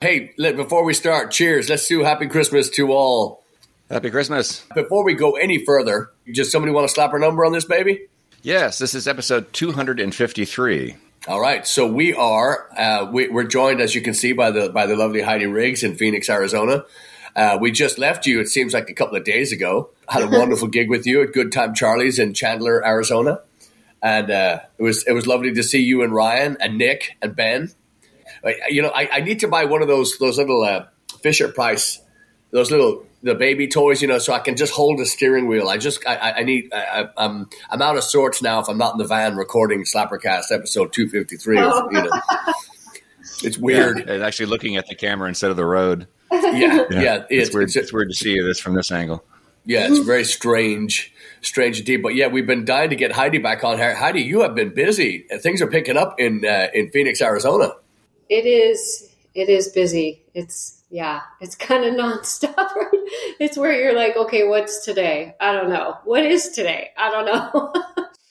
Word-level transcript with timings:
Hey, 0.00 0.32
let, 0.38 0.54
before 0.54 0.84
we 0.84 0.94
start, 0.94 1.32
cheers. 1.32 1.68
Let's 1.68 1.88
do 1.88 2.04
happy 2.04 2.28
Christmas 2.28 2.70
to 2.70 2.92
all. 2.92 3.42
Happy 3.90 4.10
Christmas. 4.10 4.64
Before 4.72 5.04
we 5.04 5.14
go 5.14 5.32
any 5.32 5.64
further, 5.64 6.12
just 6.30 6.52
somebody 6.52 6.72
want 6.72 6.86
to 6.86 6.94
slap 6.94 7.12
our 7.12 7.18
number 7.18 7.44
on 7.44 7.50
this 7.50 7.64
baby? 7.64 8.02
Yes, 8.42 8.78
this 8.78 8.94
is 8.94 9.08
episode 9.08 9.52
253. 9.52 10.94
All 11.26 11.40
right, 11.40 11.66
so 11.66 11.84
we 11.84 12.14
are 12.14 12.68
uh, 12.78 13.10
we, 13.10 13.28
are 13.28 13.42
joined, 13.42 13.80
as 13.80 13.96
you 13.96 14.00
can 14.00 14.14
see, 14.14 14.32
by 14.32 14.52
the 14.52 14.68
by 14.68 14.86
the 14.86 14.94
lovely 14.94 15.20
Heide 15.20 15.42
Riggs 15.42 15.82
in 15.82 15.96
Phoenix, 15.96 16.30
Arizona. 16.30 16.84
Uh, 17.34 17.58
we 17.60 17.72
just 17.72 17.98
left 17.98 18.24
you. 18.24 18.38
It 18.38 18.46
seems 18.46 18.74
like 18.74 18.88
a 18.88 18.94
couple 18.94 19.16
of 19.16 19.24
days 19.24 19.50
ago. 19.50 19.90
Had 20.08 20.22
a 20.22 20.28
wonderful 20.38 20.68
gig 20.68 20.88
with 20.88 21.08
you 21.08 21.22
at 21.22 21.32
Good 21.32 21.50
Time 21.50 21.74
Charlie's 21.74 22.20
in 22.20 22.34
Chandler, 22.34 22.86
Arizona, 22.86 23.40
and 24.00 24.30
uh, 24.30 24.60
it 24.78 24.82
was 24.84 25.02
it 25.08 25.12
was 25.12 25.26
lovely 25.26 25.52
to 25.54 25.62
see 25.64 25.82
you 25.82 26.04
and 26.04 26.14
Ryan 26.14 26.56
and 26.60 26.78
Nick 26.78 27.16
and 27.20 27.34
Ben 27.34 27.72
you 28.70 28.82
know, 28.82 28.90
I, 28.90 29.08
I 29.14 29.20
need 29.20 29.40
to 29.40 29.48
buy 29.48 29.64
one 29.64 29.82
of 29.82 29.88
those 29.88 30.18
those 30.18 30.38
little 30.38 30.62
uh, 30.62 30.86
Fisher 31.22 31.48
Price, 31.48 32.00
those 32.50 32.70
little 32.70 33.04
the 33.22 33.34
baby 33.34 33.66
toys, 33.66 34.00
you 34.00 34.08
know, 34.08 34.18
so 34.18 34.32
I 34.32 34.38
can 34.38 34.56
just 34.56 34.72
hold 34.72 34.98
the 34.98 35.06
steering 35.06 35.48
wheel. 35.48 35.68
I 35.68 35.76
just 35.76 36.06
I, 36.06 36.32
I 36.36 36.42
need 36.44 36.72
I, 36.72 37.00
am 37.00 37.10
I'm, 37.16 37.48
I'm 37.70 37.82
out 37.82 37.96
of 37.96 38.04
sorts 38.04 38.42
now 38.42 38.60
if 38.60 38.68
I'm 38.68 38.78
not 38.78 38.92
in 38.92 38.98
the 38.98 39.06
van 39.06 39.36
recording 39.36 39.82
Slappercast 39.82 40.52
episode 40.52 40.92
253. 40.92 41.56
you 41.56 41.62
know, 41.62 42.10
it's 43.42 43.58
weird. 43.58 43.98
Yeah, 43.98 44.14
and 44.14 44.22
actually 44.22 44.46
looking 44.46 44.76
at 44.76 44.86
the 44.86 44.94
camera 44.94 45.28
instead 45.28 45.50
of 45.50 45.56
the 45.56 45.64
road. 45.64 46.06
Yeah, 46.30 46.40
yeah, 46.52 46.86
yeah 46.90 47.16
it's, 47.28 47.48
it's, 47.48 47.54
weird. 47.54 47.64
It's, 47.64 47.76
it's 47.76 47.92
weird 47.92 48.08
to 48.10 48.14
see 48.14 48.40
this 48.40 48.60
from 48.60 48.74
this 48.74 48.92
angle. 48.92 49.24
Yeah, 49.64 49.86
it's 49.86 49.98
very 49.98 50.24
strange, 50.24 51.12
strange 51.42 51.80
indeed. 51.80 51.98
But 51.98 52.14
yeah, 52.14 52.28
we've 52.28 52.46
been 52.46 52.64
dying 52.64 52.90
to 52.90 52.96
get 52.96 53.12
Heide 53.12 53.42
back 53.42 53.64
on 53.64 53.76
here. 53.76 53.94
Heide, 53.94 54.16
you 54.16 54.40
have 54.40 54.54
been 54.54 54.72
busy. 54.72 55.26
Things 55.40 55.60
are 55.60 55.66
picking 55.66 55.96
up 55.96 56.18
in 56.18 56.44
uh, 56.46 56.68
in 56.72 56.90
Phoenix, 56.90 57.20
Arizona. 57.20 57.72
It 58.28 58.46
is. 58.46 59.10
It 59.34 59.48
is 59.48 59.68
busy. 59.68 60.22
It's 60.34 60.82
yeah. 60.90 61.20
It's 61.40 61.54
kind 61.54 61.84
of 61.84 61.94
nonstop. 62.04 62.70
it's 63.40 63.56
where 63.56 63.72
you're 63.72 63.94
like, 63.94 64.16
okay, 64.16 64.46
what's 64.46 64.84
today? 64.84 65.34
I 65.40 65.52
don't 65.52 65.70
know. 65.70 65.98
What 66.04 66.24
is 66.24 66.50
today? 66.50 66.90
I 66.96 67.10
don't 67.10 67.26
know. 67.26 67.72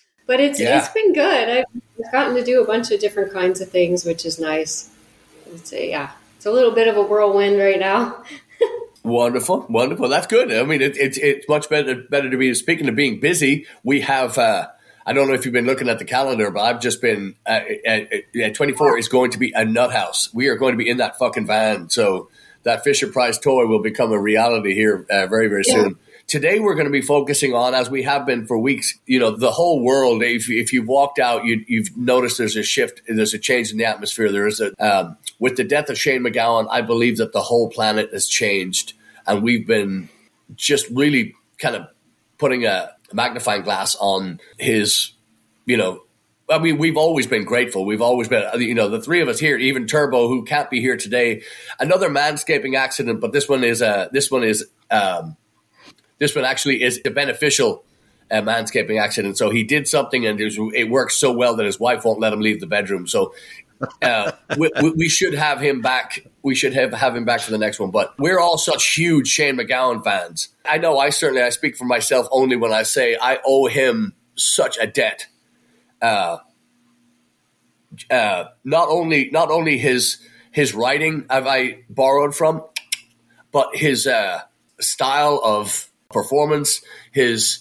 but 0.28 0.40
it's 0.40 0.60
yeah. 0.60 0.80
it's 0.80 0.90
been 0.90 1.14
good. 1.14 1.66
I've 2.06 2.12
gotten 2.12 2.36
to 2.36 2.44
do 2.44 2.62
a 2.62 2.68
bunch 2.68 2.92
of 2.92 3.00
different 3.00 3.34
kinds 3.34 3.62
of 3.62 3.70
things, 3.70 4.06
which 4.06 4.26
is 4.26 4.40
nice. 4.40 4.92
It's 5.48 5.74
a, 5.74 5.90
yeah. 5.90 6.12
It's 6.36 6.46
a 6.46 6.52
little 6.52 6.72
bit 6.72 6.88
of 6.88 6.98
a 6.98 7.02
whirlwind 7.02 7.58
right 7.58 7.80
now. 7.80 8.24
Wonderful, 9.04 9.66
wonderful. 9.70 10.10
That's 10.10 10.28
good. 10.28 10.52
I 10.52 10.64
mean, 10.64 10.82
it, 10.82 10.98
it's 10.98 11.18
it's 11.18 11.48
much 11.48 11.70
better 11.70 11.96
better 11.96 12.30
to 12.30 12.36
be 12.36 12.54
speaking 12.54 12.90
of 12.90 12.96
being 12.96 13.22
busy. 13.22 13.66
We 13.82 14.02
have 14.02 14.38
uh, 14.38 14.68
I 15.08 15.14
don't 15.14 15.30
know 15.30 15.34
if 15.34 15.46
you've 15.46 15.54
been 15.54 15.66
looking 15.66 15.88
at 15.88 16.00
the 16.00 16.06
calendar, 16.06 16.52
but 16.52 16.60
I've 16.60 16.82
just 16.82 17.02
been 17.02 17.36
uh, 17.46 17.62
at, 17.86 18.12
at 18.36 18.56
24 18.56 18.98
is 18.98 19.08
going 19.08 19.32
to 19.32 19.40
be 19.40 19.54
a 19.56 19.64
nut 19.64 19.94
house. 19.94 20.34
We 20.34 20.50
are 20.50 20.58
going 20.58 20.74
to 20.74 20.78
be 20.78 20.90
in 20.90 20.98
that 20.98 21.18
fucking 21.18 21.48
van. 21.48 21.90
So 21.90 22.30
that 22.64 22.84
Fisher 22.84 23.08
Price 23.08 23.38
toy 23.38 23.66
will 23.68 23.82
become 23.82 24.12
a 24.12 24.20
reality 24.20 24.74
here 24.74 25.06
uh, 25.10 25.28
very, 25.28 25.48
very 25.48 25.64
soon. 25.64 25.98
Today 26.28 26.60
we're 26.60 26.74
going 26.74 26.88
to 26.88 26.92
be 26.92 27.02
focusing 27.02 27.54
on, 27.54 27.74
as 27.74 27.90
we 27.90 28.04
have 28.04 28.26
been 28.26 28.46
for 28.46 28.58
weeks, 28.58 29.00
you 29.06 29.18
know, 29.18 29.32
the 29.32 29.52
whole 29.52 29.82
world. 29.82 30.22
If, 30.22 30.50
if 30.50 30.74
you've 30.74 30.90
walked 30.90 31.20
out, 31.20 31.46
you, 31.46 31.64
have 31.78 31.96
noticed 31.96 32.38
there's 32.38 32.58
a 32.58 32.64
shift, 32.64 33.02
there's 33.08 33.34
a 33.34 33.40
change 33.40 33.72
in 33.72 33.78
the 33.78 33.86
atmosphere. 33.86 34.30
There 34.30 34.46
is 34.46 34.60
a 34.60 34.74
um, 34.86 35.16
with 35.40 35.56
the 35.56 35.64
death 35.64 35.90
of 35.90 35.98
Shane 35.98 36.24
MacGowan, 36.24 36.68
I 36.70 36.82
believe 36.82 37.16
that 37.18 37.32
the 37.32 37.42
whole 37.42 37.70
planet 37.70 38.10
has 38.12 38.28
changed, 38.28 38.92
and 39.26 39.42
we've 39.42 39.66
been 39.66 40.10
just 40.58 40.90
really 40.90 41.34
kind 41.60 41.78
of 41.78 41.88
putting 42.38 42.66
a 42.66 42.92
magnifying 43.14 43.64
glass 43.64 43.96
on 44.00 44.40
his, 44.58 45.12
you 45.66 45.78
know, 45.78 46.04
I 46.50 46.60
mean, 46.60 46.78
we've 46.78 46.96
always 46.96 47.28
been 47.28 47.44
grateful. 47.44 47.86
We've 47.86 48.02
always 48.02 48.30
been, 48.30 48.44
you 48.62 48.74
know, 48.74 48.88
the 48.88 49.02
three 49.02 49.20
of 49.22 49.28
us 49.28 49.38
here, 49.38 49.58
even 49.58 49.86
Turbo, 49.86 50.30
who 50.30 50.46
can't 50.46 50.70
be 50.70 50.80
here 50.80 50.96
today. 50.96 51.44
Another 51.80 52.10
manscaping 52.10 52.78
accident, 52.78 53.20
but 53.20 53.34
this 53.34 53.50
one 53.50 53.66
is, 53.66 53.82
uh, 53.82 54.08
this 54.14 54.32
one 54.32 54.44
is, 54.44 54.66
um, 54.90 55.36
this 56.20 56.36
one 56.36 56.46
actually 56.46 56.84
is 56.84 57.02
a 57.04 57.12
beneficial 57.12 57.84
uh, 58.32 58.42
manscaping 58.42 59.00
accident. 59.02 59.38
So 59.38 59.50
he 59.50 59.64
did 59.64 59.88
something 59.88 60.26
and 60.26 60.40
it, 60.40 60.46
was, 60.46 60.58
it 60.74 60.90
works 60.90 61.16
so 61.16 61.34
well 61.34 61.58
that 61.58 61.66
his 61.66 61.80
wife 61.80 62.06
won't 62.06 62.20
let 62.20 62.32
him 62.32 62.40
leave 62.40 62.62
the 62.62 62.68
bedroom. 62.68 63.08
So 63.08 63.34
uh, 64.02 64.32
we, 64.58 64.70
we, 64.96 65.10
should 65.10 65.34
have 65.34 65.60
him 65.60 65.82
back. 65.82 66.26
We 66.42 66.56
should 66.56 66.74
have, 66.74 66.94
have 66.94 67.16
him 67.16 67.26
back 67.26 67.42
for 67.42 67.52
the 67.52 67.58
next 67.58 67.80
one. 67.80 67.92
But 67.92 68.14
we're 68.18 68.40
all 68.40 68.58
such 68.58 68.96
huge 68.96 69.28
Shane 69.28 69.58
MacGowan 69.58 70.04
fans. 70.04 70.50
I 70.66 70.78
know 70.78 70.98
I 70.98 71.10
certainly 71.10 71.42
I 71.42 71.50
speak 71.50 71.76
for 71.76 71.86
myself 71.86 72.28
only 72.32 72.56
when 72.56 72.74
I 72.74 72.84
say 72.84 73.18
I 73.22 73.40
owe 73.46 73.68
him 73.68 74.14
such 74.36 74.78
a 74.80 74.88
debt. 74.88 75.28
Uh, 76.02 76.38
uh, 78.10 78.46
not 78.64 78.90
only 78.90 79.30
not 79.32 79.50
only 79.50 79.78
his 79.78 80.20
his 80.52 80.74
writing 80.74 81.26
have 81.30 81.48
I 81.48 81.84
borrowed 81.90 82.36
from, 82.36 82.64
but 83.52 83.76
his 83.76 84.08
uh, 84.08 84.42
style 84.80 85.40
of 85.44 85.90
performance, 86.10 86.82
his 87.12 87.60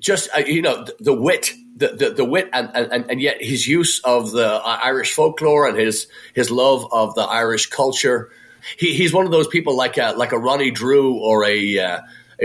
just 0.00 0.28
uh, 0.36 0.42
you 0.46 0.62
know 0.62 0.84
the, 0.84 0.94
the 1.00 1.14
wit 1.14 1.52
the, 1.82 1.96
the, 1.96 2.10
the 2.10 2.24
wit 2.24 2.48
and, 2.52 2.70
and, 2.74 3.10
and 3.10 3.20
yet 3.20 3.42
his 3.42 3.66
use 3.66 4.00
of 4.04 4.30
the 4.30 4.46
Irish 4.46 5.12
folklore 5.12 5.66
and 5.66 5.76
his 5.76 6.06
his 6.32 6.50
love 6.50 6.86
of 6.92 7.14
the 7.16 7.22
Irish 7.22 7.66
culture. 7.66 8.30
He, 8.78 8.94
he's 8.94 9.12
one 9.12 9.26
of 9.26 9.32
those 9.32 9.48
people 9.48 9.76
like 9.76 9.98
a, 9.98 10.14
like 10.16 10.30
a 10.30 10.38
Ronnie 10.38 10.70
Drew 10.70 11.18
or 11.18 11.44
a, 11.44 11.78
uh, 11.78 12.00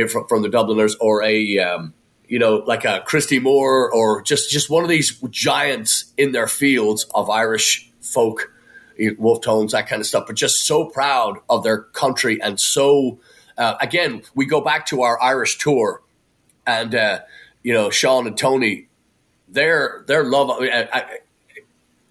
from, 0.09 0.27
from, 0.27 0.41
the 0.41 0.49
Dubliners 0.49 0.95
or 0.99 1.21
a 1.21 1.59
um, 1.59 1.93
you 2.27 2.39
know 2.39 2.63
like 2.65 2.83
a 2.85 3.03
Christy 3.05 3.37
Moore 3.37 3.93
or 3.93 4.23
just 4.23 4.49
just 4.49 4.69
one 4.69 4.83
of 4.83 4.89
these 4.89 5.15
giants 5.29 6.11
in 6.17 6.31
their 6.31 6.47
fields 6.47 7.05
of 7.13 7.29
Irish 7.29 7.91
folk, 8.01 8.51
Wolfe 9.19 9.41
Tones 9.41 9.73
that 9.73 9.87
kind 9.87 9.99
of 9.99 10.07
stuff. 10.07 10.25
But 10.25 10.35
just 10.35 10.65
so 10.65 10.85
proud 10.85 11.37
of 11.47 11.63
their 11.63 11.83
country 11.83 12.41
and 12.41 12.59
so 12.59 13.19
uh, 13.55 13.75
again 13.79 14.23
we 14.33 14.47
go 14.47 14.61
back 14.61 14.87
to 14.87 15.03
our 15.03 15.21
Irish 15.21 15.59
tour 15.59 16.01
and. 16.65 16.95
Uh, 16.95 17.19
you 17.67 17.73
know, 17.73 17.89
Sean 17.89 18.27
and 18.27 18.37
Tony 18.37 18.87
their 19.47 20.03
their 20.07 20.23
love. 20.23 20.49
I, 20.61 20.89
I, 20.91 21.05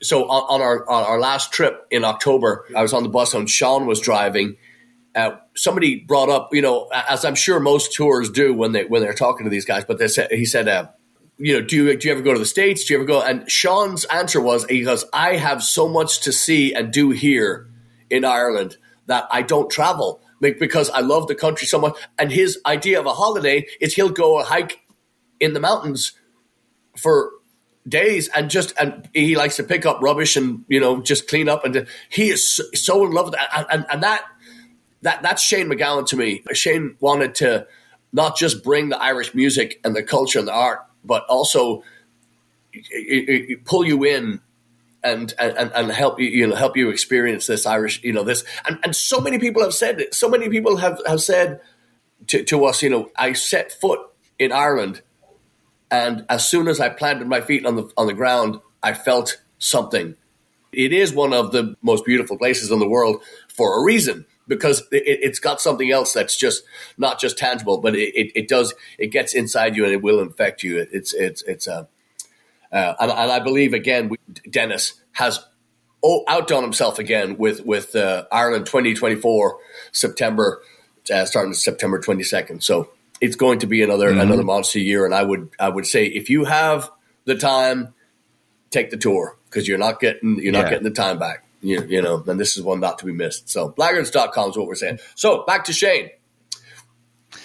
so 0.02 0.28
on, 0.28 0.60
on, 0.60 0.60
our 0.60 0.88
on 0.88 1.04
our 1.04 1.18
last 1.18 1.52
trip 1.52 1.86
in 1.90 2.04
October, 2.04 2.66
I 2.74 2.82
was 2.82 2.92
on 2.92 3.02
the 3.02 3.08
bus 3.08 3.34
and 3.34 3.48
Sean 3.48 3.86
was 3.86 4.00
driving. 4.00 4.56
Uh, 5.14 5.36
somebody 5.54 5.96
brought 6.00 6.28
up, 6.28 6.50
you 6.52 6.60
know, 6.60 6.88
as 6.92 7.24
I'm 7.24 7.34
sure 7.34 7.58
most 7.58 7.94
tours 7.94 8.30
do 8.30 8.52
when 8.52 8.72
they 8.72 8.84
when 8.84 9.00
they're 9.02 9.14
talking 9.14 9.44
to 9.44 9.50
these 9.50 9.64
guys, 9.64 9.84
but 9.84 9.98
they 9.98 10.08
said 10.08 10.30
he 10.30 10.44
said, 10.44 10.68
uh, 10.68 10.88
you 11.38 11.54
know, 11.54 11.62
do 11.62 11.76
you 11.76 11.96
do 11.96 12.08
you 12.08 12.12
ever 12.12 12.22
go 12.22 12.32
to 12.32 12.38
the 12.38 12.46
states? 12.46 12.84
Do 12.84 12.94
you 12.94 12.98
ever 12.98 13.06
go? 13.06 13.22
And 13.22 13.50
Sean's 13.50 14.04
answer 14.06 14.40
was, 14.40 14.64
he 14.66 14.82
goes, 14.82 15.04
I 15.12 15.36
have 15.36 15.62
so 15.62 15.88
much 15.88 16.20
to 16.20 16.32
see 16.32 16.74
and 16.74 16.92
do 16.92 17.10
here 17.10 17.68
in 18.10 18.24
Ireland 18.24 18.76
that 19.06 19.26
I 19.30 19.42
don't 19.42 19.70
travel 19.70 20.20
because 20.40 20.90
I 20.90 21.00
love 21.00 21.28
the 21.28 21.34
country 21.34 21.66
so 21.66 21.78
much. 21.78 21.96
And 22.18 22.30
his 22.30 22.58
idea 22.66 23.00
of 23.00 23.06
a 23.06 23.12
holiday 23.14 23.66
is 23.80 23.94
he'll 23.94 24.10
go 24.10 24.38
a 24.38 24.44
hike 24.44 24.80
in 25.40 25.54
the 25.54 25.60
mountains 25.60 26.12
for 26.96 27.30
days 27.88 28.28
and 28.28 28.50
just 28.50 28.74
and 28.80 29.08
he 29.14 29.36
likes 29.36 29.56
to 29.56 29.62
pick 29.62 29.86
up 29.86 30.02
rubbish 30.02 30.36
and 30.36 30.64
you 30.68 30.80
know 30.80 31.00
just 31.00 31.28
clean 31.28 31.48
up 31.48 31.64
and 31.64 31.86
he 32.08 32.30
is 32.30 32.60
so, 32.74 33.06
in 33.06 33.12
love 33.12 33.26
with 33.26 33.34
that 33.34 33.66
and, 33.70 33.86
and, 33.90 34.02
that 34.02 34.24
that 35.02 35.22
that's 35.22 35.42
Shane 35.42 35.68
MacGowan 35.68 36.06
to 36.08 36.16
me. 36.16 36.42
Shane 36.52 36.96
wanted 37.00 37.36
to 37.36 37.66
not 38.12 38.36
just 38.36 38.64
bring 38.64 38.88
the 38.88 39.00
Irish 39.00 39.34
music 39.34 39.80
and 39.84 39.94
the 39.94 40.02
culture 40.02 40.38
and 40.38 40.48
the 40.48 40.52
art, 40.52 40.80
but 41.04 41.24
also 41.26 41.84
pull 43.64 43.84
you 43.84 44.04
in 44.04 44.40
and 45.04 45.32
and, 45.38 45.70
and 45.72 45.92
help 45.92 46.18
you 46.18 46.26
you 46.26 46.46
know 46.46 46.56
help 46.56 46.76
you 46.76 46.90
experience 46.90 47.46
this 47.46 47.66
Irish 47.66 48.02
you 48.02 48.12
know 48.12 48.24
this 48.24 48.44
and, 48.66 48.78
and 48.82 48.96
so 48.96 49.20
many 49.20 49.38
people 49.38 49.62
have 49.62 49.74
said 49.74 50.00
it. 50.00 50.14
So 50.14 50.28
many 50.28 50.48
people 50.48 50.76
have 50.78 51.00
have 51.06 51.20
said 51.20 51.60
to, 52.28 52.42
to 52.44 52.64
us 52.64 52.82
you 52.82 52.90
know 52.90 53.10
I 53.16 53.34
set 53.34 53.72
foot 53.72 54.00
in 54.38 54.50
Ireland 54.50 55.02
and 55.90 56.24
as 56.28 56.48
soon 56.48 56.68
as 56.68 56.80
I 56.80 56.88
planted 56.88 57.28
my 57.28 57.40
feet 57.40 57.64
on 57.64 57.76
the 57.76 57.90
on 57.96 58.06
the 58.06 58.14
ground, 58.14 58.60
I 58.82 58.94
felt 58.94 59.40
something. 59.58 60.16
It 60.72 60.92
is 60.92 61.12
one 61.12 61.32
of 61.32 61.52
the 61.52 61.76
most 61.82 62.04
beautiful 62.04 62.36
places 62.36 62.70
in 62.70 62.78
the 62.78 62.88
world 62.88 63.22
for 63.48 63.80
a 63.80 63.84
reason 63.84 64.26
because 64.48 64.82
it, 64.92 65.24
has 65.24 65.38
got 65.38 65.60
something 65.60 65.90
else 65.90 66.12
that's 66.12 66.36
just 66.36 66.64
not 66.98 67.18
just 67.18 67.38
tangible, 67.38 67.78
but 67.78 67.94
it, 67.96 68.14
it, 68.14 68.32
it, 68.34 68.48
does 68.48 68.74
it 68.98 69.08
gets 69.08 69.34
inside 69.34 69.76
you 69.76 69.84
and 69.84 69.92
it 69.92 70.02
will 70.02 70.20
infect 70.20 70.62
you. 70.62 70.86
It's 70.92 71.14
it's 71.14 71.42
it's 71.42 71.66
a 71.66 71.88
uh, 72.72 72.94
and, 73.00 73.10
and, 73.10 73.32
I 73.32 73.40
believe 73.40 73.72
again 73.74 74.10
Dennis 74.50 74.94
has 75.12 75.44
outdone 76.28 76.62
himself 76.62 76.98
again 76.98 77.36
with 77.38 77.64
with 77.64 77.94
uh, 77.96 78.26
Ireland 78.30 78.66
2024 78.66 79.58
September 79.92 80.62
uh, 81.12 81.24
starting 81.24 81.54
September 81.54 82.00
22nd. 82.00 82.62
So 82.62 82.90
it's 83.20 83.36
going 83.36 83.60
to 83.60 83.66
be 83.66 83.82
another 83.82 84.10
mm-hmm. 84.10 84.20
another 84.20 84.44
monster 84.44 84.78
year. 84.78 85.04
And 85.04 85.14
I 85.14 85.22
would 85.22 85.50
I 85.58 85.68
would 85.68 85.86
say 85.86 86.06
if 86.06 86.30
you 86.30 86.44
have 86.44 86.90
the 87.24 87.36
time, 87.36 87.94
take 88.70 88.90
the 88.90 88.96
tour 88.96 89.38
because 89.46 89.66
you're 89.66 89.78
not 89.78 90.00
getting 90.00 90.36
you're 90.36 90.52
yeah. 90.52 90.62
not 90.62 90.70
getting 90.70 90.84
the 90.84 90.90
time 90.90 91.18
back. 91.18 91.44
You, 91.62 91.84
you 91.84 92.02
know, 92.02 92.22
and 92.26 92.38
this 92.38 92.56
is 92.56 92.62
one 92.62 92.80
not 92.80 92.98
to 93.00 93.06
be 93.06 93.12
missed. 93.12 93.48
So 93.48 93.70
Blaggards.com 93.70 94.50
is 94.50 94.56
what 94.56 94.66
we're 94.66 94.74
saying. 94.74 95.00
So 95.14 95.44
back 95.44 95.64
to 95.64 95.72
Shane. 95.72 96.10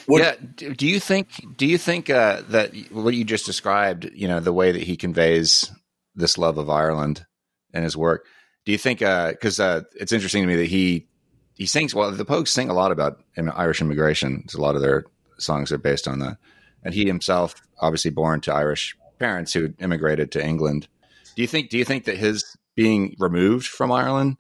What, 0.06 0.22
yeah. 0.22 0.70
Do 0.76 0.88
you 0.88 1.00
think? 1.00 1.30
Do 1.58 1.66
you 1.66 1.78
think 1.78 2.10
uh, 2.10 2.42
that 2.50 2.76
what 2.92 3.14
you 3.14 3.24
just 3.24 3.46
described? 3.46 4.10
You 4.14 4.28
know, 4.28 4.40
the 4.40 4.54
way 4.54 4.72
that 4.72 4.82
he 4.82 4.98
conveys 4.98 5.72
this 6.16 6.38
love 6.38 6.58
of 6.58 6.70
Ireland 6.70 7.26
and 7.74 7.84
his 7.84 7.96
work. 7.96 8.26
Do 8.66 8.72
you 8.72 8.78
think? 8.78 9.00
Because 9.00 9.60
uh, 9.60 9.66
uh, 9.66 9.82
it's 9.96 10.12
interesting 10.12 10.44
to 10.44 10.48
me 10.48 10.58
that 10.58 10.68
he 10.68 11.08
he 11.56 11.66
sings. 11.66 11.96
Well, 11.96 12.12
the 12.12 12.26
Pogues 12.26 12.50
sing 12.50 12.70
a 12.70 12.74
lot 12.74 12.92
about 12.92 13.22
Irish 13.38 13.82
immigration. 13.82 14.42
It's 14.44 14.54
a 14.54 14.62
lot 14.62 14.76
of 14.76 14.82
their 14.82 15.06
songs 15.42 15.72
are 15.72 15.78
based 15.78 16.08
on 16.08 16.20
that. 16.20 16.38
And 16.84 16.94
he 16.94 17.06
himself, 17.06 17.56
obviously 17.80 18.12
born 18.12 18.42
to 18.42 18.54
Irish 18.54 18.96
parents 19.20 19.54
who 19.54 19.74
immigrated 19.80 20.32
to 20.32 20.44
England. 20.44 20.88
Do 21.36 21.42
you 21.42 21.48
think? 21.48 21.70
Do 21.70 21.78
you 21.78 21.86
think 21.86 22.06
that 22.06 22.18
his 22.18 22.58
being 22.76 23.16
removed 23.20 23.68
from 23.68 23.92
Ireland 23.92 24.38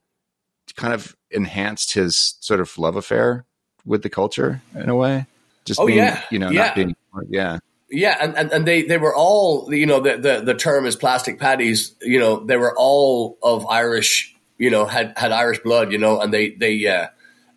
kind 0.75 0.93
of 0.93 1.15
enhanced 1.29 1.93
his 1.93 2.35
sort 2.39 2.59
of 2.59 2.77
love 2.77 2.95
affair 2.95 3.45
with 3.85 4.03
the 4.03 4.09
culture 4.09 4.61
in 4.75 4.89
a 4.89 4.95
way? 4.95 5.25
Just 5.65 5.79
oh 5.79 5.85
being, 5.85 5.99
yeah, 5.99 6.21
you 6.31 6.39
know, 6.39 6.49
yeah. 6.49 6.65
not 6.65 6.75
being 6.75 6.95
yeah. 7.29 7.59
Yeah, 7.93 8.15
and, 8.21 8.37
and, 8.37 8.51
and 8.53 8.65
they, 8.65 8.83
they 8.83 8.97
were 8.97 9.13
all, 9.13 9.71
you 9.73 9.85
know, 9.85 9.99
the, 9.99 10.15
the, 10.15 10.41
the 10.45 10.53
term 10.53 10.85
is 10.85 10.95
plastic 10.95 11.39
Paddies, 11.39 11.93
you 12.01 12.19
know, 12.19 12.39
they 12.45 12.55
were 12.55 12.73
all 12.77 13.37
of 13.43 13.67
Irish, 13.67 14.33
you 14.57 14.69
know, 14.69 14.85
had, 14.85 15.13
had 15.17 15.33
Irish 15.33 15.59
blood, 15.59 15.91
you 15.91 15.97
know, 15.97 16.21
and 16.21 16.33
they, 16.33 16.51
they, 16.51 16.87
uh, 16.87 17.07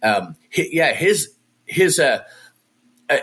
um, 0.02 0.34
yeah, 0.52 0.92
his, 0.92 1.32
his, 1.66 2.00
uh, 2.00 2.24
uh, 3.10 3.14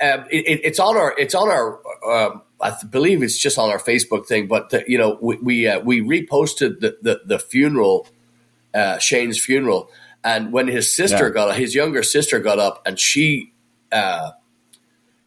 uh 0.00 0.24
it, 0.30 0.60
it's 0.64 0.78
on 0.78 0.96
our, 0.96 1.14
it's 1.18 1.34
on 1.34 1.48
our, 1.48 1.80
uh, 2.06 2.38
I 2.60 2.76
believe 2.88 3.22
it's 3.22 3.38
just 3.38 3.58
on 3.58 3.70
our 3.70 3.78
Facebook 3.78 4.26
thing, 4.26 4.46
but 4.46 4.70
the, 4.70 4.84
you 4.86 4.98
know, 4.98 5.18
we, 5.20 5.36
we, 5.36 5.68
uh, 5.68 5.80
we 5.80 6.00
reposted 6.00 6.80
the, 6.80 6.96
the, 7.02 7.20
the 7.24 7.38
funeral, 7.38 8.08
uh, 8.74 8.98
Shane's 8.98 9.38
funeral. 9.38 9.90
And 10.24 10.52
when 10.52 10.66
his 10.66 10.94
sister 10.94 11.28
yeah. 11.28 11.34
got, 11.34 11.56
his 11.56 11.74
younger 11.74 12.02
sister 12.02 12.40
got 12.40 12.58
up 12.58 12.82
and 12.86 12.98
she, 12.98 13.52
uh, 13.92 14.32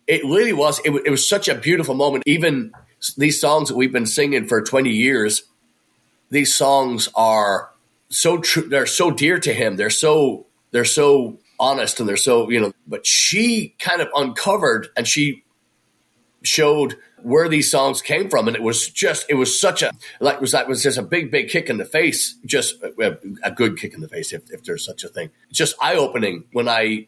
it 0.07 0.23
really 0.25 0.53
was. 0.53 0.79
It, 0.83 0.91
it 1.05 1.09
was 1.11 1.29
such 1.29 1.47
a 1.47 1.55
beautiful 1.55 1.93
moment. 1.93 2.23
Even 2.25 2.71
these 3.15 3.39
songs 3.39 3.69
that 3.69 3.77
we've 3.77 3.93
been 3.93 4.07
singing 4.07 4.47
for 4.47 4.61
20 4.61 4.89
years, 4.89 5.43
these 6.31 6.53
songs 6.53 7.09
are 7.15 7.69
so 8.09 8.39
true. 8.39 8.63
They're 8.67 8.87
so 8.87 9.11
dear 9.11 9.39
to 9.39 9.53
him. 9.53 9.77
They're 9.77 9.91
so, 9.91 10.47
they're 10.71 10.83
so 10.83 11.39
honest 11.59 11.99
and 11.99 12.07
they're 12.07 12.17
so, 12.17 12.49
you 12.49 12.59
know, 12.59 12.71
but 12.87 13.05
she 13.05 13.75
kind 13.79 14.01
of 14.01 14.07
uncovered 14.15 14.87
and 14.95 15.07
she 15.07 15.43
showed 16.41 16.95
where 17.21 17.49
these 17.49 17.69
songs 17.69 18.01
came 18.01 18.29
from. 18.29 18.47
And 18.47 18.55
it 18.55 18.63
was 18.63 18.89
just, 18.89 19.25
it 19.29 19.35
was 19.35 19.59
such 19.59 19.83
a, 19.83 19.91
like, 20.21 20.39
was 20.39 20.53
that 20.53 20.67
was 20.67 20.83
just 20.83 20.97
a 20.97 21.01
big, 21.01 21.31
big 21.31 21.49
kick 21.49 21.69
in 21.69 21.77
the 21.77 21.85
face, 21.85 22.37
just 22.45 22.81
a, 22.81 23.17
a 23.43 23.51
good 23.51 23.77
kick 23.77 23.93
in 23.93 23.99
the 23.99 24.07
face, 24.07 24.31
if, 24.31 24.49
if 24.51 24.63
there's 24.63 24.85
such 24.85 25.03
a 25.03 25.09
thing. 25.09 25.29
Just 25.51 25.75
eye 25.81 25.95
opening 25.95 26.45
when 26.53 26.69
I 26.69 27.07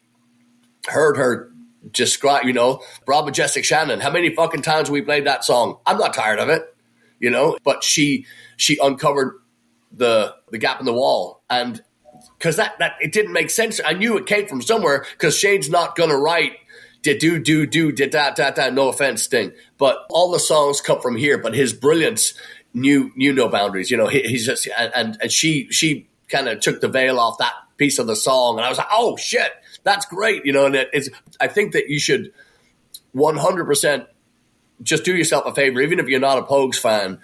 heard 0.88 1.18
her 1.18 1.52
describe, 1.92 2.46
you 2.46 2.54
know, 2.54 2.82
Broad 3.06 3.26
Majestic 3.26 3.66
Shannon. 3.66 4.00
How 4.00 4.12
many 4.12 4.34
fucking 4.36 4.62
times 4.62 4.92
we 4.92 5.02
played 5.02 5.26
that 5.26 5.44
song? 5.44 5.78
I'm 5.86 5.98
not 5.98 6.14
tired 6.14 6.40
of 6.40 6.50
it, 6.50 6.64
you 7.20 7.30
know. 7.30 7.58
But 7.64 7.84
she 7.84 8.26
she 8.58 8.78
uncovered 8.82 9.40
the 9.92 10.36
the 10.52 10.58
gap 10.58 10.80
in 10.80 10.86
the 10.86 10.94
wall, 10.94 11.42
and 11.50 11.82
because 12.38 12.56
that 12.58 12.78
that 12.80 12.94
it 13.02 13.12
didn't 13.12 13.34
make 13.34 13.50
sense. 13.50 13.80
I 13.84 13.94
knew 13.94 14.18
it 14.18 14.26
came 14.26 14.48
from 14.48 14.62
somewhere 14.62 15.06
because 15.12 15.38
Shane's 15.38 15.70
not 15.70 15.96
gonna 15.96 16.18
write 16.18 16.54
did 17.02 17.20
do 17.20 17.40
do 17.40 17.66
do 17.66 17.92
did 17.92 18.12
that 18.14 18.36
that 18.38 18.56
that. 18.56 18.74
No 18.74 18.90
offense, 18.90 19.28
thing, 19.28 19.52
but 19.78 20.06
all 20.10 20.32
the 20.32 20.40
songs 20.40 20.82
come 20.82 21.02
from 21.02 21.16
here. 21.16 21.38
But 21.38 21.56
his 21.56 21.74
brilliance 21.74 22.34
knew 22.74 23.12
knew 23.16 23.34
no 23.34 23.48
boundaries. 23.50 23.92
You 23.92 23.98
know, 23.98 24.08
he, 24.08 24.22
he's 24.22 24.46
just 24.46 24.68
and 24.78 25.18
and 25.22 25.32
she 25.32 25.68
she 25.72 26.10
kind 26.30 26.48
of 26.48 26.60
took 26.60 26.82
the 26.82 26.88
veil 26.88 27.20
off 27.20 27.38
that 27.40 27.54
piece 27.78 28.00
of 28.00 28.08
the 28.08 28.16
song, 28.16 28.58
and 28.58 28.66
I 28.66 28.70
was 28.70 28.78
like, 28.78 28.88
oh 28.92 29.18
shit 29.18 29.52
that's 29.84 30.06
great, 30.06 30.46
you 30.46 30.54
know. 30.54 30.66
And 30.66 30.76
it's 30.76 31.10
I 31.40 31.48
think 31.48 31.74
that 31.74 31.90
you 31.90 32.00
should 32.00 32.34
100 33.14 33.66
percent 33.66 34.06
just 34.82 35.04
do 35.04 35.16
yourself 35.16 35.46
a 35.46 35.54
favor, 35.54 35.82
even 35.82 36.00
if 36.00 36.08
you're 36.08 36.20
not 36.20 36.40
a 36.40 36.44
Pogues 36.44 36.78
fan, 36.78 37.20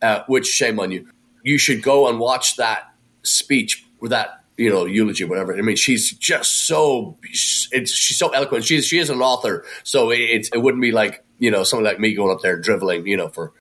uh, 0.00 0.22
which 0.26 0.46
shame 0.46 0.80
on 0.80 0.90
you. 0.90 1.08
You 1.42 1.58
should 1.58 1.82
go 1.82 2.08
and 2.08 2.18
watch 2.18 2.56
that 2.56 2.92
speech 3.22 3.84
with 4.00 4.12
that 4.12 4.41
you 4.56 4.70
know 4.70 4.86
eulogy, 4.86 5.24
whatever. 5.24 5.56
I 5.56 5.60
mean, 5.62 5.76
she's 5.76 6.12
just 6.12 6.66
so 6.66 7.18
it's 7.22 7.92
she's 7.92 8.18
so 8.18 8.28
eloquent. 8.30 8.64
She's 8.64 8.86
she 8.86 8.98
is 8.98 9.10
an 9.10 9.20
author, 9.20 9.64
so 9.84 10.10
it 10.10 10.48
it 10.52 10.58
wouldn't 10.62 10.82
be 10.82 10.92
like 10.92 11.24
you 11.38 11.50
know 11.50 11.64
someone 11.64 11.84
like 11.84 12.00
me 12.00 12.14
going 12.14 12.34
up 12.34 12.42
there 12.42 12.58
driveling, 12.58 13.06
you 13.06 13.16
know, 13.16 13.28
for. 13.28 13.52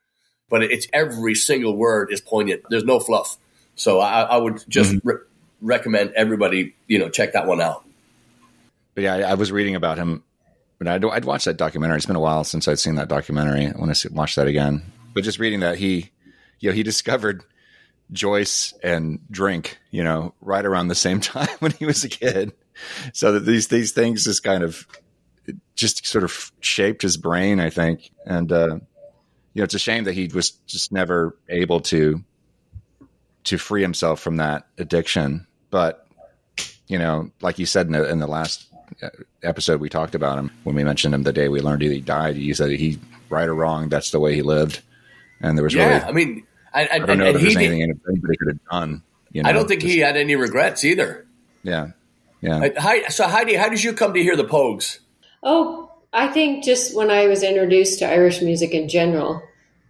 But 0.50 0.64
it's 0.64 0.86
every 0.92 1.36
single 1.36 1.78
word 1.78 2.12
is 2.12 2.20
poignant. 2.20 2.64
There's 2.70 2.84
no 2.84 3.00
fluff. 3.00 3.38
So 3.76 4.02
I, 4.02 4.24
I 4.24 4.36
would 4.36 4.62
just 4.68 4.92
mm-hmm. 4.92 5.08
re- 5.08 5.18
recommend 5.62 6.12
everybody, 6.12 6.76
you 6.88 7.00
know, 7.00 7.08
check 7.08 7.32
that 7.34 7.48
one 7.48 7.62
out 7.62 7.86
but 8.94 9.04
yeah, 9.04 9.16
I, 9.16 9.32
I, 9.32 9.34
was 9.36 9.52
reading 9.52 9.76
about 9.76 9.98
him, 9.98 10.24
but 10.78 10.88
I'd, 10.88 11.04
I'd 11.06 11.26
watched 11.26 11.46
that 11.46 11.58
documentary. 11.58 11.98
It's 11.98 12.06
been 12.06 12.16
a 12.16 12.22
while 12.22 12.44
since 12.44 12.68
I'd 12.68 12.80
seen 12.80 12.96
that 12.96 13.08
documentary. 13.08 13.68
I 13.68 13.78
want 13.78 13.96
to 13.96 14.10
watch 14.10 14.36
that 14.36 14.48
again. 14.48 14.84
But 15.14 15.24
just 15.24 15.40
reading 15.40 15.62
that, 15.62 15.78
he, 15.78 16.12
you 16.60 16.70
know, 16.70 16.76
he 16.76 16.84
discovered 16.92 17.44
Joyce 18.12 18.74
and 18.84 19.20
drink, 19.30 19.78
you 19.90 20.04
know, 20.04 20.34
right 20.42 20.66
around 20.66 20.88
the 20.88 20.96
same 20.96 21.20
time 21.22 21.50
when 21.60 21.72
he 21.72 21.86
was 21.86 22.04
a 22.04 22.10
kid. 22.10 22.54
So 23.14 23.34
that 23.34 23.42
these 23.42 23.68
these 23.68 23.92
things 23.92 24.24
just 24.24 24.44
kind 24.44 24.64
of 24.64 24.88
just 25.76 26.06
sort 26.06 26.24
of 26.24 26.52
shaped 26.60 27.02
his 27.02 27.18
brain, 27.18 27.60
I 27.60 27.70
think. 27.70 28.12
And 28.26 28.52
uh, 28.52 28.80
you 29.54 29.60
know, 29.60 29.64
it's 29.64 29.74
a 29.74 29.80
shame 29.80 30.06
that 30.06 30.14
he 30.14 30.28
was 30.28 30.52
just 30.68 30.92
never 30.92 31.38
able 31.50 31.82
to 31.82 32.24
to 33.46 33.58
free 33.58 33.82
himself 33.82 34.20
from 34.20 34.38
that 34.38 34.68
addiction. 34.78 35.48
But 35.70 36.08
you 36.88 36.98
know, 36.98 37.32
like 37.42 37.60
you 37.60 37.66
said 37.66 37.88
in 37.88 37.94
the, 37.94 38.10
in 38.10 38.20
the 38.20 38.28
last 38.28 38.68
episode 39.44 39.80
we 39.80 39.90
talked 39.90 40.16
about 40.16 40.38
him 40.38 40.52
when 40.64 40.76
we 40.76 40.84
mentioned 40.84 41.14
him 41.14 41.24
the 41.24 41.34
day 41.34 41.48
we 41.48 41.62
learned 41.62 41.82
he 41.82 42.02
died. 42.02 42.36
He 42.36 42.54
said 42.54 42.72
he 42.72 43.00
right 43.30 43.48
or 43.48 43.56
wrong, 43.56 43.90
that's 43.90 44.12
the 44.12 44.20
way 44.20 44.36
he 44.36 44.42
lived, 44.42 44.82
and 45.40 45.58
there 45.58 45.64
was 45.64 45.74
yeah. 45.74 45.88
Really, 45.88 46.04
I 46.04 46.12
mean, 46.12 46.48
I, 46.74 46.86
I, 46.86 46.90
I 46.94 47.00
don't 47.00 47.18
know 47.18 47.26
if 47.26 47.42
there's 47.42 47.56
anything 47.56 47.80
did, 47.80 48.00
anybody 48.08 48.38
could 48.38 48.48
have 48.48 48.66
done. 48.72 49.04
You 49.32 49.44
know, 49.44 49.50
I 49.50 49.54
don't 49.54 49.68
think 49.68 49.82
just, 49.82 49.94
he 49.94 50.00
had 50.00 50.18
any 50.18 50.36
regrets 50.36 50.84
either. 50.84 51.26
Yeah, 51.64 51.92
yeah. 52.42 52.58
Uh, 52.58 52.70
Hi, 52.82 53.04
so 53.08 53.28
Heide, 53.28 53.56
how 53.56 53.70
did 53.70 53.84
you 53.84 53.94
come 53.94 54.14
to 54.14 54.22
hear 54.22 54.36
the 54.36 54.46
Pogues? 54.46 55.00
Oh, 55.44 55.92
I 56.14 56.28
think 56.28 56.64
just 56.64 56.96
when 56.96 57.10
I 57.10 57.28
was 57.28 57.44
introduced 57.44 58.00
to 58.00 58.10
Irish 58.10 58.42
music 58.42 58.72
in 58.72 58.90
general, 58.90 59.42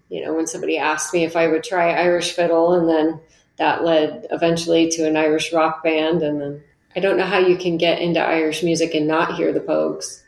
you 0.10 0.24
know, 0.24 0.34
when 0.34 0.48
somebody 0.48 0.78
asked 0.78 1.14
me 1.14 1.24
if 1.24 1.36
I 1.36 1.48
would 1.48 1.64
try 1.64 1.94
Irish 1.94 2.34
fiddle, 2.34 2.74
and 2.74 2.88
then 2.88 3.20
that 3.58 3.84
led 3.84 4.28
eventually 4.32 4.90
to 4.90 5.08
an 5.08 5.18
Irish 5.18 5.54
rock 5.54 5.84
band, 5.84 6.22
and 6.22 6.42
then 6.42 6.64
I 6.96 7.00
don't 7.00 7.18
know 7.18 7.26
how 7.26 7.40
you 7.40 7.58
can 7.58 7.78
get 7.78 8.00
into 8.00 8.20
Irish 8.20 8.64
music 8.64 8.94
and 8.94 9.08
not 9.08 9.36
hear 9.36 9.54
the 9.54 9.60
Pogues. 9.60 10.22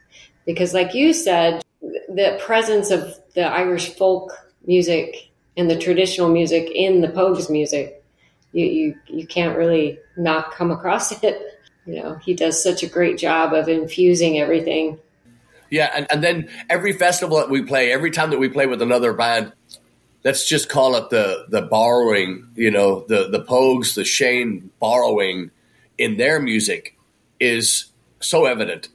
Because, 0.46 0.74
like 0.74 0.94
you 0.94 1.14
said, 1.14 1.64
the 1.82 2.40
presence 2.44 2.92
of 2.92 3.18
the 3.34 3.44
Irish 3.44 3.96
folk 3.96 4.32
music 4.66 5.32
and 5.58 5.70
the 5.70 5.78
traditional 5.78 6.30
music 6.30 6.70
in 6.74 7.02
the 7.02 7.08
Pogues 7.08 7.50
music, 7.50 8.04
you, 8.52 8.66
you, 8.66 8.96
you 9.08 9.28
can't 9.28 9.58
really 9.58 10.00
not 10.18 10.52
come 10.52 10.72
across 10.72 11.12
it. 11.24 11.42
You 11.86 12.02
know, 12.02 12.16
he 12.16 12.34
does 12.34 12.62
such 12.62 12.84
a 12.84 12.88
great 12.88 13.18
job 13.18 13.54
of 13.54 13.68
infusing 13.68 14.40
everything. 14.40 15.00
Yeah, 15.70 15.92
and, 15.94 16.08
and 16.12 16.24
then 16.24 16.50
every 16.70 16.94
festival 16.94 17.38
that 17.38 17.50
we 17.50 17.64
play, 17.64 17.92
every 17.92 18.12
time 18.12 18.30
that 18.30 18.40
we 18.40 18.48
play 18.48 18.68
with 18.68 18.82
another 18.82 19.12
band, 19.12 19.54
let's 20.24 20.48
just 20.48 20.70
call 20.70 20.96
it 20.96 21.10
the 21.10 21.46
the 21.50 21.64
borrowing, 21.64 22.48
you 22.56 22.72
know, 22.72 23.06
the 23.08 23.30
the 23.30 23.44
Pogues, 23.44 23.96
the 23.96 24.06
Shane 24.06 24.70
borrowing 24.80 25.52
in 25.98 26.18
their 26.18 26.40
music 26.40 26.98
is 27.40 27.86
so 28.20 28.46
evident. 28.46 28.90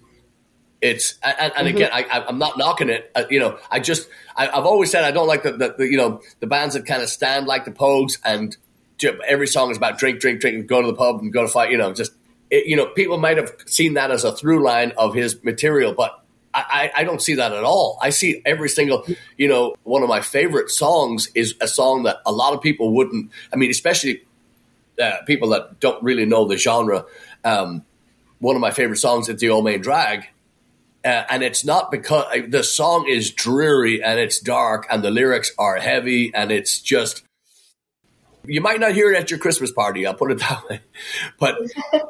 It's 0.80 1.18
and, 1.22 1.36
and 1.38 1.52
mm-hmm. 1.52 1.76
again, 1.76 1.90
I, 1.92 2.24
am 2.28 2.38
not 2.38 2.56
knocking 2.56 2.88
it. 2.88 3.10
Uh, 3.14 3.24
you 3.30 3.40
know, 3.40 3.58
I 3.70 3.80
just 3.80 4.08
I, 4.36 4.46
have 4.46 4.64
always 4.64 4.90
said 4.90 5.04
I 5.04 5.10
don't 5.10 5.26
like 5.26 5.42
the, 5.42 5.52
the, 5.52 5.74
the, 5.76 5.88
you 5.88 5.96
know 5.96 6.22
the 6.40 6.46
bands 6.46 6.74
that 6.74 6.86
kind 6.86 7.02
of 7.02 7.08
stand 7.08 7.46
like 7.46 7.64
the 7.64 7.72
Pogues 7.72 8.18
and 8.24 8.56
every 9.26 9.46
song 9.46 9.70
is 9.70 9.76
about 9.76 9.98
drink, 9.98 10.20
drink, 10.20 10.40
drink, 10.40 10.56
and 10.56 10.68
go 10.68 10.80
to 10.80 10.86
the 10.86 10.94
pub 10.94 11.20
and 11.20 11.32
go 11.32 11.42
to 11.42 11.48
fight. 11.48 11.70
You 11.70 11.78
know, 11.78 11.92
just 11.92 12.12
it, 12.50 12.66
you 12.66 12.76
know, 12.76 12.86
people 12.86 13.18
might 13.18 13.38
have 13.38 13.52
seen 13.66 13.94
that 13.94 14.10
as 14.10 14.24
a 14.24 14.32
through 14.32 14.62
line 14.62 14.92
of 14.96 15.14
his 15.14 15.42
material, 15.42 15.94
but 15.94 16.22
I, 16.54 16.90
I, 16.96 17.04
don't 17.04 17.20
see 17.20 17.34
that 17.34 17.52
at 17.52 17.62
all. 17.62 17.98
I 18.00 18.10
see 18.10 18.42
every 18.44 18.68
single, 18.68 19.06
you 19.36 19.48
know, 19.48 19.76
one 19.84 20.02
of 20.02 20.08
my 20.08 20.20
favorite 20.20 20.70
songs 20.70 21.30
is 21.34 21.54
a 21.60 21.68
song 21.68 22.04
that 22.04 22.16
a 22.26 22.32
lot 22.32 22.54
of 22.54 22.62
people 22.62 22.92
wouldn't. 22.94 23.30
I 23.52 23.56
mean, 23.56 23.70
especially 23.70 24.24
uh, 25.00 25.18
people 25.26 25.50
that 25.50 25.78
don't 25.78 26.02
really 26.02 26.24
know 26.24 26.46
the 26.46 26.56
genre, 26.56 27.04
um, 27.44 27.84
one 28.38 28.56
of 28.56 28.60
my 28.60 28.70
favorite 28.70 28.96
songs 28.96 29.28
is 29.28 29.40
the 29.40 29.50
Old 29.50 29.64
Main 29.64 29.80
Drag. 29.80 30.26
Uh, 31.04 31.24
and 31.30 31.42
it's 31.42 31.64
not 31.64 31.90
because 31.90 32.24
uh, 32.34 32.42
the 32.48 32.64
song 32.64 33.06
is 33.08 33.30
dreary 33.30 34.02
and 34.02 34.18
it's 34.18 34.40
dark 34.40 34.86
and 34.90 35.02
the 35.02 35.10
lyrics 35.10 35.52
are 35.58 35.76
heavy 35.76 36.32
and 36.34 36.50
it's 36.50 36.80
just 36.80 37.22
you 38.48 38.60
might 38.60 38.80
not 38.80 38.92
hear 38.92 39.12
it 39.12 39.18
at 39.18 39.30
your 39.30 39.38
Christmas 39.38 39.70
party. 39.70 40.06
I'll 40.06 40.14
put 40.14 40.32
it 40.32 40.38
that 40.40 40.68
way. 40.68 40.80
But 41.38 41.58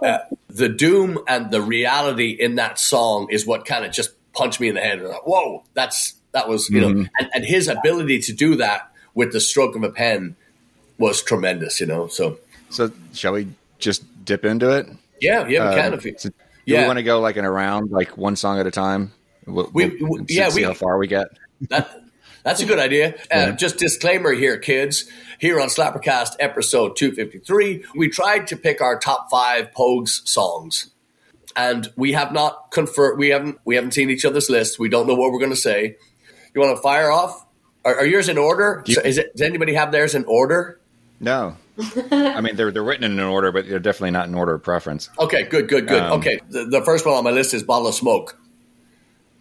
uh, 0.02 0.18
the 0.49 0.68
doom 0.68 1.18
and 1.26 1.50
the 1.50 1.61
reality 1.61 2.30
in 2.30 2.57
that 2.57 2.78
song 2.78 3.28
is 3.30 3.47
what 3.47 3.64
kind 3.64 3.85
of 3.85 3.92
just 3.92 4.11
punched 4.33 4.61
me 4.61 4.68
in 4.68 4.75
the 4.75 4.80
head. 4.80 5.02
Like, 5.02 5.26
Whoa, 5.26 5.64
that's 5.75 6.14
that 6.33 6.49
was 6.49 6.68
you 6.71 6.80
mm-hmm. 6.80 7.02
know, 7.02 7.09
and, 7.18 7.30
and 7.35 7.45
his 7.45 7.68
ability 7.68 8.21
to 8.21 8.33
do 8.33 8.57
that 8.57 8.92
with 9.14 9.33
the 9.33 9.40
stroke 9.40 9.75
of 9.75 9.83
a 9.83 9.90
pen 9.90 10.37
was 10.99 11.23
tremendous. 11.23 11.80
You 11.80 11.87
know, 11.87 12.07
so 12.07 12.38
so 12.71 12.90
shall 13.12 13.33
we 13.33 13.49
just 13.78 14.04
dip 14.25 14.45
into 14.45 14.71
it? 14.71 14.87
Yeah, 15.21 15.47
yeah, 15.49 15.71
we 15.71 15.76
can. 15.76 15.92
Uh, 15.92 15.97
if 15.97 16.04
you, 16.04 16.16
so 16.69 16.75
yeah. 16.75 16.83
we 16.83 16.87
want 16.87 16.99
to 16.99 17.03
go 17.03 17.21
like 17.21 17.37
in 17.37 17.45
around, 17.45 17.91
like 17.91 18.17
one 18.17 18.37
song 18.37 18.59
at 18.61 18.67
a 18.67 18.71
time? 18.71 19.13
We'll, 19.47 19.71
we, 19.73 19.97
we'll 20.01 20.25
yeah, 20.29 20.49
see 20.51 20.61
we, 20.61 20.65
how 20.65 20.75
far 20.75 20.99
we 20.99 21.07
get. 21.07 21.29
That 21.71 21.91
That's 22.45 22.61
a 22.61 22.67
good 22.67 22.79
idea. 22.79 23.15
Uh, 23.31 23.53
just 23.53 23.79
disclaimer 23.79 24.33
here, 24.33 24.59
kids. 24.59 25.05
Here 25.39 25.61
on 25.61 25.69
Slappercast 25.69 26.37
episode 26.41 26.97
253, 26.97 27.85
we 27.95 28.09
tried 28.09 28.47
to 28.49 28.57
pick 28.57 28.81
our 28.81 28.99
top 28.99 29.29
five 29.31 29.71
Pogues 29.73 30.27
songs. 30.27 30.91
And 31.57 31.93
we 31.97 32.13
have 32.13 32.33
not 32.33 32.71
confirmed, 32.71 33.19
we 33.19 33.29
haven't, 33.29 33.59
we 33.65 33.75
haven't 33.75 33.93
seen 33.93 34.11
each 34.11 34.25
other's 34.25 34.49
lists. 34.49 34.79
We 34.79 34.89
don't 34.89 35.07
know 35.07 35.15
what 35.15 35.33
we're 35.33 35.41
going 35.41 35.51
to 35.51 35.57
say. 35.57 35.97
You 36.55 36.61
want 36.61 36.77
to 36.77 36.83
fire 36.83 37.11
off? 37.11 37.45
Are, 37.85 37.97
are 37.97 38.07
yours 38.07 38.29
in 38.29 38.39
order? 38.39 38.83
You- 38.87 38.95
So 38.95 39.01
is 39.03 39.19
it, 39.19 39.37
does 39.37 39.47
anybody 39.47 39.75
have 39.75 39.93
theirs 39.93 40.15
in 40.15 40.25
order? 40.25 40.81
No, 41.21 41.57
I 42.11 42.41
mean 42.41 42.57
they're 42.57 42.71
they're 42.73 42.83
written 42.83 43.05
in 43.05 43.13
an 43.13 43.25
order, 43.25 43.53
but 43.53 43.69
they're 43.69 43.79
definitely 43.79 44.11
not 44.11 44.29
in 44.29 44.35
order 44.35 44.55
of 44.55 44.63
preference. 44.63 45.09
Okay, 45.19 45.45
good, 45.45 45.69
good, 45.69 45.87
good. 45.87 46.03
Um, 46.03 46.19
okay, 46.21 46.41
the, 46.49 46.65
the 46.65 46.83
first 46.83 47.07
one 47.07 47.15
on 47.15 47.25
my 47.25 47.31
list 47.31 47.55
is 47.55 47.63
Bottle 47.63 47.89
of 47.89 47.95
Smoke, 47.95 48.39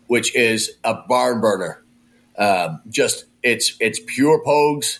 which 0.07 0.35
is 0.35 0.71
a 0.83 0.93
barn 1.07 1.41
burner. 1.41 1.83
Um, 2.37 2.81
just 2.89 3.25
it's 3.41 3.75
it's 3.79 3.99
pure 4.05 4.43
Pogues, 4.45 4.99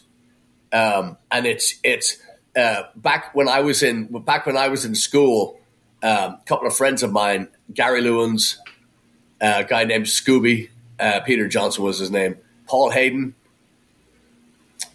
um, 0.73 1.17
and 1.31 1.45
it's 1.45 1.75
it's 1.83 2.17
uh, 2.55 2.83
back 2.95 3.35
when 3.35 3.47
I 3.47 3.61
was 3.61 3.83
in 3.83 4.05
back 4.23 4.45
when 4.45 4.57
I 4.57 4.69
was 4.69 4.85
in 4.85 4.95
school. 4.95 5.59
um, 6.01 6.09
A 6.33 6.41
couple 6.45 6.67
of 6.67 6.75
friends 6.75 7.03
of 7.03 7.11
mine, 7.11 7.49
Gary 7.71 8.01
Lewins, 8.01 8.57
uh, 9.39 9.57
a 9.57 9.63
guy 9.63 9.83
named 9.83 10.05
Scooby, 10.07 10.69
uh, 10.99 11.19
Peter 11.21 11.47
Johnson 11.47 11.83
was 11.83 11.99
his 11.99 12.09
name, 12.09 12.37
Paul 12.67 12.89
Hayden. 12.89 13.35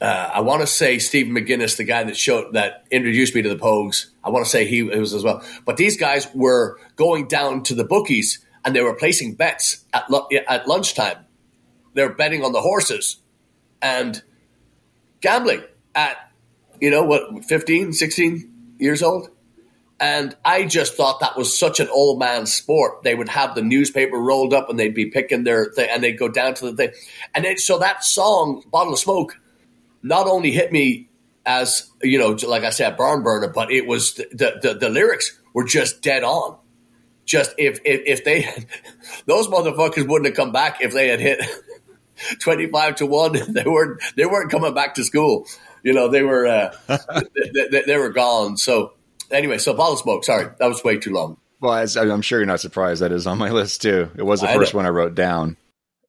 Uh, 0.03 0.31
I 0.35 0.41
want 0.41 0.63
to 0.63 0.67
say 0.67 0.99
Stephen 0.99 1.33
McGinnis, 1.33 1.77
the 1.77 1.85
guy 1.85 2.03
that 2.03 2.17
showed 2.17 2.55
that 2.55 2.85
introduced 2.91 3.37
me 3.37 3.43
to 3.43 3.49
the 3.49 3.57
Pogues. 3.57 4.07
I 4.25 4.31
want 4.31 4.45
to 4.45 4.51
say 4.51 4.67
he 4.67 4.83
was 4.83 5.15
as 5.15 5.23
well. 5.23 5.45
But 5.65 5.77
these 5.77 5.97
guys 5.97 6.27
were 6.35 6.81
going 6.97 7.29
down 7.29 7.63
to 7.65 7.77
the 7.77 7.85
bookies 7.85 8.45
and 8.65 8.75
they 8.75 8.83
were 8.83 8.95
placing 8.95 9.35
bets 9.37 9.85
at 9.93 10.11
at 10.49 10.67
lunchtime. 10.67 11.19
They're 11.95 12.13
betting 12.13 12.43
on 12.45 12.53
the 12.53 12.61
horses 12.61 13.19
and 13.81 14.21
gambling 15.21 15.63
at 15.95 16.17
you 16.81 16.91
know 16.91 17.05
what 17.05 17.45
15 17.45 17.93
16 17.93 18.75
years 18.79 19.03
old 19.03 19.29
and 20.01 20.37
i 20.45 20.65
just 20.65 20.95
thought 20.95 21.21
that 21.21 21.37
was 21.37 21.57
such 21.57 21.81
an 21.81 21.89
old 21.89 22.19
man 22.19 22.47
sport 22.47 23.03
they 23.03 23.15
would 23.15 23.29
have 23.29 23.55
the 23.55 23.63
newspaper 23.63 24.17
rolled 24.17 24.55
up 24.55 24.69
and 24.69 24.79
they'd 24.81 24.95
be 24.95 25.07
picking 25.07 25.45
their 25.45 25.67
thing 25.67 25.89
and 25.91 26.03
they'd 26.03 26.19
go 26.19 26.29
down 26.29 26.55
to 26.55 26.71
the 26.71 26.77
thing 26.77 26.91
and 27.35 27.45
then 27.45 27.57
so 27.59 27.79
that 27.79 28.03
song 28.03 28.65
bottle 28.71 28.95
of 28.95 28.99
smoke 28.99 29.39
not 30.03 30.27
only 30.27 30.51
hit 30.51 30.73
me 30.73 31.09
as 31.45 31.91
you 32.03 32.19
know 32.19 32.37
like 32.49 32.65
i 32.65 32.71
said 32.71 32.97
barn 32.97 33.23
burner 33.23 33.49
but 33.49 33.71
it 33.71 33.87
was 33.87 34.15
the 34.15 34.27
the, 34.33 34.59
the, 34.63 34.75
the 34.75 34.89
lyrics 34.89 35.39
were 35.55 35.65
just 35.65 36.03
dead 36.03 36.23
on 36.23 36.57
just 37.25 37.55
if 37.59 37.81
if, 37.85 38.01
if 38.07 38.25
they 38.25 38.43
those 39.27 39.49
motherfuckers 39.49 40.07
wouldn't 40.09 40.27
have 40.27 40.37
come 40.37 40.53
back 40.53 40.81
if 40.81 40.93
they 40.93 41.09
had 41.09 41.21
hit 41.21 41.41
25 42.41 42.97
to 42.97 43.07
1 43.07 43.33
they 43.53 43.65
weren't 43.65 44.01
they 44.17 44.27
weren't 44.27 44.51
coming 44.51 44.75
back 44.75 44.95
to 44.95 45.05
school 45.05 45.47
you 45.83 45.93
know 45.93 46.09
they 46.09 46.23
were 46.23 46.47
uh, 46.47 46.75
they, 46.89 47.69
they, 47.71 47.83
they 47.83 47.97
were 47.97 48.11
gone 48.11 48.57
so 48.57 48.93
anyway 49.31 49.59
so 49.59 49.75
bottle 49.75 49.97
smoke 49.97 50.25
sorry 50.25 50.47
that 50.59 50.67
was 50.67 50.85
way 50.85 50.99
too 50.99 51.13
long 51.13 51.37
Well, 51.63 51.87
I'm 51.97 52.23
sure 52.23 52.41
you're 52.41 52.47
not 52.47 52.59
surprised 52.61 53.03
that 53.03 53.13
is 53.13 53.25
on 53.29 53.39
my 53.39 53.51
list 53.51 53.83
too. 53.83 54.11
It 54.17 54.25
was 54.25 54.41
the 54.41 54.51
I 54.51 54.55
first 54.55 54.75
know. 54.75 54.79
one 54.79 54.87
I 54.87 54.89
wrote 54.89 55.15
down, 55.15 55.57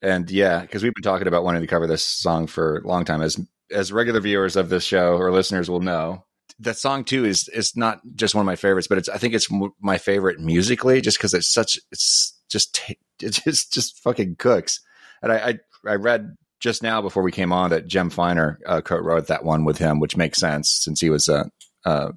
and 0.01 0.29
yeah, 0.31 0.61
because 0.61 0.81
we've 0.81 0.95
been 0.95 1.03
talking 1.03 1.27
about 1.27 1.43
wanting 1.43 1.61
to 1.61 1.67
cover 1.67 1.85
this 1.85 2.03
song 2.03 2.47
for 2.47 2.77
a 2.77 2.87
long 2.87 3.05
time. 3.05 3.21
As 3.21 3.39
as 3.73 3.91
regular 3.91 4.21
viewers 4.21 4.55
of 4.55 4.69
this 4.69 4.83
show 4.83 5.17
or 5.17 5.31
listeners 5.31 5.69
will 5.69 5.81
know, 5.81 6.23
that 6.59 6.77
song 6.77 7.03
too 7.03 7.25
is 7.25 7.47
is 7.49 7.75
not 7.75 8.01
just 8.15 8.35
one 8.35 8.41
of 8.41 8.45
my 8.45 8.55
favorites, 8.55 8.87
but 8.87 8.97
it's 8.97 9.09
I 9.09 9.17
think 9.17 9.33
it's 9.33 9.49
my 9.81 9.97
favorite 9.97 10.39
musically, 10.39 11.01
just 11.01 11.17
because 11.17 11.33
it's 11.33 11.51
such 11.51 11.79
it's 11.91 12.39
just 12.49 12.79
it 13.21 13.33
just 13.45 13.73
just 13.73 13.99
fucking 13.99 14.35
cooks. 14.37 14.79
And 15.21 15.31
I 15.31 15.59
I, 15.85 15.91
I 15.91 15.95
read 15.95 16.35
just 16.59 16.81
now 16.81 17.01
before 17.01 17.23
we 17.23 17.31
came 17.31 17.51
on 17.51 17.71
that 17.71 17.87
Jem 17.87 18.09
Finer 18.09 18.59
uh, 18.65 18.81
co-wrote 18.81 19.27
that 19.27 19.43
one 19.43 19.65
with 19.65 19.77
him, 19.77 19.99
which 19.99 20.15
makes 20.15 20.37
sense 20.37 20.71
since 20.71 21.01
he 21.01 21.09
was 21.09 21.27
uh, 21.27 21.43
uh, 21.85 22.11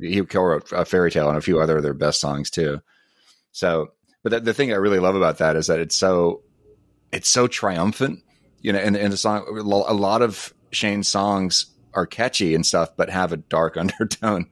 he 0.00 0.22
co-wrote 0.22 0.70
a 0.72 0.84
fairy 0.84 1.10
tale 1.10 1.28
and 1.28 1.38
a 1.38 1.42
few 1.42 1.60
other 1.60 1.78
of 1.78 1.82
their 1.82 1.94
best 1.94 2.20
songs 2.20 2.50
too. 2.50 2.80
So, 3.52 3.88
but 4.22 4.30
the, 4.30 4.40
the 4.40 4.54
thing 4.54 4.72
I 4.72 4.76
really 4.76 4.98
love 4.98 5.14
about 5.14 5.38
that 5.38 5.56
is 5.56 5.68
that 5.68 5.80
it's 5.80 5.96
so 5.96 6.42
it's 7.12 7.28
so 7.28 7.46
triumphant, 7.46 8.22
you 8.60 8.72
know. 8.72 8.78
And 8.78 8.96
in 8.96 9.10
the 9.10 9.16
song, 9.16 9.46
a 9.48 9.94
lot 9.94 10.20
of 10.22 10.52
Shane's 10.70 11.08
songs 11.08 11.66
are 11.94 12.06
catchy 12.06 12.54
and 12.54 12.64
stuff, 12.64 12.90
but 12.96 13.10
have 13.10 13.32
a 13.32 13.36
dark 13.36 13.76
undertone, 13.78 14.46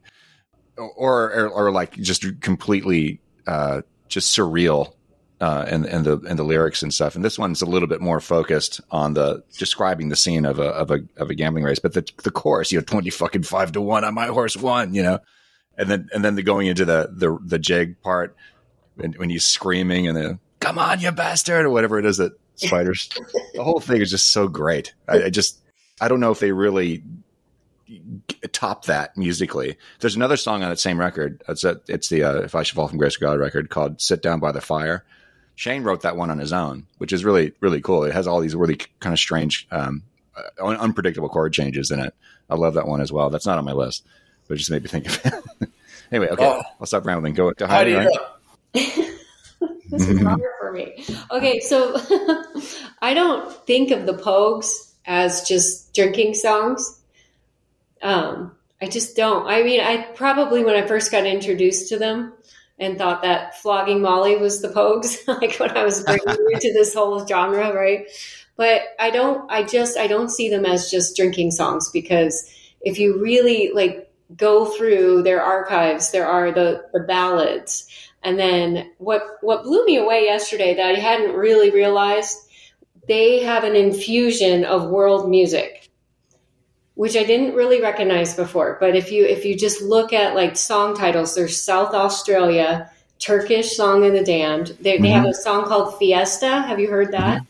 or 0.77 1.33
or, 1.33 1.49
or 1.49 1.71
like 1.71 1.95
just 1.95 2.41
completely 2.41 3.21
uh, 3.47 3.83
just 4.09 4.37
surreal. 4.37 4.95
Uh, 5.41 5.65
and 5.69 5.85
and 5.85 6.07
the 6.07 6.19
and 6.21 6.39
the 6.39 6.45
lyrics 6.45 6.83
and 6.83 6.95
stuff, 6.95 7.17
and 7.17 7.25
this 7.25 7.39
one's 7.39 7.61
a 7.61 7.67
little 7.67 7.89
bit 7.89 8.01
more 8.01 8.21
focused 8.21 8.81
on 8.91 9.15
the 9.15 9.43
describing 9.59 10.09
the 10.09 10.17
scene 10.17 10.47
of 10.47 10.59
a 10.59 10.69
of 10.69 10.91
a 10.93 11.01
of 11.17 11.29
a 11.29 11.35
gambling 11.35 11.65
race. 11.65 11.81
But 11.81 11.93
the 11.93 12.09
the 12.23 12.31
chorus, 12.31 12.71
you 12.71 12.79
know, 12.79 12.85
twenty 12.85 13.11
fucking 13.11 13.43
five 13.43 13.73
to 13.73 13.81
one 13.81 14.05
on 14.05 14.15
my 14.15 14.29
horse 14.29 14.57
won, 14.57 14.95
you 14.95 15.03
know, 15.03 15.19
and 15.77 15.91
then 15.91 16.09
and 16.13 16.25
then 16.25 16.35
the 16.35 16.43
going 16.43 16.67
into 16.67 16.85
the 16.85 17.11
the 17.13 17.37
the 17.45 17.59
jig 17.59 18.01
part 18.01 18.37
and 19.03 19.17
when 19.17 19.31
he's 19.31 19.45
screaming 19.45 20.07
and 20.07 20.17
then 20.17 20.39
come 20.61 20.79
on 20.79 21.01
you 21.01 21.11
bastard 21.11 21.65
or 21.65 21.71
whatever 21.71 21.99
it 21.99 22.07
is 22.07 22.19
that 22.19 22.33
spiders 22.57 23.09
the 23.55 23.63
whole 23.63 23.81
thing 23.81 24.01
is 24.01 24.11
just 24.11 24.31
so 24.31 24.49
great 24.49 24.95
I, 25.09 25.25
I 25.25 25.31
just 25.31 25.61
i 26.01 26.09
don't 26.09 26.21
know 26.21 26.31
if 26.31 26.41
they 26.41 26.53
really 26.53 27.03
top 28.53 28.87
that 28.87 29.17
musically. 29.17 29.77
There's 30.01 30.17
another 30.17 30.37
song 30.37 30.63
on 30.63 30.71
that 30.71 30.79
same 30.79 30.99
record. 30.99 31.43
It's 31.49 31.65
a, 31.65 31.81
it's 31.89 32.09
the 32.09 32.25
uh, 32.25 32.35
if 32.41 32.55
i 32.55 32.63
should 32.63 32.77
fall 32.77 32.89
from 32.89 32.99
grace 32.99 33.17
of 33.17 33.21
god 33.21 33.39
record 33.39 33.71
called 33.71 34.01
sit 34.01 34.23
down 34.23 34.41
by 34.41 34.53
the 34.53 34.61
fire. 34.61 35.05
Shane 35.57 35.85
wrote 35.85 36.03
that 36.03 36.17
one 36.17 36.31
on 36.31 36.39
his 36.39 36.53
own 36.53 36.87
which 36.99 37.13
is 37.13 37.25
really 37.25 37.53
really 37.61 37.81
cool. 37.81 38.05
It 38.05 38.13
has 38.13 38.27
all 38.27 38.41
these 38.41 38.55
really 38.55 38.77
kind 39.01 39.13
of 39.13 39.19
strange 39.19 39.67
um, 39.71 40.03
uh, 40.37 40.67
un- 40.67 40.77
unpredictable 40.77 41.29
chord 41.29 41.53
changes 41.53 41.91
in 41.91 42.01
it. 42.01 42.15
I 42.49 42.57
love 42.57 42.75
that 42.75 42.87
one 42.87 43.01
as 43.01 43.13
well. 43.13 43.31
That's 43.31 43.47
not 43.47 43.59
on 43.59 43.65
my 43.65 43.73
list 43.73 44.07
but 44.49 44.55
it 44.55 44.59
just 44.59 44.71
made 44.71 44.83
me 44.83 44.89
think 44.89 45.07
of 45.07 45.21
it. 45.27 45.69
Anyway 46.13 46.29
okay. 46.29 46.45
Oh. 46.45 46.63
i'll 46.79 46.87
stop 46.87 47.07
rambling. 47.07 47.35
Go 47.35 47.51
to 47.53 47.67
Heide, 47.67 47.95
right? 47.95 48.09
this 48.73 50.09
is 50.09 50.21
hard 50.21 50.41
for 50.61 50.71
me. 50.71 51.05
Okay, 51.31 51.61
so 51.61 51.97
I 53.03 53.15
don't 53.15 53.51
think 53.67 53.91
of 53.91 54.07
the 54.07 54.13
Pogues 54.13 54.94
as 55.07 55.47
just 55.47 55.95
drinking 55.95 56.35
songs. 56.35 57.01
Um, 58.03 58.53
I 58.81 58.87
just 58.87 59.17
don't. 59.17 59.47
I 59.47 59.63
mean, 59.63 59.81
I 59.81 60.03
probably 60.15 60.65
when 60.65 60.75
I 60.77 60.87
first 60.87 61.11
got 61.11 61.27
introduced 61.27 61.89
to 61.89 61.99
them 61.99 62.33
and 62.79 62.99
thought 62.99 63.23
that 63.23 63.61
flogging 63.61 64.03
Molly 64.03 64.37
was 64.37 64.61
the 64.61 64.69
Pogues, 64.69 65.27
like 65.41 65.57
when 65.59 65.77
I 65.77 65.85
was 65.85 66.03
bringing 66.03 66.27
you 66.29 66.59
to 66.61 66.73
this 66.73 66.95
whole 66.95 67.27
genre, 67.27 67.73
right? 67.73 68.07
But 68.57 68.83
I 68.99 69.11
don't. 69.11 69.51
I 69.51 69.63
just 69.65 69.97
I 69.97 70.07
don't 70.07 70.31
see 70.31 70.49
them 70.49 70.65
as 70.65 70.91
just 70.91 71.17
drinking 71.17 71.53
songs 71.53 71.91
because 71.91 72.51
if 72.83 72.99
you 72.99 73.21
really 73.21 73.73
like 73.75 74.11
go 74.37 74.67
through 74.67 75.23
their 75.23 75.43
archives, 75.43 76.11
there 76.11 76.27
are 76.27 76.53
the 76.53 76.85
the 76.93 77.01
ballads. 77.01 77.89
And 78.23 78.39
then 78.39 78.91
what 78.99 79.23
what 79.41 79.65
blew 79.65 79.85
me 79.85 79.97
away 79.97 80.25
yesterday 80.25 80.75
that 80.75 80.95
I 80.95 80.99
hadn't 80.99 81.35
really 81.37 81.71
realized, 81.71 82.39
they 83.09 83.41
have 83.45 83.65
an 83.65 83.77
infusion 83.77 84.65
of 84.65 84.89
world 84.89 85.29
music, 85.29 85.89
which 86.95 87.17
I 87.17 87.25
didn't 87.25 87.55
really 87.55 87.81
recognize 87.81 88.35
before. 88.35 88.77
But 88.81 88.97
if 88.97 89.11
you 89.13 89.25
if 89.25 89.45
you 89.45 89.57
just 89.57 89.83
look 89.83 90.13
at 90.13 90.35
like 90.35 90.57
song 90.57 90.97
titles, 90.97 91.35
there's 91.35 91.61
South 91.61 91.95
Australia, 91.95 92.91
Turkish 93.19 93.77
Song 93.77 94.05
of 94.07 94.13
the 94.13 94.23
Damned. 94.25 94.77
They, 94.81 94.99
they 94.99 95.09
have 95.11 95.25
a 95.27 95.35
song 95.35 95.65
called 95.67 95.99
Fiesta. 95.99 96.63
Have 96.63 96.79
you 96.81 96.89
heard 96.89 97.13
that? 97.13 97.43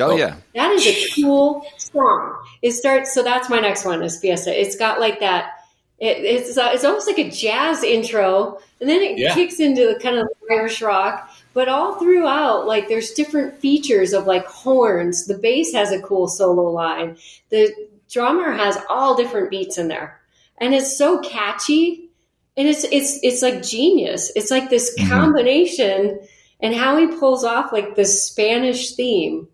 oh 0.00 0.16
yeah 0.16 0.36
That 0.54 0.72
is 0.72 0.86
a 0.86 1.20
cool 1.22 1.66
song. 1.76 2.38
It 2.62 2.72
starts. 2.72 3.12
So 3.14 3.22
that's 3.22 3.50
my 3.50 3.60
next 3.60 3.84
one 3.84 4.02
is 4.02 4.18
Fiesta. 4.18 4.58
It's 4.58 4.76
got 4.76 5.00
like 5.00 5.20
that. 5.20 5.50
It, 5.98 6.18
it's 6.24 6.56
uh, 6.58 6.70
it's 6.72 6.84
almost 6.84 7.06
like 7.06 7.18
a 7.18 7.30
jazz 7.30 7.84
intro, 7.84 8.58
and 8.80 8.88
then 8.90 9.00
it 9.02 9.18
Yeah. 9.18 9.34
kicks 9.34 9.60
into 9.60 9.86
the 9.86 10.00
kind 10.00 10.16
of 10.16 10.28
Irish 10.50 10.82
rock. 10.82 11.30
But 11.54 11.68
all 11.68 11.96
throughout, 11.98 12.66
like 12.66 12.88
there's 12.88 13.10
different 13.12 13.58
features 13.58 14.12
of 14.12 14.26
like 14.26 14.46
horns. 14.46 15.26
The 15.26 15.36
bass 15.38 15.72
has 15.74 15.92
a 15.92 16.00
cool 16.00 16.28
solo 16.28 16.70
line. 16.70 17.16
The 17.50 17.72
drummer 18.10 18.52
has 18.52 18.78
all 18.88 19.14
different 19.16 19.50
beats 19.50 19.76
in 19.78 19.88
there, 19.88 20.20
and 20.58 20.74
it's 20.74 20.96
so 20.96 21.18
catchy. 21.20 22.08
And 22.56 22.68
it's 22.68 22.84
it's 22.84 23.18
it's 23.22 23.42
like 23.42 23.62
genius. 23.62 24.30
It's 24.36 24.50
like 24.50 24.68
this 24.70 24.94
Mhm. 24.98 25.08
combination, 25.08 26.20
and 26.60 26.74
how 26.74 26.96
he 26.98 27.06
pulls 27.06 27.44
off 27.44 27.72
like 27.72 27.96
this 27.96 28.24
Spanish 28.24 28.94
theme 28.94 29.48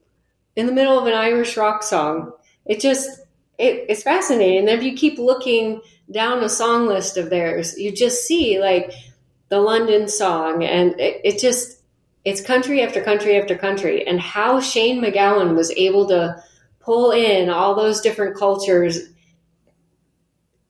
in 0.57 0.67
the 0.67 0.73
middle 0.73 0.99
of 0.99 1.07
an 1.07 1.15
Irish 1.15 1.57
rock 1.57 1.83
song. 1.83 2.33
It 2.67 2.81
just 2.81 3.09
it, 3.59 3.87
it's 3.89 4.03
fascinating. 4.05 4.69
And 4.69 4.79
if 4.79 4.83
you 4.85 4.95
keep 4.95 5.19
looking 5.19 5.81
down 6.11 6.43
a 6.45 6.49
song 6.49 6.87
list 6.87 7.17
of 7.17 7.31
theirs, 7.31 7.77
you 7.79 7.93
just 7.93 8.25
see 8.27 8.61
like 8.61 8.93
the 9.49 9.61
London 9.61 10.09
song, 10.09 10.65
and 10.65 10.99
it, 11.01 11.21
it 11.25 11.39
just 11.41 11.78
it's 12.29 12.41
country 12.41 12.83
after 12.83 13.03
country 13.03 13.37
after 13.37 13.57
country, 13.57 14.07
and 14.07 14.21
how 14.21 14.61
Shane 14.61 15.03
MacGowan 15.03 15.55
was 15.57 15.71
able 15.73 16.07
to 16.09 16.43
pull 16.81 17.11
in 17.11 17.51
all 17.51 17.75
those 17.75 18.01
different 18.01 18.37
cultures 18.37 19.01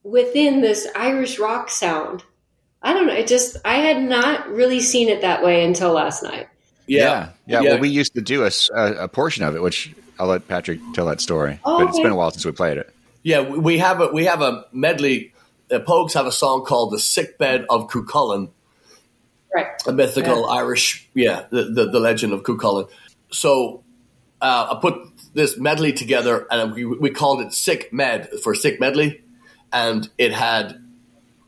within 0.03 0.61
this 0.61 0.87
Irish 0.95 1.39
rock 1.39 1.69
sound. 1.69 2.23
I 2.81 2.93
don't 2.93 3.07
know. 3.07 3.13
It 3.13 3.27
just 3.27 3.57
I 3.65 3.75
had 3.75 4.01
not 4.01 4.49
really 4.49 4.79
seen 4.79 5.09
it 5.09 5.21
that 5.21 5.43
way 5.43 5.65
until 5.65 5.91
last 5.91 6.23
night. 6.23 6.47
Yeah, 6.87 7.29
yeah. 7.45 7.61
Yeah. 7.61 7.69
Well, 7.71 7.79
we 7.79 7.89
used 7.89 8.13
to 8.15 8.21
do 8.21 8.47
a 8.73 9.07
portion 9.07 9.43
of 9.43 9.55
it, 9.55 9.61
which 9.61 9.93
I'll 10.17 10.27
let 10.27 10.47
Patrick 10.47 10.79
tell 10.93 11.05
that 11.05 11.21
story. 11.21 11.59
Oh, 11.63 11.79
but 11.79 11.89
it's 11.89 11.95
okay. 11.95 12.03
been 12.03 12.13
a 12.13 12.15
while 12.15 12.31
since 12.31 12.45
we 12.45 12.51
played 12.51 12.77
it. 12.77 12.93
Yeah, 13.21 13.41
we- 13.41 13.59
we 13.59 13.77
have 13.79 14.01
a 14.01 14.07
we 14.07 14.25
have 14.25 14.41
a 14.41 14.65
medley. 14.71 15.33
The 15.67 15.79
Pogues 15.79 16.13
have 16.13 16.25
a 16.25 16.31
song 16.31 16.65
called 16.65 16.91
"The 16.91 16.99
Sick 16.99 17.37
Bed 17.37 17.65
of 17.69 17.87
Cuchulainn," 17.89 18.49
Right. 19.53 19.67
a 19.87 19.91
mythical 19.91 20.41
Yeah. 20.41 20.57
Irish, 20.61 21.09
yeah, 21.13 21.45
the, 21.49 21.63
the 21.65 21.85
the 21.89 21.99
legend 21.99 22.33
of 22.33 22.43
Cuchulainn. 22.43 22.87
So 23.31 23.83
uh, 24.41 24.75
I 24.75 24.79
put 24.79 24.95
this 25.33 25.57
medley 25.57 25.93
together, 25.93 26.45
and 26.51 26.73
we, 26.73 26.85
we 26.85 27.09
called 27.09 27.41
it 27.41 27.53
"Sick 27.53 27.91
Med" 27.91 28.29
for 28.43 28.53
"Sick 28.53 28.79
Medley," 28.79 29.21
and 29.71 30.07
it 30.17 30.33
had 30.33 30.81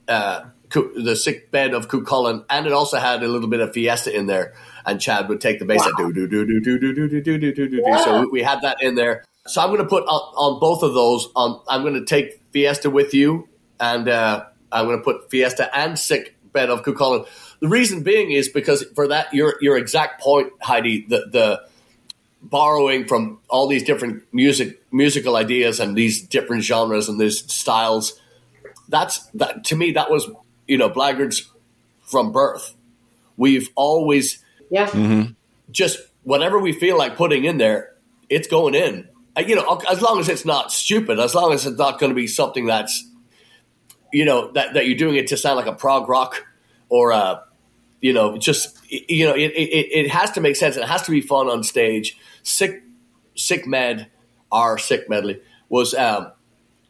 uh, 0.08 0.46
the 0.70 1.16
"Sick 1.16 1.52
Bed 1.52 1.74
of 1.74 1.88
Cuchulainn," 1.88 2.44
and 2.50 2.66
it 2.66 2.74
also 2.74 2.98
had 2.98 3.24
a 3.24 3.28
little 3.28 3.50
bit 3.50 3.60
of 3.60 3.74
Fiesta 3.74 4.16
in 4.16 4.26
there. 4.26 4.54
And 4.84 5.00
Chad 5.00 5.30
would 5.30 5.40
take 5.42 5.60
the 5.60 5.66
bass 5.66 5.86
and 5.86 5.96
do 5.96 6.12
do 6.12 6.28
do 6.28 6.44
do 6.44 6.60
do 6.60 6.80
do 6.80 6.94
do 6.94 7.08
do 7.08 7.22
do 7.22 7.38
do 7.38 7.52
do 7.54 7.70
do. 7.70 7.84
So 8.04 8.22
we, 8.22 8.28
we 8.28 8.42
had 8.42 8.62
that 8.62 8.82
in 8.82 8.96
there. 8.96 9.26
So 9.46 9.62
I'm 9.62 9.70
going 9.70 9.82
to 9.82 9.88
put 9.88 10.04
on, 10.06 10.22
on 10.36 10.60
both 10.60 10.82
of 10.82 10.96
those. 10.96 11.28
On 11.36 11.62
I'm 11.68 11.82
going 11.82 11.94
to 11.94 12.06
take 12.06 12.42
Fiesta 12.52 12.90
with 12.90 13.14
you, 13.14 13.48
and 13.80 14.10
uh, 14.10 14.46
I'm 14.72 14.86
going 14.86 14.98
to 14.98 15.04
put 15.04 15.30
Fiesta 15.30 15.70
and 15.76 16.00
Sick 16.00 16.36
Bed 16.52 16.70
of 16.70 16.84
Cuchulainn. 16.84 17.28
The 17.62 17.70
reason 17.70 18.04
being 18.04 18.32
is 18.32 18.50
because 18.50 18.84
for 18.96 19.08
that 19.08 19.34
your 19.34 19.56
your 19.62 19.78
exact 19.78 20.22
point, 20.22 20.52
Heide, 20.62 21.06
the 21.08 21.28
the 21.32 21.62
borrowing 22.42 23.08
from 23.08 23.40
all 23.50 23.68
these 23.68 23.84
different 23.84 24.24
music 24.34 24.82
musical 24.92 25.36
ideas 25.36 25.80
and 25.80 25.96
these 25.96 26.22
different 26.22 26.64
genres 26.64 27.08
and 27.08 27.20
these 27.20 27.52
styles. 27.52 28.20
That's 28.90 29.20
that 29.36 29.64
to 29.66 29.76
me. 29.76 29.92
That 29.92 30.10
was 30.10 30.30
you 30.68 30.78
know 30.78 30.90
Blaggards 30.90 31.48
from 32.04 32.32
birth. 32.32 32.76
We've 33.38 33.70
always 33.76 34.44
Yeah. 34.70 34.88
Mm-hmm. 34.88 35.32
just 35.72 36.00
whatever 36.24 36.60
we 36.60 36.74
feel 36.74 36.98
like 36.98 37.16
putting 37.16 37.46
in 37.46 37.58
there, 37.58 37.96
it's 38.30 38.48
going 38.48 38.76
in. 38.76 39.08
You 39.38 39.56
know, 39.56 39.82
as 39.90 40.02
long 40.02 40.20
as 40.20 40.28
it's 40.28 40.46
not 40.46 40.72
stupid, 40.72 41.20
as 41.20 41.34
long 41.34 41.54
as 41.54 41.66
it's 41.66 41.78
not 41.78 42.00
going 42.00 42.10
to 42.10 42.16
be 42.16 42.28
something 42.28 42.66
that's, 42.66 43.08
you 44.12 44.26
know, 44.26 44.52
that, 44.52 44.74
that 44.74 44.88
you're 44.88 44.98
doing 44.98 45.16
it 45.16 45.28
to 45.28 45.38
sound 45.38 45.56
like 45.56 45.68
a 45.68 45.74
prog 45.74 46.10
rock 46.10 46.46
or 46.90 47.12
a, 47.12 47.44
you 48.02 48.14
know, 48.14 48.38
just 48.38 48.78
you 48.90 49.26
know, 49.26 49.34
it, 49.34 49.52
it, 49.52 50.06
it 50.06 50.12
has 50.12 50.32
to 50.32 50.42
make 50.42 50.56
sense. 50.56 50.76
It 50.76 50.88
has 50.88 51.04
to 51.04 51.12
be 51.12 51.22
fun 51.22 51.48
on 51.48 51.64
stage. 51.64 52.18
Sick, 52.44 52.84
sick 53.36 53.66
med, 53.66 54.08
our 54.52 54.78
sick 54.78 55.10
medley 55.10 55.40
was 55.70 55.94
um, 55.94 56.32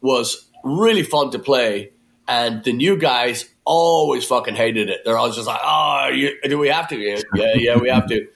was 0.00 0.48
really 0.64 1.02
fun 1.02 1.30
to 1.30 1.38
play, 1.38 1.92
and 2.26 2.64
the 2.64 2.72
new 2.72 2.96
guys 2.96 3.48
always 3.64 4.24
fucking 4.24 4.56
hated 4.56 4.88
it. 4.88 5.02
They're 5.04 5.18
always 5.18 5.36
just 5.36 5.46
like, 5.46 5.60
"Oh, 5.62 6.08
you, 6.12 6.36
do 6.42 6.58
we 6.58 6.68
have 6.68 6.88
to? 6.88 6.98
Yeah, 6.98 7.20
yeah, 7.54 7.76
we 7.76 7.90
have 7.90 8.06
to." 8.08 8.26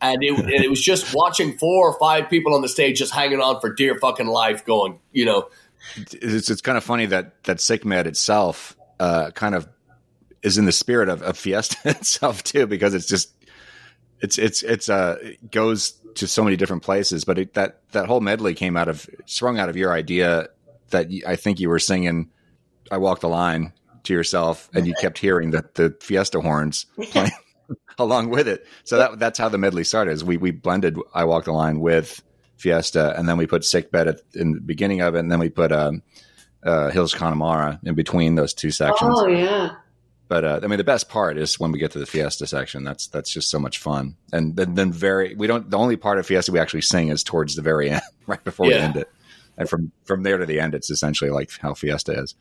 And 0.00 0.22
it, 0.22 0.38
and 0.38 0.50
it 0.50 0.68
was 0.68 0.82
just 0.82 1.14
watching 1.14 1.56
four 1.56 1.88
or 1.88 1.98
five 1.98 2.28
people 2.28 2.54
on 2.54 2.60
the 2.60 2.68
stage 2.68 2.98
just 2.98 3.14
hanging 3.14 3.40
on 3.40 3.60
for 3.60 3.72
dear 3.72 3.94
fucking 3.98 4.26
life, 4.26 4.66
going, 4.66 4.98
you 5.12 5.24
know, 5.24 5.48
It's, 5.96 6.50
it's 6.50 6.60
kind 6.60 6.76
of 6.76 6.84
funny 6.84 7.06
that 7.06 7.42
that 7.44 7.60
Sick 7.60 7.84
Med 7.84 8.06
itself 8.06 8.76
uh, 9.00 9.30
kind 9.30 9.54
of 9.54 9.68
is 10.44 10.58
in 10.58 10.66
the 10.66 10.72
spirit 10.72 11.08
of, 11.08 11.22
of 11.22 11.36
Fiesta 11.36 11.76
itself 11.84 12.44
too, 12.44 12.66
because 12.68 12.94
it's 12.94 13.08
just 13.08 13.34
it's 14.20 14.38
it's 14.38 14.62
it's 14.62 14.88
uh 14.88 15.16
it 15.20 15.50
goes 15.50 15.92
to 16.14 16.28
so 16.28 16.44
many 16.44 16.56
different 16.56 16.84
places. 16.84 17.24
But 17.24 17.38
it, 17.38 17.54
that 17.54 17.80
that 17.92 18.06
whole 18.06 18.20
medley 18.20 18.54
came 18.54 18.76
out 18.76 18.88
of 18.88 19.08
sprung 19.26 19.58
out 19.58 19.68
of 19.68 19.76
your 19.76 19.92
idea 19.92 20.48
that 20.90 21.08
I 21.26 21.34
think 21.34 21.58
you 21.58 21.68
were 21.68 21.80
singing 21.80 22.30
"I 22.92 22.98
Walk 22.98 23.20
the 23.20 23.28
Line" 23.28 23.72
to 24.04 24.12
yourself, 24.12 24.68
and 24.74 24.86
you 24.86 24.94
kept 25.00 25.18
hearing 25.18 25.50
the 25.50 25.64
the 25.74 25.96
Fiesta 26.00 26.40
horns 26.40 26.86
playing 27.10 27.32
along 27.98 28.28
with 28.28 28.46
it. 28.46 28.66
So 28.84 28.98
that 28.98 29.18
that's 29.18 29.38
how 29.38 29.48
the 29.48 29.58
medley 29.58 29.82
started. 29.82 30.12
Is 30.12 30.22
we 30.22 30.36
we 30.36 30.50
blended 30.50 30.96
"I 31.14 31.24
Walk 31.24 31.46
the 31.46 31.52
Line" 31.52 31.80
with 31.80 32.22
Fiesta, 32.56 33.18
and 33.18 33.28
then 33.28 33.38
we 33.38 33.46
put 33.46 33.64
"Sick 33.64 33.90
Bed" 33.90 34.08
at, 34.08 34.20
in 34.34 34.52
the 34.52 34.60
beginning 34.60 35.00
of 35.00 35.14
it, 35.14 35.20
and 35.20 35.32
then 35.32 35.38
we 35.38 35.48
put 35.48 35.72
um, 35.72 36.02
uh, 36.62 36.90
"Hills 36.90 37.14
Connemara" 37.14 37.80
in 37.82 37.94
between 37.94 38.34
those 38.34 38.52
two 38.52 38.70
sections. 38.70 39.14
Oh 39.16 39.26
yeah. 39.26 39.76
But 40.26 40.44
uh, 40.44 40.60
I 40.62 40.66
mean, 40.68 40.78
the 40.78 40.84
best 40.84 41.08
part 41.08 41.36
is 41.36 41.60
when 41.60 41.70
we 41.70 41.78
get 41.78 41.90
to 41.92 41.98
the 41.98 42.06
Fiesta 42.06 42.46
section. 42.46 42.82
That's 42.82 43.08
that's 43.08 43.30
just 43.30 43.50
so 43.50 43.58
much 43.58 43.78
fun. 43.78 44.16
And 44.32 44.56
then, 44.56 44.74
then 44.74 44.90
very 44.92 45.34
we 45.34 45.46
don't. 45.46 45.68
The 45.70 45.76
only 45.78 45.96
part 45.96 46.18
of 46.18 46.26
Fiesta 46.26 46.50
we 46.50 46.58
actually 46.58 46.80
sing 46.80 47.08
is 47.08 47.22
towards 47.22 47.54
the 47.56 47.62
very 47.62 47.90
end, 47.90 48.02
right 48.26 48.42
before 48.42 48.66
we 48.66 48.74
end 48.74 48.96
it. 48.96 49.08
And 49.58 49.68
from 49.68 49.92
from 50.04 50.22
there 50.22 50.38
to 50.38 50.46
the 50.46 50.60
end, 50.60 50.74
it's 50.74 50.90
essentially 50.90 51.30
like 51.30 51.50
how 51.60 51.74
Fiesta 51.74 52.12
is. 52.18 52.34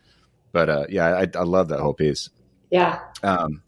But 0.53 0.69
uh, 0.69 0.85
yeah, 0.89 1.07
I, 1.07 1.27
I 1.37 1.43
love 1.43 1.67
that 1.69 1.79
whole 1.81 1.93
piece. 1.93 2.29
Yeah. 2.69 2.99
Um, 3.21 3.61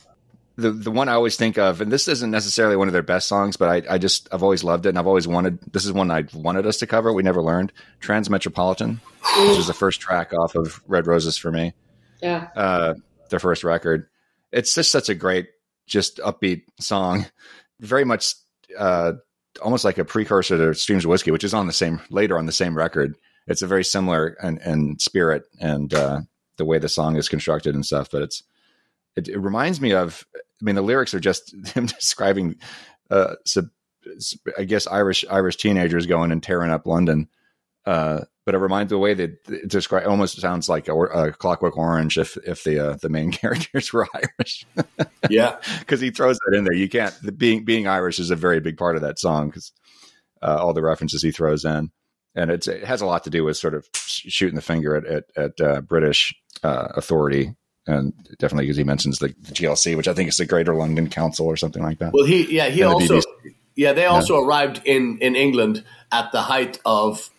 the 0.55 0.71
the 0.71 0.91
one 0.91 1.09
I 1.09 1.13
always 1.13 1.35
think 1.35 1.57
of, 1.57 1.81
and 1.81 1.91
this 1.91 2.07
isn't 2.07 2.31
necessarily 2.31 2.77
one 2.77 2.87
of 2.87 2.93
their 2.93 3.03
best 3.03 3.27
songs, 3.27 3.57
but 3.57 3.69
I, 3.69 3.95
I 3.95 3.97
just 3.97 4.29
I've 4.31 4.43
always 4.43 4.63
loved 4.63 4.85
it, 4.85 4.89
and 4.89 4.97
I've 4.97 5.07
always 5.07 5.27
wanted. 5.27 5.59
This 5.73 5.83
is 5.85 5.91
one 5.91 6.09
I 6.09 6.23
wanted 6.33 6.65
us 6.65 6.77
to 6.77 6.87
cover. 6.87 7.11
We 7.11 7.21
never 7.23 7.41
learned 7.41 7.73
Transmetropolitan, 8.01 9.01
which 9.49 9.59
is 9.59 9.67
the 9.67 9.73
first 9.73 9.99
track 9.99 10.33
off 10.33 10.55
of 10.55 10.81
Red 10.87 11.05
Roses 11.07 11.37
for 11.37 11.51
me 11.51 11.73
Yeah. 12.21 12.47
uh, 12.55 12.93
their 13.29 13.39
first 13.39 13.63
record. 13.63 14.07
It's 14.51 14.73
just 14.73 14.91
such 14.91 15.09
a 15.09 15.15
great, 15.15 15.47
just 15.87 16.17
upbeat 16.17 16.63
song. 16.79 17.25
Very 17.79 18.05
much, 18.05 18.33
uh, 18.77 19.13
almost 19.61 19.85
like 19.85 19.97
a 19.97 20.05
precursor 20.05 20.57
to 20.57 20.73
Streams 20.73 21.05
of 21.05 21.09
Whiskey, 21.09 21.31
which 21.31 21.43
is 21.43 21.53
on 21.53 21.67
the 21.67 21.73
same 21.73 22.01
later 22.09 22.37
on 22.37 22.45
the 22.45 22.51
same 22.51 22.75
record. 22.75 23.17
It's 23.47 23.61
a 23.61 23.67
very 23.67 23.83
similar 23.83 24.37
and 24.41 24.59
and 24.59 25.01
spirit 25.01 25.43
and 25.59 25.93
uh, 25.93 26.21
the 26.57 26.65
way 26.65 26.79
the 26.79 26.89
song 26.89 27.15
is 27.15 27.29
constructed 27.29 27.75
and 27.75 27.85
stuff. 27.85 28.09
But 28.11 28.23
it's 28.23 28.43
it, 29.15 29.27
it 29.27 29.39
reminds 29.39 29.81
me 29.81 29.93
of. 29.93 30.25
I 30.35 30.63
mean, 30.63 30.75
the 30.75 30.81
lyrics 30.81 31.13
are 31.13 31.19
just 31.19 31.53
him 31.75 31.85
describing, 31.85 32.55
uh, 33.09 33.35
sub, 33.45 33.65
I 34.57 34.63
guess 34.63 34.87
Irish 34.87 35.25
Irish 35.29 35.57
teenagers 35.57 36.05
going 36.05 36.31
and 36.31 36.41
tearing 36.41 36.71
up 36.71 36.87
London. 36.87 37.27
Uh, 37.85 38.21
but 38.45 38.55
it 38.55 38.59
reminds 38.59 38.89
the 38.89 38.97
way 38.97 39.13
that 39.13 39.37
it 39.47 39.67
describe 39.67 40.07
almost 40.07 40.39
sounds 40.39 40.69
like 40.69 40.87
a, 40.87 40.95
a 40.95 41.31
Clockwork 41.31 41.77
Orange 41.77 42.17
if 42.17 42.37
if 42.37 42.63
the 42.63 42.79
uh, 42.79 42.97
the 43.01 43.09
main 43.09 43.31
characters 43.31 43.91
were 43.93 44.07
Irish 44.13 44.65
yeah, 45.29 45.57
because 45.79 45.99
he 45.99 46.11
throws 46.11 46.37
that 46.45 46.57
in 46.57 46.63
there. 46.63 46.73
You 46.73 46.89
can't 46.89 47.13
the, 47.21 47.31
being 47.31 47.65
being 47.65 47.87
Irish 47.87 48.19
is 48.19 48.31
a 48.31 48.35
very 48.35 48.59
big 48.59 48.77
part 48.77 48.95
of 48.95 49.01
that 49.01 49.19
song 49.19 49.47
because 49.47 49.71
uh, 50.41 50.57
all 50.59 50.73
the 50.73 50.81
references 50.81 51.21
he 51.21 51.31
throws 51.31 51.65
in, 51.65 51.91
and 52.35 52.51
it's, 52.51 52.67
it 52.67 52.83
has 52.83 53.01
a 53.01 53.05
lot 53.05 53.23
to 53.23 53.29
do 53.29 53.43
with 53.43 53.57
sort 53.57 53.73
of 53.73 53.87
shooting 53.93 54.55
the 54.55 54.61
finger 54.61 54.95
at 54.95 55.05
at, 55.05 55.23
at 55.35 55.61
uh, 55.61 55.81
British 55.81 56.35
uh, 56.63 56.89
authority, 56.95 57.55
and 57.87 58.13
definitely 58.39 58.65
because 58.65 58.77
he 58.77 58.83
mentions 58.83 59.19
the, 59.19 59.27
the 59.27 59.53
GLC, 59.53 59.95
which 59.97 60.07
I 60.07 60.13
think 60.13 60.29
is 60.29 60.37
the 60.37 60.45
Greater 60.45 60.75
London 60.75 61.09
Council 61.09 61.47
or 61.47 61.57
something 61.57 61.83
like 61.83 61.99
that. 61.99 62.13
Well, 62.13 62.25
he 62.25 62.55
yeah 62.55 62.69
he 62.69 62.83
also 62.83 63.19
BBC. 63.19 63.55
yeah 63.75 63.93
they 63.93 64.05
also 64.05 64.43
arrived 64.43 64.81
in 64.85 65.19
in 65.19 65.35
England 65.35 65.83
at 66.11 66.31
the 66.31 66.41
height 66.41 66.79
of 66.85 67.29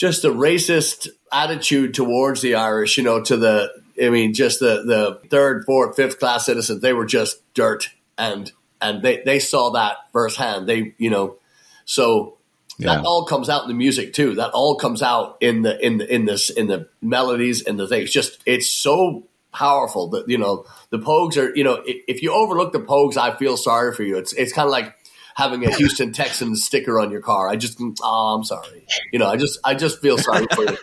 just 0.00 0.22
the 0.22 0.32
racist 0.32 1.08
attitude 1.30 1.92
towards 1.92 2.40
the 2.40 2.54
Irish. 2.54 2.96
You 2.96 3.04
know, 3.04 3.22
to 3.22 3.36
the 3.36 3.70
I 4.02 4.08
mean, 4.08 4.32
just 4.32 4.58
the 4.58 4.82
the 4.82 5.28
third, 5.28 5.64
fourth, 5.66 5.94
fifth 5.94 6.18
class 6.18 6.46
citizens. 6.46 6.80
They 6.80 6.94
were 6.94 7.04
just 7.04 7.42
dirt, 7.52 7.90
and 8.16 8.50
and 8.80 9.02
they 9.02 9.22
they 9.24 9.38
saw 9.38 9.72
that 9.72 9.98
firsthand. 10.12 10.66
They 10.66 10.94
you 10.98 11.10
know, 11.10 11.36
so. 11.84 12.38
Yeah. 12.78 12.96
That 12.96 13.04
all 13.04 13.26
comes 13.26 13.50
out 13.50 13.64
in 13.64 13.68
the 13.68 13.74
music 13.74 14.14
too. 14.14 14.36
That 14.36 14.52
all 14.52 14.74
comes 14.76 15.02
out 15.02 15.36
in 15.42 15.60
the 15.60 15.78
in 15.84 15.98
the 15.98 16.14
in 16.14 16.24
this 16.24 16.48
in 16.48 16.66
the 16.66 16.88
melodies 17.02 17.62
and 17.62 17.78
the 17.78 17.86
things. 17.86 18.10
Just 18.10 18.38
it's 18.46 18.72
so 18.72 19.28
powerful 19.52 20.08
that 20.10 20.30
you 20.30 20.38
know 20.38 20.64
the 20.88 20.98
Pogues 20.98 21.36
are. 21.36 21.54
You 21.54 21.62
know, 21.62 21.82
if, 21.84 22.02
if 22.08 22.22
you 22.22 22.32
overlook 22.32 22.72
the 22.72 22.80
Pogues, 22.80 23.18
I 23.18 23.36
feel 23.36 23.58
sorry 23.58 23.94
for 23.94 24.02
you. 24.02 24.16
It's 24.16 24.32
it's 24.32 24.54
kind 24.54 24.64
of 24.64 24.72
like 24.72 24.94
having 25.34 25.64
a 25.64 25.74
Houston 25.74 26.12
Texans 26.12 26.64
sticker 26.64 27.00
on 27.00 27.10
your 27.10 27.20
car. 27.20 27.48
I 27.48 27.56
just 27.56 27.80
oh, 28.02 28.34
I'm 28.36 28.44
sorry. 28.44 28.86
You 29.12 29.18
know, 29.18 29.28
I 29.28 29.36
just 29.36 29.58
I 29.64 29.74
just 29.74 30.00
feel 30.00 30.18
sorry 30.18 30.46
for 30.54 30.64
you. 30.64 30.78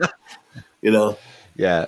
You 0.81 0.91
know, 0.91 1.17
Yeah. 1.55 1.87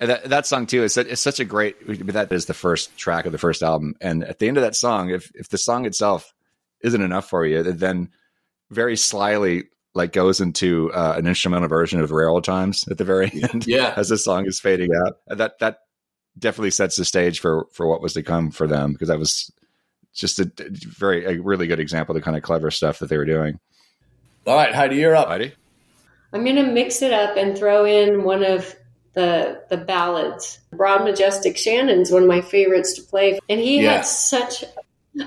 And 0.00 0.08
that, 0.10 0.24
that 0.30 0.46
song 0.46 0.66
too 0.66 0.82
is 0.82 0.94
such, 0.94 1.08
it's 1.08 1.20
such 1.20 1.40
a 1.40 1.44
great 1.44 1.76
that 2.12 2.32
is 2.32 2.46
the 2.46 2.54
first 2.54 2.96
track 2.96 3.26
of 3.26 3.32
the 3.32 3.38
first 3.38 3.62
album 3.62 3.94
and 4.00 4.24
at 4.24 4.38
the 4.38 4.48
end 4.48 4.56
of 4.56 4.62
that 4.62 4.74
song 4.74 5.10
if 5.10 5.30
if 5.34 5.50
the 5.50 5.58
song 5.58 5.84
itself 5.84 6.32
isn't 6.80 7.02
enough 7.02 7.28
for 7.28 7.44
you 7.44 7.62
then 7.62 8.08
very 8.70 8.96
slyly 8.96 9.64
like 9.94 10.12
goes 10.12 10.40
into 10.40 10.90
uh, 10.92 11.14
an 11.18 11.26
instrumental 11.26 11.68
version 11.68 12.00
of 12.00 12.10
railroad 12.12 12.44
times 12.44 12.84
at 12.90 12.96
the 12.96 13.04
very 13.04 13.30
end 13.42 13.66
yeah, 13.66 13.92
as 13.96 14.08
the 14.08 14.16
song 14.16 14.46
is 14.46 14.58
fading 14.58 14.90
out 15.04 15.18
And 15.26 15.40
that 15.40 15.58
that 15.60 15.80
definitely 16.38 16.70
sets 16.70 16.96
the 16.96 17.04
stage 17.04 17.40
for 17.40 17.66
for 17.72 17.86
what 17.86 18.00
was 18.00 18.14
to 18.14 18.22
come 18.22 18.50
for 18.50 18.66
them 18.66 18.92
because 18.92 19.08
that 19.08 19.18
was 19.18 19.52
just 20.14 20.38
a 20.40 20.50
very 20.70 21.24
a 21.38 21.42
really 21.42 21.66
good 21.66 21.80
example 21.80 22.14
of 22.14 22.20
the 22.20 22.24
kind 22.24 22.36
of 22.36 22.42
clever 22.42 22.70
stuff 22.70 22.98
that 22.98 23.08
they 23.08 23.16
were 23.16 23.24
doing 23.24 23.58
All 24.46 24.56
right, 24.56 24.74
Heide, 24.74 24.92
you're 24.94 25.14
up. 25.16 25.28
Heide? 25.28 25.54
I'm 26.32 26.44
gonna 26.44 26.66
mix 26.66 27.02
it 27.02 27.12
up 27.12 27.36
and 27.36 27.56
throw 27.56 27.84
in 27.84 28.22
one 28.24 28.44
of 28.44 28.74
the 29.14 29.62
the 29.70 29.76
ballads. 29.76 30.60
Broad 30.72 31.04
Majestic 31.04 31.56
Shannon's 31.56 32.10
one 32.12 32.22
of 32.22 32.28
my 32.28 32.40
favorites 32.40 32.94
to 32.94 33.02
play, 33.02 33.38
and 33.48 33.60
he 33.60 33.82
Yeah. 33.82 33.96
had 33.96 34.04
such 34.06 34.64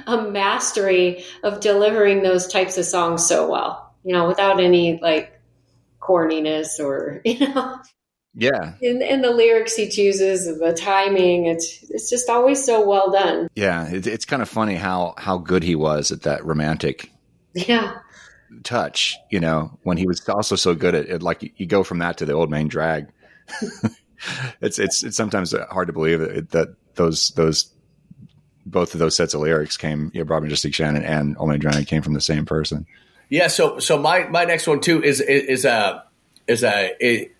a 0.08 0.22
mastery 0.22 1.26
of 1.44 1.60
delivering 1.60 2.24
those 2.24 2.48
types 2.48 2.78
of 2.78 2.86
songs 2.86 3.26
so 3.28 3.50
well. 3.52 3.94
You 4.06 4.14
know, 4.14 4.28
without 4.28 4.62
any 4.62 5.00
like 5.02 5.38
corniness 6.02 6.80
or 6.80 7.22
you 7.26 7.40
know, 7.40 7.80
yeah 8.36 8.74
in, 8.82 9.02
in 9.02 9.22
the 9.22 9.32
lyrics 9.32 9.76
he 9.76 9.90
chooses, 9.90 10.46
the 10.60 10.74
timing. 10.74 11.46
It's 11.46 11.84
it's 11.90 12.10
just 12.10 12.30
always 12.30 12.64
so 12.66 12.88
well 12.88 13.12
done. 13.12 13.48
yeah 13.56 13.88
it, 13.90 14.08
it's 14.08 14.26
kind 14.26 14.42
of 14.42 14.50
funny 14.50 14.76
how 14.76 15.14
how 15.18 15.38
good 15.38 15.64
he 15.64 15.76
was 15.76 16.12
at 16.12 16.24
that 16.24 16.44
romantic 16.46 17.12
Yeah, 17.54 17.98
touch, 18.64 19.16
you 19.30 19.40
know, 19.40 19.78
when 19.84 19.98
he 19.98 20.08
was 20.08 20.28
also 20.30 20.56
so 20.56 20.74
good 20.76 20.96
at 20.96 21.08
it. 21.10 21.22
Like 21.22 21.54
you 21.58 21.66
go 21.68 21.84
from 21.84 22.00
that 22.00 22.18
to 22.18 22.26
the 22.26 22.34
old 22.34 22.50
main 22.50 22.68
drag. 22.68 23.08
it's 24.62 24.80
it's 24.80 25.04
it's 25.04 25.18
sometimes 25.18 25.54
uh, 25.54 25.66
hard 25.70 25.88
to 25.88 25.94
believe 25.94 26.20
that, 26.20 26.50
that 26.52 26.70
those 26.96 27.30
those 27.32 27.72
both 28.66 28.94
of 28.94 29.00
those 29.00 29.16
sets 29.16 29.34
of 29.34 29.42
lyrics 29.42 29.76
came, 29.78 30.10
you 30.14 30.22
know, 30.22 30.26
Broad 30.26 30.44
Majestic 30.44 30.74
Shannon 30.74 31.04
and 31.04 31.36
Old 31.38 31.50
Main 31.50 31.60
Drag 31.60 31.86
came 31.86 32.02
from 32.02 32.14
the 32.14 32.22
same 32.22 32.46
person. 32.46 32.86
Yeah. 33.30 33.48
So 33.48 33.80
so 33.80 33.98
my 33.98 34.24
my 34.30 34.46
next 34.46 34.68
one 34.68 34.80
too 34.80 35.04
is 35.04 35.20
is 35.20 35.66
a 35.66 36.04
is 36.48 36.64
a 36.64 36.92
it, 37.00 37.33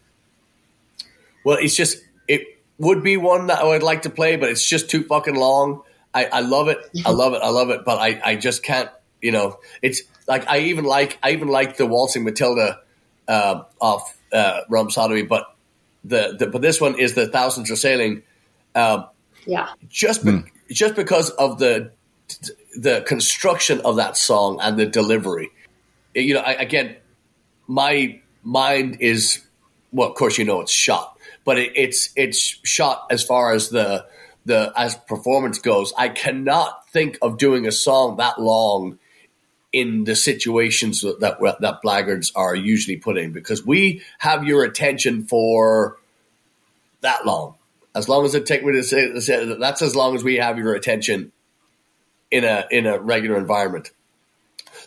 well, 1.44 1.58
it's 1.60 1.76
just 1.76 2.04
it 2.28 2.44
would 2.78 3.04
be 3.04 3.18
one 3.18 3.48
that 3.48 3.60
I 3.60 3.66
would 3.66 3.84
like 3.84 4.04
to 4.04 4.10
play, 4.10 4.36
but 4.36 4.50
it's 4.50 4.68
just 4.68 4.90
too 4.90 5.04
fucking 5.04 5.36
long. 5.36 5.82
I, 6.14 6.26
I 6.26 6.40
love 6.42 6.68
it. 6.68 6.78
I 7.06 7.12
love 7.12 7.34
it. 7.34 7.42
I 7.42 7.50
love 7.50 7.70
it. 7.70 7.86
But 7.86 7.98
I, 8.00 8.22
I 8.24 8.36
just 8.36 8.62
can't, 8.64 8.90
you 9.22 9.32
know, 9.32 9.60
it's 9.82 10.04
like, 10.28 10.48
I 10.48 10.60
even 10.60 10.86
like, 10.86 11.18
I 11.24 11.32
even 11.32 11.48
like 11.48 11.78
the 11.78 11.88
Waltzing 11.88 12.24
Matilda, 12.24 12.82
uh, 13.28 13.64
off, 13.82 14.16
uh, 14.32 14.62
Rum 14.70 14.92
Sodomy, 14.92 15.24
but 15.24 15.56
the, 16.04 16.36
the, 16.38 16.48
but 16.48 16.62
this 16.62 16.80
one 16.80 17.00
is 17.00 17.16
the 17.16 17.28
Thousands 17.28 17.72
Are 17.72 17.76
Sailing. 17.76 18.22
Um, 18.76 19.08
yeah. 19.48 19.70
Just, 19.90 20.24
be, 20.24 20.32
mm. 20.32 20.48
just 20.70 20.96
because 20.96 21.32
of 21.32 21.58
the, 21.58 21.92
the 22.78 23.02
construction 23.08 23.82
of 23.82 23.96
that 23.96 24.16
song 24.18 24.60
and 24.62 24.78
the 24.78 24.86
delivery, 24.86 25.50
you 26.14 26.36
know, 26.36 26.42
I, 26.42 26.54
again, 26.54 26.96
my 27.66 28.22
mind 28.44 28.98
is, 29.00 29.44
well, 29.92 30.10
of 30.10 30.16
course, 30.16 30.38
you 30.38 30.46
know, 30.46 30.62
it's 30.62 30.72
shot, 30.72 31.13
but 31.44 31.58
it, 31.60 31.72
it's, 31.76 32.10
it's 32.16 32.38
shot 32.64 33.08
as 33.10 33.24
far 33.24 33.54
as 33.54 33.70
the, 33.70 34.06
the 34.46 34.72
as 34.76 34.96
performance 34.96 35.60
goes. 35.60 35.94
I 35.98 36.10
cannot 36.10 36.90
think 36.90 37.18
of 37.22 37.38
doing 37.38 37.66
a 37.66 37.72
song 37.72 38.18
that 38.18 38.40
long 38.40 39.00
in 39.74 40.04
the 40.04 40.16
situations 40.16 41.02
that 41.02 41.20
that 41.60 41.82
Blaggards 41.84 42.32
are 42.36 42.56
usually 42.56 42.98
put 42.98 43.18
in 43.18 43.32
because 43.32 43.66
we 43.66 44.04
have 44.20 44.44
your 44.44 44.64
attention 44.64 45.24
for 45.26 45.98
that 47.02 47.26
long. 47.26 47.56
As 47.96 48.08
long 48.08 48.24
as 48.24 48.36
it 48.36 48.46
take 48.46 48.64
me 48.64 48.74
to 48.74 48.84
say, 48.84 49.20
say 49.20 49.58
that's 49.60 49.82
as 49.82 49.96
long 49.96 50.16
as 50.16 50.24
we 50.24 50.36
have 50.36 50.60
your 50.60 50.76
attention 50.76 51.32
in 52.30 52.44
a 52.44 52.66
in 52.70 52.86
a 52.86 53.00
regular 53.00 53.38
environment. 53.38 53.92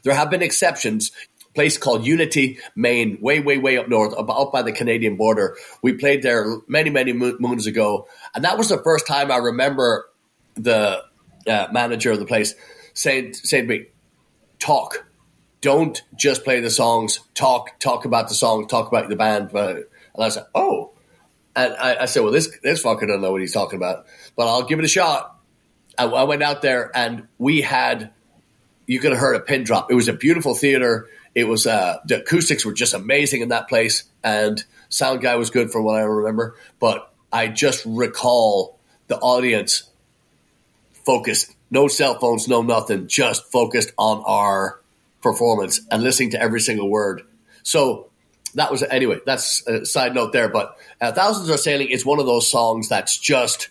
There 0.04 0.14
have 0.14 0.30
been 0.30 0.42
exceptions 0.42 1.10
place 1.56 1.76
called 1.76 2.06
Unity, 2.06 2.58
Maine, 2.76 3.18
way, 3.20 3.40
way, 3.40 3.58
way 3.58 3.78
up 3.78 3.88
north, 3.88 4.14
up 4.16 4.52
by 4.52 4.62
the 4.62 4.70
Canadian 4.70 5.16
border. 5.16 5.56
We 5.82 5.94
played 5.94 6.22
there 6.22 6.58
many, 6.68 6.90
many 6.90 7.12
moons 7.12 7.66
ago. 7.66 8.06
And 8.34 8.44
that 8.44 8.56
was 8.56 8.68
the 8.68 8.78
first 8.78 9.08
time 9.08 9.32
I 9.32 9.38
remember 9.38 10.08
the 10.54 11.02
uh, 11.48 11.66
manager 11.72 12.12
of 12.12 12.20
the 12.20 12.26
place 12.26 12.54
saying, 12.94 13.34
saying 13.34 13.64
to 13.64 13.68
me, 13.68 13.86
talk. 14.60 15.04
Don't 15.62 16.00
just 16.14 16.44
play 16.44 16.60
the 16.60 16.70
songs. 16.70 17.20
Talk, 17.34 17.80
talk 17.80 18.04
about 18.04 18.28
the 18.28 18.34
song, 18.34 18.68
talk 18.68 18.86
about 18.86 19.08
the 19.08 19.16
band. 19.16 19.50
And 19.52 19.84
I 20.16 20.28
said, 20.28 20.44
oh. 20.54 20.92
And 21.56 21.74
I, 21.74 22.02
I 22.02 22.04
said, 22.04 22.22
well, 22.22 22.32
this, 22.32 22.56
this 22.62 22.82
fucker 22.82 23.06
doesn't 23.06 23.22
know 23.22 23.32
what 23.32 23.40
he's 23.40 23.54
talking 23.54 23.78
about, 23.78 24.06
but 24.36 24.46
I'll 24.46 24.64
give 24.64 24.78
it 24.78 24.84
a 24.84 24.88
shot. 24.88 25.40
I, 25.98 26.04
I 26.04 26.24
went 26.24 26.42
out 26.42 26.60
there 26.60 26.94
and 26.94 27.26
we 27.38 27.62
had, 27.62 28.12
you 28.86 29.00
could 29.00 29.12
have 29.12 29.20
heard 29.20 29.36
a 29.36 29.40
pin 29.40 29.64
drop. 29.64 29.90
It 29.90 29.94
was 29.94 30.08
a 30.08 30.12
beautiful 30.12 30.54
theater 30.54 31.08
it 31.36 31.46
was 31.46 31.66
uh, 31.66 31.98
the 32.06 32.22
acoustics 32.22 32.64
were 32.64 32.72
just 32.72 32.94
amazing 32.94 33.42
in 33.42 33.50
that 33.50 33.68
place, 33.68 34.04
and 34.24 34.64
sound 34.88 35.20
guy 35.20 35.36
was 35.36 35.50
good 35.50 35.70
from 35.70 35.84
what 35.84 35.94
I 35.94 36.00
remember. 36.00 36.56
But 36.80 37.12
I 37.30 37.48
just 37.48 37.84
recall 37.84 38.78
the 39.08 39.18
audience 39.18 39.88
focused, 41.04 41.54
no 41.70 41.88
cell 41.88 42.18
phones, 42.18 42.48
no 42.48 42.62
nothing, 42.62 43.06
just 43.06 43.52
focused 43.52 43.92
on 43.98 44.22
our 44.26 44.80
performance 45.20 45.82
and 45.90 46.02
listening 46.02 46.30
to 46.30 46.40
every 46.40 46.60
single 46.60 46.88
word. 46.88 47.22
So 47.62 48.08
that 48.54 48.70
was 48.70 48.82
anyway. 48.82 49.18
That's 49.26 49.64
a 49.66 49.84
side 49.84 50.14
note 50.14 50.32
there, 50.32 50.48
but 50.48 50.78
uh, 51.02 51.12
"Thousands 51.12 51.50
Are 51.50 51.58
Sailing" 51.58 51.90
is 51.90 52.06
one 52.06 52.18
of 52.18 52.24
those 52.24 52.50
songs 52.50 52.88
that's 52.88 53.18
just. 53.18 53.68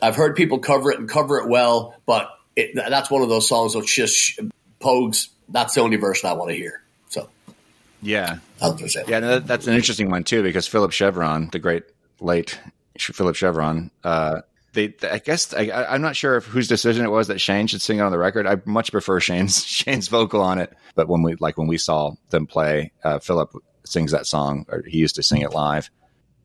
I've 0.00 0.16
heard 0.16 0.36
people 0.36 0.58
cover 0.58 0.90
it 0.90 0.98
and 0.98 1.08
cover 1.08 1.38
it 1.38 1.48
well, 1.48 1.94
but 2.06 2.30
it, 2.54 2.74
that's 2.74 3.10
one 3.10 3.20
of 3.20 3.28
those 3.28 3.46
songs 3.46 3.74
that 3.74 3.86
just 3.86 4.40
Pogues 4.80 5.28
that's 5.48 5.74
the 5.74 5.80
only 5.80 5.96
version 5.96 6.28
I 6.28 6.32
want 6.32 6.50
to 6.50 6.56
hear. 6.56 6.82
So, 7.08 7.28
yeah, 8.02 8.38
yeah, 9.08 9.20
no, 9.20 9.38
that's 9.38 9.66
an 9.66 9.74
interesting 9.74 10.10
one 10.10 10.24
too 10.24 10.42
because 10.42 10.66
Philip 10.66 10.92
Chevron, 10.92 11.48
the 11.52 11.58
great 11.58 11.84
late 12.20 12.58
Philip 12.98 13.36
Chevron, 13.36 13.90
uh, 14.04 14.42
they, 14.76 14.94
I 15.10 15.18
guess 15.18 15.52
I, 15.54 15.94
am 15.94 16.02
not 16.02 16.14
sure 16.14 16.36
if 16.36 16.44
whose 16.44 16.68
decision 16.68 17.04
it 17.04 17.10
was 17.10 17.28
that 17.28 17.40
Shane 17.40 17.66
should 17.66 17.82
sing 17.82 17.98
it 17.98 18.02
on 18.02 18.12
the 18.12 18.18
record. 18.18 18.46
I 18.46 18.58
much 18.64 18.92
prefer 18.92 19.18
Shane's 19.18 19.64
Shane's 19.66 20.08
vocal 20.08 20.42
on 20.42 20.58
it. 20.58 20.72
But 20.94 21.08
when 21.08 21.22
we 21.22 21.34
like 21.40 21.58
when 21.58 21.66
we 21.66 21.78
saw 21.78 22.12
them 22.30 22.46
play, 22.46 22.92
uh, 23.02 23.18
Philip 23.18 23.52
sings 23.84 24.12
that 24.12 24.26
song, 24.26 24.66
or 24.68 24.82
he 24.86 24.98
used 24.98 25.16
to 25.16 25.22
sing 25.22 25.40
it 25.40 25.52
live. 25.52 25.90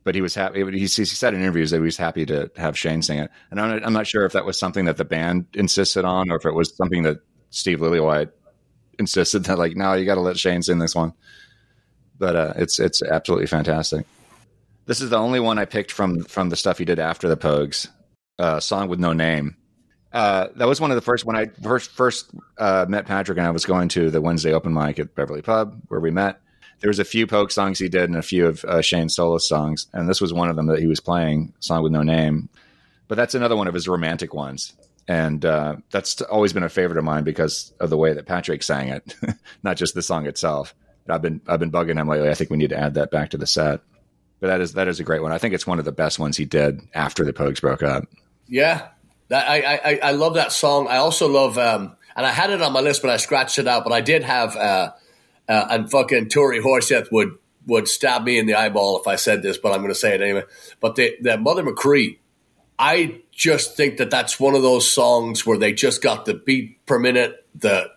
But 0.04 0.16
he 0.16 0.22
was 0.22 0.34
happy. 0.34 0.64
He, 0.72 0.80
he 0.80 0.88
said 0.88 1.36
in 1.36 1.42
interviews 1.42 1.70
that 1.70 1.78
he 1.78 1.84
was 1.84 1.98
happy 1.98 2.26
to 2.26 2.50
have 2.56 2.76
Shane 2.76 3.04
sing 3.04 3.20
it. 3.20 3.30
And 3.52 3.60
I'm 3.60 3.70
not, 3.70 3.86
I'm 3.86 3.94
not 3.94 4.08
sure 4.08 4.26
if 4.26 4.34
that 4.34 4.46
was 4.46 4.58
something 4.58 4.86
that 4.86 4.98
the 4.98 5.06
band 5.06 5.46
insisted 5.54 6.06
on, 6.06 6.32
or 6.32 6.38
if 6.38 6.46
it 6.46 6.56
was 6.56 6.76
something 6.76 7.04
that 7.04 7.20
Steve 7.52 7.80
Lillywhite 7.80 8.32
insisted 9.02 9.44
that 9.46 9.58
like, 9.58 9.76
no, 9.76 9.94
you 9.94 10.06
got 10.06 10.16
to 10.16 10.22
let 10.22 10.40
Shane 10.40 10.62
sing 10.62 10.80
this 10.80 10.96
one. 10.96 11.14
But 12.18 12.36
uh, 12.36 12.54
it's 12.56 12.80
it's 12.80 13.02
absolutely 13.02 13.48
fantastic. 13.48 14.06
This 14.86 15.02
is 15.02 15.10
the 15.10 15.18
only 15.18 15.40
one 15.40 15.60
I 15.60 15.66
picked 15.66 15.92
from 15.92 16.24
from 16.24 16.50
the 16.50 16.56
stuff 16.56 16.78
he 16.78 16.86
did 16.86 17.00
after 17.00 17.28
the 17.28 17.36
Pogues. 17.36 17.90
Uh, 18.40 18.60
song 18.60 18.88
with 18.88 19.00
no 19.00 19.14
name. 19.14 19.58
Uh, 20.14 20.48
that 20.56 20.68
was 20.68 20.82
one 20.82 20.92
of 20.92 20.96
the 20.96 21.02
first 21.02 21.26
when 21.26 21.36
I 21.36 21.48
first 21.62 21.92
first 21.92 22.30
uh, 22.58 22.86
met 22.88 23.06
Patrick 23.06 23.38
and 23.38 23.48
I 23.48 23.52
was 23.52 23.66
going 23.66 23.90
to 23.90 24.10
the 24.10 24.22
Wednesday 24.22 24.54
open 24.54 24.74
mic 24.74 25.00
at 25.00 25.16
Beverly 25.16 25.42
Pub 25.42 25.82
where 25.88 26.00
we 26.00 26.12
met. 26.12 26.40
There 26.80 26.90
was 26.90 27.00
a 27.00 27.06
few 27.06 27.28
Pogue 27.28 27.52
songs 27.52 27.78
he 27.78 27.90
did 27.90 28.10
and 28.10 28.18
a 28.18 28.24
few 28.24 28.48
of 28.48 28.66
uh, 28.66 28.82
Shane's 28.82 29.16
solo 29.16 29.38
songs, 29.38 29.88
and 29.94 30.10
this 30.10 30.20
was 30.20 30.34
one 30.34 30.50
of 30.50 30.56
them 30.56 30.66
that 30.68 30.80
he 30.80 30.88
was 30.88 31.00
playing, 31.00 31.54
"Song 31.60 31.84
with 31.84 31.92
No 31.92 32.02
Name." 32.04 32.50
But 33.08 33.16
that's 33.16 33.36
another 33.36 33.56
one 33.56 33.68
of 33.68 33.74
his 33.74 33.88
romantic 33.88 34.34
ones 34.34 34.74
and 35.08 35.44
uh, 35.46 35.78
that's 35.90 36.22
always 36.22 36.54
been 36.54 36.64
a 36.64 36.70
favorite 36.70 36.98
of 36.98 37.04
mine 37.04 37.24
because 37.24 37.74
of 37.80 37.90
the 37.90 37.98
way 37.98 38.14
that 38.14 38.26
Patrick 38.26 38.64
sang 38.64 38.90
it, 38.90 39.16
not 39.64 39.78
just 39.78 39.94
the 39.94 40.02
song 40.02 40.26
itself. 40.28 40.76
I've 41.10 41.22
been 41.22 41.42
I've 41.48 41.60
been 41.60 41.72
bugging 41.72 42.00
him 42.00 42.08
lately. 42.08 42.30
I 42.30 42.34
think 42.36 42.50
we 42.50 42.58
need 42.58 42.70
to 42.70 42.80
add 42.80 42.94
that 42.94 43.12
back 43.12 43.32
to 43.32 43.38
the 43.38 43.48
set. 43.48 43.82
But 44.40 44.48
that 44.48 44.62
is 44.62 44.74
that 44.74 44.88
is 44.88 45.00
a 45.00 45.04
great 45.04 45.22
one. 45.22 45.32
I 45.32 45.38
think 45.38 45.54
it's 45.54 45.68
one 45.68 45.80
of 45.80 45.86
the 45.86 45.92
best 45.92 46.20
ones 46.20 46.38
he 46.38 46.46
did 46.46 46.82
after 46.94 47.26
the 47.26 47.34
Pogues 47.34 47.62
broke 47.62 47.84
up. 47.84 48.06
Yeah, 48.48 48.88
that, 49.30 49.50
I, 49.50 49.80
I 49.84 50.00
I 50.04 50.12
love 50.12 50.36
that 50.36 50.52
song. 50.52 50.88
I 50.88 50.98
also 50.98 51.28
love, 51.28 51.58
um, 51.58 51.96
and 52.16 52.26
I 52.26 52.32
had 52.32 52.50
it 52.50 52.62
on 52.62 52.74
my 52.74 52.82
list, 52.82 53.02
but 53.02 53.12
I 53.12 53.18
scratched 53.18 53.60
it 53.60 53.68
out. 53.68 53.84
But 53.84 53.94
I 53.94 54.02
did 54.02 54.24
have, 54.24 54.56
uh, 54.56 54.92
uh, 55.50 55.68
and 55.70 55.92
fucking 55.92 56.30
Tory 56.30 56.60
Horseth 56.60 57.12
would 57.12 57.38
would 57.68 57.88
stab 57.88 58.24
me 58.24 58.40
in 58.40 58.48
the 58.48 58.56
eyeball 58.56 59.00
if 59.00 59.08
I 59.08 59.16
said 59.16 59.44
this, 59.44 59.58
but 59.58 59.74
I'm 59.74 59.80
going 59.80 59.94
to 59.94 60.00
say 60.00 60.16
it 60.16 60.22
anyway. 60.22 60.44
But 60.80 60.96
the 60.96 61.16
the 61.22 61.38
Mother 61.38 61.64
Mo 61.64 61.74
Chroi 61.74 62.18
I 62.82 63.22
just 63.42 63.76
think 63.76 63.98
that 63.98 64.12
that's 64.12 64.40
one 64.40 64.54
of 64.54 64.62
those 64.62 64.92
songs 64.92 65.48
where 65.48 65.58
they 65.58 65.74
just 65.74 66.00
got 66.04 66.26
the 66.26 66.36
beat 66.36 66.86
per 66.86 67.00
minute, 67.00 67.44
the 67.56 67.90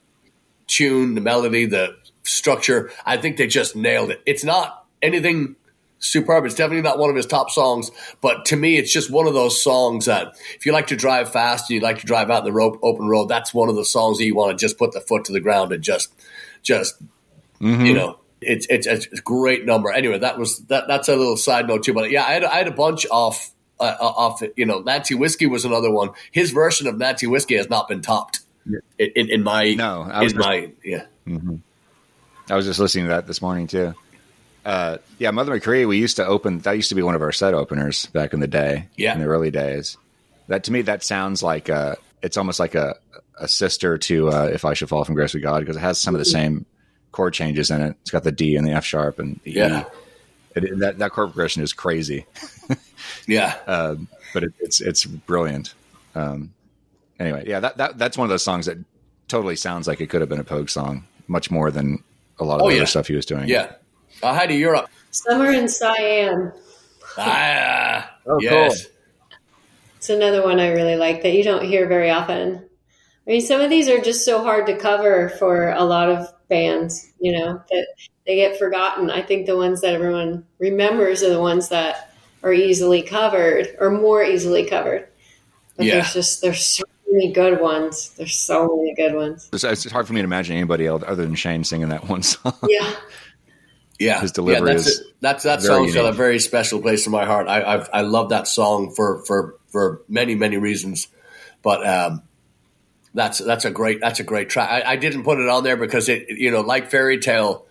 tune, 0.67 1.15
the 1.15 1.21
melody, 1.21 1.67
the 1.67 1.95
structure. 2.23 2.91
I 3.05 3.19
think 3.19 3.37
they 3.37 3.47
just 3.47 3.77
nailed 3.77 4.11
it. 4.11 4.23
It's 4.25 4.43
not 4.43 4.87
anything 5.03 5.57
superb. 5.99 6.47
It's 6.47 6.55
definitely 6.55 6.81
not 6.81 6.99
one 6.99 7.11
of 7.11 7.17
his 7.17 7.27
top 7.27 7.51
songs, 7.51 7.91
but 8.23 8.47
to 8.47 8.57
me, 8.57 8.79
it's 8.79 8.91
just 8.91 9.11
one 9.11 9.27
of 9.27 9.35
those 9.35 9.63
songs 9.63 10.07
that 10.07 10.35
if 10.57 10.65
you 10.65 10.73
like 10.73 10.87
to 10.87 10.97
drive 10.97 11.31
fast 11.31 11.69
and 11.69 11.75
you 11.75 11.81
like 11.83 11.99
to 11.99 12.07
drive 12.07 12.31
out 12.31 12.45
the 12.45 12.53
rope, 12.53 12.79
open 12.83 13.07
road, 13.07 13.27
that's 13.27 13.53
one 13.53 13.69
of 13.69 13.77
the 13.77 13.85
songs 13.85 14.17
that 14.17 14.25
you 14.25 14.35
want 14.35 14.59
to 14.59 14.65
just 14.65 14.79
put 14.79 14.93
the 14.93 15.01
foot 15.03 15.27
to 15.27 15.33
the 15.33 15.41
ground 15.41 15.73
and 15.73 15.85
just, 15.85 16.11
just, 16.63 17.03
mm-hmm. 17.61 17.85
you 17.85 17.93
know, 17.93 18.19
it's, 18.41 18.67
it's, 18.71 18.87
it's 18.87 19.09
a 19.09 19.21
great 19.21 19.67
number. 19.67 19.93
Anyway, 19.93 20.21
that 20.21 20.39
was, 20.39 20.61
that, 20.69 20.89
that's 20.89 21.11
a 21.11 21.17
little 21.17 21.37
side 21.37 21.69
note 21.69 21.83
too, 21.83 21.93
but 21.93 22.11
yeah, 22.11 22.25
I 22.25 22.33
had, 22.33 22.45
I 22.45 22.57
had 22.57 22.69
a 22.69 22.73
bunch 22.73 23.05
of 23.11 23.39
uh, 23.81 23.97
uh, 24.01 24.05
off 24.05 24.43
it 24.43 24.55
you 24.57 24.67
know 24.67 24.81
Nancy 24.81 25.15
Whiskey 25.15 25.47
was 25.47 25.65
another 25.65 25.91
one. 25.91 26.11
His 26.31 26.51
version 26.51 26.87
of 26.87 26.97
Nancy 26.97 27.27
Whiskey 27.27 27.57
has 27.57 27.69
not 27.69 27.89
been 27.89 28.03
topped 28.03 28.41
in, 28.99 29.31
in, 29.31 29.43
my 29.43 29.75
no. 29.75 30.03
I 30.03 30.23
was 30.23 30.33
in 30.33 30.39
just, 30.39 30.49
my 30.49 30.71
yeah. 30.85 31.07
Mm-hmm. 31.27 31.57
I 32.51 32.57
was 32.57 32.67
just 32.67 32.79
listening 32.79 33.07
to 33.07 33.11
that 33.11 33.27
this 33.27 33.43
morning 33.43 33.67
too. 33.67 33.95
Uh, 34.65 34.99
yeah, 35.19 35.31
Mother 35.31 35.53
Mo 35.53 35.59
Chroi. 35.59 35.87
We 35.87 35.99
used 35.99 36.17
to 36.17 36.27
open. 36.27 36.61
That 36.61 36.73
used 36.73 36.89
to 36.89 36.95
be 36.95 37.03
one 37.03 37.15
of 37.15 37.23
our 37.23 37.33
set 37.33 37.55
openers 37.55 38.07
back 38.07 38.33
in 38.33 38.41
the 38.41 38.47
day. 38.47 38.89
Yeah, 38.97 39.15
in 39.15 39.21
the 39.21 39.27
early 39.27 39.51
days. 39.51 39.97
That 40.49 40.65
to 40.65 40.73
me, 40.73 40.83
that 40.83 41.03
sounds 41.03 41.43
like 41.43 41.69
a. 41.69 41.97
It's 42.23 42.37
almost 42.37 42.59
like 42.59 42.75
a 42.75 42.97
a 43.39 43.49
sister 43.49 43.99
to 43.99 44.31
uh, 44.31 44.51
"If 44.53 44.65
I 44.65 44.75
Should 44.75 44.89
Fall 44.89 45.05
from 45.05 45.15
Grace 45.15 45.35
with 45.35 45.43
God" 45.43 45.61
because 45.61 45.77
it 45.77 45.81
has 45.81 46.01
some 46.01 46.15
of 46.15 46.19
the 46.19 46.25
same 46.25 46.65
chord 47.13 47.35
changes 47.35 47.71
in 47.71 47.83
it. 47.83 47.97
It's 48.03 48.11
got 48.11 48.25
the 48.25 48.33
D 48.33 48.57
and 48.57 48.67
the 48.67 48.73
F 48.73 48.85
sharp 48.85 49.19
and 49.19 49.39
the 49.45 49.53
yeah. 49.53 49.83
E. 49.83 49.85
It, 50.55 50.79
that 50.79 50.99
that 50.99 51.11
chord 51.11 51.31
progression 51.31 51.63
is 51.63 51.73
crazy. 51.73 52.27
yeah, 53.27 53.57
um, 53.67 54.09
but 54.33 54.45
it, 54.45 54.53
it's 54.61 54.81
it's 54.81 55.05
brilliant. 55.05 55.75
Um, 56.15 56.55
anyway, 57.19 57.45
yeah, 57.47 57.61
that, 57.61 57.77
that 57.79 57.99
that's 57.99 58.17
one 58.17 58.27
of 58.27 58.31
those 58.31 58.45
songs 58.45 58.67
that 58.67 58.79
totally 59.29 59.57
sounds 59.57 59.89
like 59.89 60.01
it 60.01 60.09
could 60.09 60.21
have 60.21 60.29
been 60.29 60.41
a 60.41 60.45
Pogue 60.45 60.69
song, 60.69 61.07
much 61.27 61.51
more 61.51 61.71
than 61.71 62.03
a 62.39 62.45
lot 62.45 62.57
of 62.57 62.63
oh, 62.63 62.67
other 62.67 62.77
yeah. 62.77 62.85
stuff 62.85 63.09
he 63.09 63.17
was 63.17 63.27
doing. 63.27 63.49
Yeah, 63.49 63.73
uh, 64.23 64.35
Heide, 64.35 64.53
you're 64.53 64.77
up. 64.77 64.91
Summer 65.11 65.51
in 65.51 65.69
Siam. 65.69 66.53
Ah, 67.17 68.17
oh, 68.27 68.39
yes. 68.41 68.85
Cool. 68.85 68.93
It's 69.97 70.11
another 70.11 70.43
one 70.43 70.61
I 70.61 70.73
really 70.73 70.97
like 70.97 71.23
that 71.23 71.33
you 71.33 71.45
don't 71.45 71.65
hear 71.65 71.87
very 71.89 72.11
often. 72.11 72.69
I 73.27 73.31
mean, 73.31 73.41
some 73.41 73.61
of 73.61 73.71
these 73.71 73.89
are 73.89 74.01
just 74.01 74.25
so 74.25 74.43
hard 74.43 74.67
to 74.67 74.77
cover 74.77 75.31
for 75.31 75.71
a 75.71 75.85
lot 75.85 76.11
of 76.11 76.29
bands, 76.49 77.13
you 77.21 77.33
know, 77.33 77.63
that 77.71 77.87
they 78.27 78.37
get 78.37 78.59
forgotten. 78.59 79.11
I 79.11 79.23
think 79.23 79.47
the 79.47 79.57
ones 79.57 79.81
that 79.81 79.95
everyone 79.95 80.45
remembers 80.59 81.23
are 81.23 81.31
the 81.31 81.41
ones 81.41 81.69
that 81.71 82.15
are 82.43 82.53
easily 82.53 83.03
covered 83.03 83.77
or 83.79 83.91
more 83.91 84.23
easily 84.23 84.67
covered. 84.67 85.09
But 85.77 85.87
Yeah. 85.87 85.95
there's 85.95 86.13
just 86.13 86.43
there's 86.43 86.65
so 86.65 86.85
many 87.11 87.33
good 87.33 87.61
ones. 87.61 88.11
There's 88.17 88.37
so 88.37 88.77
many 88.77 88.95
good 88.95 89.15
ones. 89.15 89.49
It's, 89.53 89.65
it's 89.65 89.91
hard 89.91 90.07
for 90.07 90.13
me 90.13 90.21
to 90.21 90.25
imagine 90.25 90.57
anybody 90.57 90.87
else 90.87 91.03
other 91.07 91.25
than 91.25 91.35
Shane 91.35 91.65
singing 91.65 91.89
that 91.89 92.09
one 92.09 92.23
song. 92.23 92.57
Yeah. 92.69 92.95
Yeah, 93.99 94.21
His 94.21 94.33
delivery 94.33 94.69
yeah, 94.71 94.75
that's 94.75 94.87
is 94.89 95.01
it. 95.01 95.07
that's 95.21 95.45
that 95.45 95.63
song's 95.63 95.95
got 95.95 96.07
a 96.07 96.13
very 96.13 96.41
special 96.41 96.81
place 96.81 97.07
in 97.07 97.13
my 97.13 97.25
heart. 97.25 97.47
I 97.47 97.63
I've, 97.63 97.89
I 97.93 98.01
love 98.01 98.31
that 98.31 98.49
song 98.49 98.93
for 98.93 99.23
for 99.25 99.55
for 99.69 100.03
many 100.09 100.35
many 100.35 100.57
reasons, 100.57 101.07
but 101.63 101.87
um, 101.87 102.23
that's 103.15 103.39
that's 103.39 103.65
a 103.65 103.71
great 103.71 104.01
that's 104.01 104.21
a 104.21 104.25
great 104.25 104.49
track. 104.49 104.69
I, 104.71 104.93
I 104.93 104.97
didn't 104.97 105.23
put 105.25 105.39
it 105.39 105.49
on 105.49 105.63
there 105.65 105.77
because 105.77 106.09
it 106.09 106.29
you 106.29 106.51
know 106.51 106.61
like 106.61 106.91
Fairy 106.91 107.19
Tale. 107.19 107.67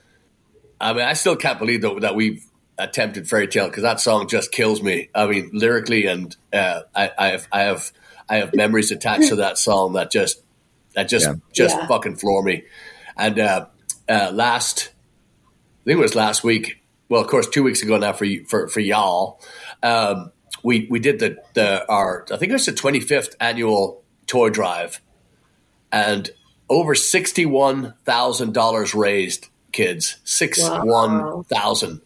I 0.80 0.94
mean, 0.94 1.04
I 1.04 1.14
still 1.14 1.36
can't 1.36 1.60
believe 1.60 1.82
that, 1.82 2.02
that 2.02 2.16
we've 2.16 2.46
attempted 2.78 3.30
Fairy 3.30 3.48
Tale 3.48 3.68
because 3.68 3.84
that 3.84 4.02
song 4.02 4.28
just 4.28 4.52
kills 4.52 4.82
me. 4.82 5.10
I 5.14 5.28
mean, 5.28 5.50
lyrically, 5.54 6.08
and 6.08 6.36
uh, 6.52 6.82
I, 6.96 7.12
I 7.18 7.28
have 7.28 7.48
I 7.52 7.62
have 7.62 7.92
I 8.30 8.38
have 8.38 8.54
memories 8.56 8.92
attached 8.92 9.30
to 9.30 9.36
that 9.38 9.58
song 9.58 9.94
that 9.94 10.12
just 10.12 10.42
that 10.96 11.08
just 11.10 11.26
Yeah. 11.28 11.36
just 11.54 11.76
Yeah. 11.78 11.88
fucking 11.88 12.16
floor 12.16 12.42
me. 12.44 12.64
And 13.18 13.40
uh, 13.40 13.68
uh, 14.10 14.32
last 14.34 14.90
I 14.90 15.84
think 15.86 15.98
it 15.98 16.02
was 16.02 16.16
last 16.16 16.44
week. 16.44 16.82
Well, 17.10 17.22
of 17.22 17.28
course, 17.28 17.48
two 17.48 17.64
weeks 17.64 17.82
ago 17.84 17.98
now 17.98 18.14
for 18.14 18.26
for 18.48 18.68
for 18.70 18.80
y'all, 18.80 19.42
um, 19.84 20.32
we 20.64 20.88
we 20.90 21.00
did 21.00 21.20
the 21.20 21.38
the 21.54 21.86
our 21.90 22.26
I 22.32 22.38
think 22.38 22.50
it 22.50 22.54
was 22.54 22.66
the 22.66 22.72
twenty 22.72 23.00
fifth 23.02 23.36
annual 23.40 24.04
toy 24.26 24.50
drive, 24.50 25.02
and 25.94 26.30
over 26.70 26.96
sixty 26.96 27.46
one 27.46 27.94
thousand 28.04 28.54
dollars 28.54 28.94
raised. 28.94 29.48
Kids, 29.72 30.18
six 30.24 30.60
one 30.62 31.46
thousand. 31.46 32.02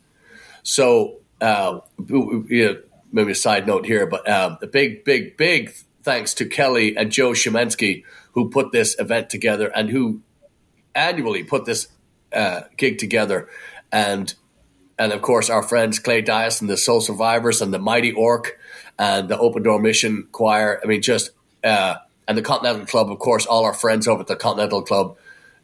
So, 0.64 1.18
uh, 1.42 1.80
maybe 1.98 3.32
a 3.32 3.36
side 3.36 3.68
note 3.68 3.86
here, 3.86 4.06
but 4.06 4.30
um, 4.30 4.58
a 4.62 4.68
big, 4.68 5.04
big, 5.04 5.36
big 5.36 5.74
thanks 6.04 6.34
to 6.36 6.46
Kelly 6.46 6.96
and 6.96 7.12
Joe 7.12 7.32
Shemensky 7.32 8.04
who 8.32 8.50
put 8.50 8.72
this 8.72 8.98
event 9.00 9.30
together 9.30 9.68
and 9.68 9.90
who 9.90 10.22
annually 10.96 11.44
put 11.44 11.66
this 11.66 11.88
uh, 12.32 12.62
gig 12.78 13.00
together, 13.00 13.50
and 13.92 14.34
and 14.98 15.12
of 15.12 15.22
course 15.22 15.50
our 15.50 15.64
friends 15.64 16.00
Clay 16.00 16.22
Dias 16.22 16.62
and 16.62 16.70
the 16.70 16.78
Soul 16.78 17.02
Survivors 17.02 17.62
and 17.62 17.74
the 17.74 17.80
Mighty 17.80 18.14
Orq 18.14 18.52
and 18.98 19.28
the 19.28 19.38
Open 19.38 19.64
Door 19.64 19.82
Mission 19.82 20.28
Choir. 20.32 20.80
I 20.84 20.88
mean, 20.88 21.02
just 21.02 21.32
uh, 21.64 21.96
and 22.28 22.38
the 22.38 22.42
Continental 22.42 22.86
Club, 22.86 23.12
of 23.12 23.20
course, 23.20 23.46
all 23.46 23.66
our 23.66 23.74
friends 23.74 24.08
over 24.08 24.22
at 24.22 24.28
the 24.28 24.36
Continental 24.36 24.82
Club. 24.82 25.18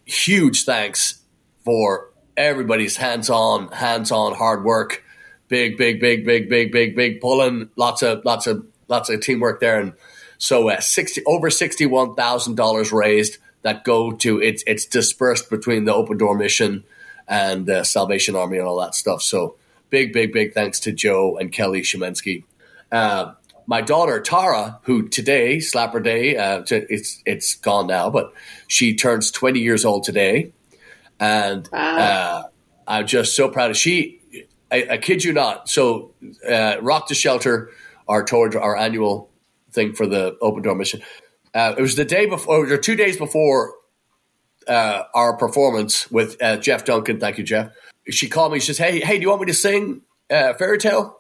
Huge 0.06 0.66
thanks 0.66 1.22
for 1.64 2.10
everybody's 2.36 2.98
hands-on, 2.98 3.72
hands-on 3.72 4.36
hard 4.36 4.64
work. 4.64 5.04
Big, 5.48 5.78
big, 5.78 6.00
big, 6.00 6.26
big, 6.26 6.50
big, 6.50 6.72
big, 6.72 6.96
big 6.96 7.22
pulling. 7.22 7.70
Lots 7.76 8.02
of, 8.02 8.26
lots 8.26 8.48
of, 8.48 8.66
lots 8.88 9.10
of 9.10 9.22
teamwork 9.22 9.60
there, 9.60 9.80
and 9.80 9.94
so 10.38 10.70
uh, 10.70 10.82
sixty 10.82 11.24
over 11.26 11.50
sixty-one 11.50 12.16
thousand 12.16 12.56
dollars 12.56 12.92
raised 12.92 13.38
that 13.62 13.86
go 13.86 14.12
to 14.12 14.42
it's 14.42 14.64
it's 14.68 14.86
dispersed 14.86 15.50
between 15.50 15.86
the 15.86 15.94
Open 15.94 16.18
Door 16.18 16.38
Mission 16.38 16.84
and 17.28 17.66
the 17.66 17.84
Salvation 17.84 18.36
Army 18.36 18.58
and 18.58 18.68
all 18.68 18.82
that 18.82 18.94
stuff. 18.94 19.22
So 19.22 19.56
big, 19.90 20.12
big, 20.12 20.34
big 20.34 20.54
thanks 20.54 20.82
to 20.82 20.92
Joe 20.92 21.38
and 21.38 21.52
Kelly 21.52 21.82
Shemensky. 21.82 22.44
Uh, 22.92 23.34
my 23.66 23.82
daughter 23.82 24.20
Tara, 24.20 24.80
who 24.84 25.08
today 25.08 25.58
Slapper 25.58 26.04
Day, 26.04 26.36
uh, 26.38 26.64
it's 26.70 27.22
it's 27.26 27.56
gone 27.56 27.88
now, 27.88 28.10
but 28.10 28.34
she 28.68 28.96
turns 28.96 29.32
twenty 29.32 29.60
years 29.60 29.86
old 29.86 30.04
today, 30.04 30.52
and 31.20 31.68
Wow. 31.72 31.98
uh, 31.98 32.44
I'm 32.88 33.08
just 33.08 33.36
so 33.36 33.50
proud 33.50 33.72
of 33.72 33.78
she. 33.78 34.20
I, 34.72 34.88
I 34.92 34.98
kid 34.98 35.24
you 35.24 35.34
not. 35.34 35.70
So, 35.70 36.14
uh, 36.50 36.78
Rock 36.82 37.08
the 37.08 37.14
Shelter, 37.16 37.70
our 38.08 38.24
tour, 38.24 38.58
our 38.60 38.76
annual 38.76 39.30
thing 39.72 39.94
for 39.94 40.08
the 40.08 40.36
Open 40.42 40.64
Door 40.64 40.76
Mission. 40.76 41.02
Uh, 41.54 41.76
it 41.78 41.82
was 41.82 41.96
the 41.96 42.06
day 42.06 42.26
before, 42.26 42.66
or 42.72 42.78
two 42.78 42.96
days 42.96 43.16
before 43.16 43.76
uh, 44.68 45.04
our 45.14 45.38
performance 45.38 46.10
with 46.10 46.42
uh, 46.42 46.58
Jeff 46.58 46.86
Duncan. 46.86 47.20
Thank 47.20 47.38
you, 47.38 47.44
Jeff. 47.44 47.72
She 48.10 48.28
called 48.28 48.52
me. 48.52 48.60
She 48.60 48.68
says, 48.74 48.80
"Hey, 48.80 49.00
hey, 49.00 49.18
do 49.18 49.22
you 49.22 49.30
want 49.30 49.42
me 49.42 49.48
to 49.48 49.54
sing 49.54 50.02
uh, 50.32 50.54
Fairy 50.56 50.80
Tale?" 50.80 51.20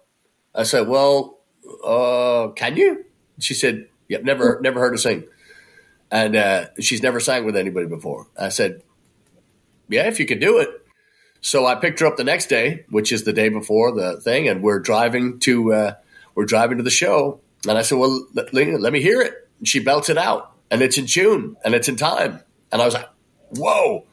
I 0.55 0.63
said, 0.63 0.87
"Well, 0.87 1.39
uh, 1.83 2.49
can 2.49 2.77
you?" 2.77 3.05
She 3.39 3.53
said, 3.53 3.87
"Yep, 4.07 4.23
never, 4.23 4.59
never 4.61 4.79
heard 4.79 4.93
her 4.93 4.97
sing." 4.97 5.25
And 6.11 6.35
uh, 6.35 6.65
she's 6.79 7.01
never 7.01 7.19
sang 7.19 7.45
with 7.45 7.55
anybody 7.55 7.87
before. 7.87 8.27
I 8.39 8.49
said, 8.49 8.83
"Yeah, 9.89 10.07
if 10.07 10.19
you 10.19 10.25
could 10.25 10.39
do 10.39 10.59
it." 10.59 10.69
So 11.41 11.65
I 11.65 11.75
picked 11.75 11.99
her 11.99 12.05
up 12.05 12.15
the 12.15 12.23
next 12.23 12.45
day, 12.45 12.85
which 12.89 13.11
is 13.11 13.25
the 13.25 13.33
day 13.33 13.49
before 13.49 13.91
the 13.91 14.21
thing, 14.21 14.47
and 14.47 14.63
we're 14.63 14.79
driving 14.79 15.39
to 15.39 15.73
uh, 15.73 15.93
we're 16.35 16.45
driving 16.45 16.77
to 16.77 16.83
the 16.83 16.89
show. 16.89 17.41
And 17.67 17.77
I 17.77 17.81
said, 17.81 17.97
"Well, 17.97 18.27
let, 18.33 18.53
let 18.53 18.93
me 18.93 19.01
hear 19.01 19.21
it." 19.21 19.33
And 19.59 19.67
she 19.67 19.79
belts 19.79 20.09
it 20.09 20.17
out, 20.17 20.53
and 20.71 20.81
it's 20.81 20.97
in 20.97 21.05
June, 21.05 21.57
and 21.65 21.75
it's 21.75 21.89
in 21.89 21.97
time. 21.97 22.39
And 22.71 22.81
I 22.81 22.85
was 22.85 22.93
like, 22.93 23.09
"Whoa, 23.57 24.05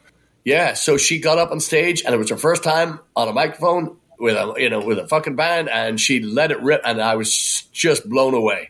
yeah!" 0.43 0.73
So 0.73 0.97
she 0.97 1.19
got 1.19 1.37
up 1.37 1.51
on 1.51 1.61
stage, 1.61 2.03
and 2.03 2.13
it 2.13 2.17
was 2.17 2.29
her 2.31 2.37
first 2.37 2.63
time 2.63 2.99
on 3.15 3.29
a 3.29 3.33
microphone 3.33 3.97
with 4.21 4.35
a 4.35 4.53
you 4.57 4.69
know 4.69 4.79
with 4.79 4.99
a 4.99 5.07
fucking 5.07 5.35
band, 5.35 5.67
and 5.67 5.99
she 5.99 6.21
let 6.21 6.51
it 6.51 6.61
rip, 6.61 6.81
and 6.85 7.01
I 7.01 7.15
was 7.15 7.63
just 7.73 8.07
blown 8.07 8.35
away, 8.35 8.69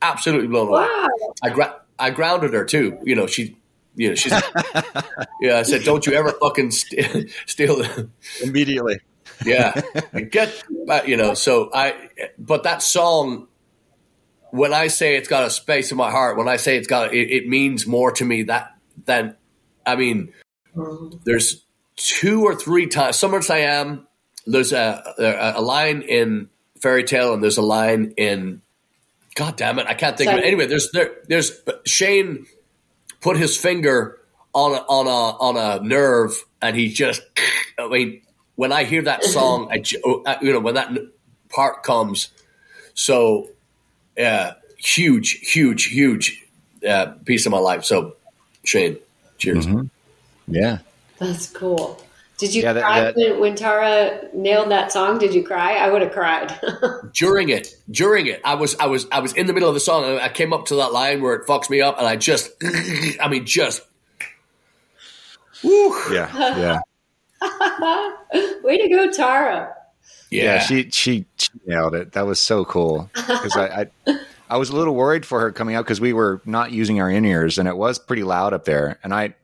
absolutely 0.00 0.46
blown 0.46 0.68
away. 0.68 0.86
Wow. 0.86 1.08
I 1.42 1.50
gra- 1.50 1.80
I 1.98 2.10
grounded 2.10 2.54
her 2.54 2.64
too. 2.64 2.98
You 3.02 3.16
know, 3.16 3.26
she, 3.26 3.56
you 3.96 4.10
know, 4.10 4.14
she's. 4.14 4.32
yeah, 5.40 5.58
I 5.58 5.62
said, 5.62 5.82
"Don't 5.82 6.06
you 6.06 6.14
ever 6.14 6.30
fucking 6.40 6.70
st- 6.70 7.28
steal." 7.46 7.78
The- 7.78 8.08
Immediately. 8.42 9.00
yeah, 9.44 9.80
get, 10.30 10.62
but, 10.86 11.08
you 11.08 11.16
know. 11.16 11.34
So 11.34 11.70
I, 11.74 12.10
but 12.38 12.62
that 12.62 12.80
song, 12.82 13.48
when 14.50 14.72
I 14.72 14.86
say 14.86 15.16
it's 15.16 15.28
got 15.28 15.44
a 15.44 15.50
space 15.50 15.90
in 15.90 15.98
my 15.98 16.12
heart, 16.12 16.36
when 16.36 16.46
I 16.46 16.54
say 16.54 16.76
it's 16.76 16.86
got, 16.86 17.12
it, 17.12 17.32
it 17.32 17.48
means 17.48 17.84
more 17.84 18.12
to 18.12 18.24
me 18.24 18.44
that 18.44 18.76
than, 19.06 19.34
I 19.84 19.96
mean, 19.96 20.32
mm-hmm. 20.76 21.16
there's 21.24 21.64
two 21.96 22.44
or 22.44 22.54
three 22.54 22.86
times. 22.86 23.16
Summer 23.16 23.38
in 23.38 23.42
Siam. 23.42 24.06
There's 24.46 24.72
a, 24.72 25.14
a 25.18 25.60
a 25.60 25.62
line 25.62 26.02
in 26.02 26.48
Fairy 26.80 27.04
Tale, 27.04 27.34
and 27.34 27.42
there's 27.42 27.56
a 27.56 27.62
line 27.62 28.14
in. 28.16 28.62
God 29.34 29.56
damn 29.56 29.78
it! 29.78 29.86
I 29.86 29.94
can't 29.94 30.16
think 30.16 30.30
of 30.30 30.38
it. 30.38 30.44
Anyway, 30.44 30.66
there's 30.66 30.90
there, 30.92 31.12
there's 31.28 31.60
Shane 31.86 32.46
put 33.20 33.36
his 33.36 33.56
finger 33.56 34.20
on 34.52 34.72
a, 34.72 34.76
on 34.76 35.06
a 35.06 35.10
on 35.10 35.56
a 35.56 35.84
nerve, 35.84 36.44
and 36.60 36.76
he 36.76 36.88
just. 36.88 37.22
I 37.78 37.88
mean, 37.88 38.22
when 38.54 38.70
I 38.70 38.84
hear 38.84 39.02
that 39.02 39.24
song, 39.24 39.68
I 39.72 39.82
uh, 40.26 40.36
you 40.40 40.52
know 40.52 40.60
when 40.60 40.74
that 40.74 40.92
part 41.48 41.82
comes, 41.82 42.28
so 42.94 43.48
uh, 44.18 44.52
huge, 44.76 45.32
huge, 45.52 45.84
huge 45.86 46.44
uh, 46.86 47.06
piece 47.24 47.46
of 47.46 47.52
my 47.52 47.58
life. 47.58 47.84
So, 47.84 48.16
Shane, 48.64 48.98
cheers. 49.38 49.66
Yeah. 50.46 50.78
That's 51.18 51.48
cool. 51.48 52.03
Did 52.38 52.52
you 52.54 52.62
Yeah, 52.62 52.72
cry 52.80 53.00
that- 53.00 53.16
when, 53.16 53.40
when 53.40 53.54
Tara 53.54 54.28
nailed 54.34 54.70
that 54.70 54.90
song? 54.90 55.18
Did 55.18 55.32
you 55.34 55.44
cry? 55.44 55.74
I 55.76 55.88
would 55.90 56.02
have 56.02 56.12
cried. 56.12 56.52
during 57.14 57.48
it, 57.48 57.74
during 57.90 58.26
it, 58.26 58.40
I 58.44 58.54
was, 58.56 58.74
I 58.80 58.86
was, 58.86 59.06
I 59.12 59.20
was 59.20 59.32
in 59.34 59.46
the 59.46 59.52
middle 59.52 59.68
of 59.68 59.74
the 59.74 59.80
song. 59.80 60.04
And 60.04 60.18
I 60.20 60.28
came 60.28 60.52
up 60.52 60.66
to 60.66 60.76
that 60.76 60.92
line 60.92 61.22
where 61.22 61.34
it 61.34 61.46
fucks 61.46 61.70
me 61.70 61.80
up, 61.80 61.98
and 61.98 62.06
I 62.06 62.16
just, 62.16 62.50
I 63.20 63.28
mean, 63.28 63.46
just, 63.46 63.82
woo, 65.62 65.90
Yeah. 66.12 66.28
Yeah. 66.58 66.80
Way 68.62 68.78
to 68.78 68.88
go, 68.88 69.10
Tara. 69.12 69.74
yeah, 70.30 70.42
Yeah, 70.54 70.58
she, 70.60 70.90
she 70.90 71.26
she 71.36 71.50
nailed 71.66 71.94
it. 71.94 72.12
That 72.12 72.26
was 72.26 72.40
so 72.40 72.64
cool 72.64 73.10
because 73.14 73.56
I, 73.56 73.88
I 74.08 74.16
I 74.50 74.56
was 74.56 74.70
a 74.70 74.76
little 74.76 74.94
worried 74.94 75.24
for 75.26 75.40
her 75.40 75.52
coming 75.52 75.74
out 75.74 75.84
because 75.84 76.00
we 76.00 76.12
were 76.12 76.40
not 76.44 76.72
using 76.72 77.00
our 77.00 77.10
in 77.10 77.24
ears 77.24 77.58
and 77.58 77.68
it 77.68 77.76
was 77.76 77.98
pretty 77.98 78.22
loud 78.24 78.52
up 78.52 78.64
there. 78.64 78.98
And 79.04 79.12
I, 79.14 79.34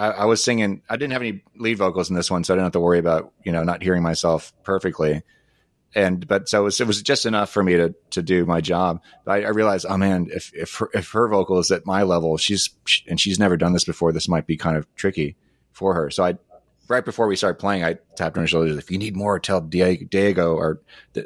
I 0.00 0.10
I 0.10 0.24
was 0.24 0.42
singing. 0.42 0.82
I 0.88 0.96
didn't 0.96 1.12
have 1.12 1.22
any 1.22 1.42
lead 1.56 1.78
vocals 1.78 2.08
in 2.08 2.16
this 2.16 2.30
one, 2.30 2.42
so 2.42 2.54
I 2.54 2.56
didn't 2.56 2.66
have 2.66 2.72
to 2.72 2.80
worry 2.80 2.98
about 2.98 3.32
you 3.44 3.52
know 3.52 3.62
not 3.62 3.82
hearing 3.82 4.02
myself 4.02 4.52
perfectly. 4.64 5.22
And 5.94 6.26
but 6.26 6.48
so 6.48 6.60
it 6.60 6.64
was, 6.64 6.80
it 6.80 6.86
was 6.86 7.02
just 7.02 7.26
enough 7.26 7.50
for 7.50 7.62
me 7.62 7.76
to 7.76 7.94
to 8.10 8.22
do 8.22 8.46
my 8.46 8.60
job. 8.60 9.02
But 9.24 9.32
I, 9.32 9.42
I 9.42 9.48
realized, 9.48 9.86
oh 9.88 9.98
man, 9.98 10.28
if 10.32 10.52
if 10.54 10.74
her, 10.76 10.88
if 10.94 11.10
her 11.10 11.28
vocal 11.28 11.58
is 11.58 11.70
at 11.70 11.84
my 11.84 12.04
level, 12.04 12.36
she's 12.38 12.70
and 13.08 13.20
she's 13.20 13.38
never 13.38 13.56
done 13.56 13.72
this 13.72 13.84
before. 13.84 14.12
This 14.12 14.28
might 14.28 14.46
be 14.46 14.56
kind 14.56 14.76
of 14.76 14.86
tricky 14.94 15.36
for 15.72 15.94
her. 15.94 16.10
So 16.10 16.24
I 16.24 16.38
right 16.88 17.04
before 17.04 17.26
we 17.26 17.36
started 17.36 17.58
playing, 17.58 17.84
I 17.84 17.96
tapped 18.16 18.36
on 18.36 18.44
the 18.44 18.48
shoulder. 18.48 18.76
If 18.78 18.90
you 18.90 18.98
need 18.98 19.16
more, 19.16 19.38
tell 19.38 19.60
Diego, 19.60 20.04
Diego 20.04 20.54
or 20.54 20.80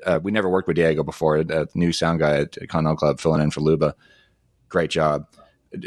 uh, 0.05 0.21
we 0.23 0.33
never 0.33 0.49
worked 0.49 0.69
with 0.69 0.77
Diego 0.77 1.03
before. 1.03 1.37
A 1.37 1.67
new 1.75 1.93
sound 1.93 2.21
guy 2.21 2.41
at 2.41 2.55
Continental 2.69 2.97
Club, 2.97 3.21
filling 3.21 3.43
in 3.43 3.51
for 3.51 3.61
Luba. 3.61 3.95
Great 4.69 4.91
job. 4.91 5.27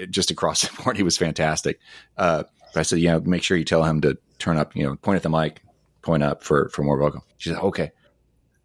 Just 0.09 0.31
across 0.31 0.61
the 0.67 0.83
board, 0.83 0.97
he 0.97 1.03
was 1.03 1.17
fantastic. 1.17 1.79
Uh, 2.17 2.43
I 2.75 2.81
said, 2.83 2.99
you 2.99 3.09
know, 3.09 3.19
make 3.21 3.43
sure 3.43 3.57
you 3.57 3.63
tell 3.65 3.83
him 3.83 4.01
to 4.01 4.17
turn 4.39 4.57
up. 4.57 4.75
You 4.75 4.83
know, 4.83 4.95
point 4.95 5.17
at 5.17 5.23
the 5.23 5.29
mic, 5.29 5.61
point 6.01 6.23
up 6.23 6.43
for 6.43 6.69
for 6.69 6.83
more 6.83 6.97
vocal. 6.99 7.23
She 7.37 7.49
said, 7.49 7.59
okay. 7.59 7.91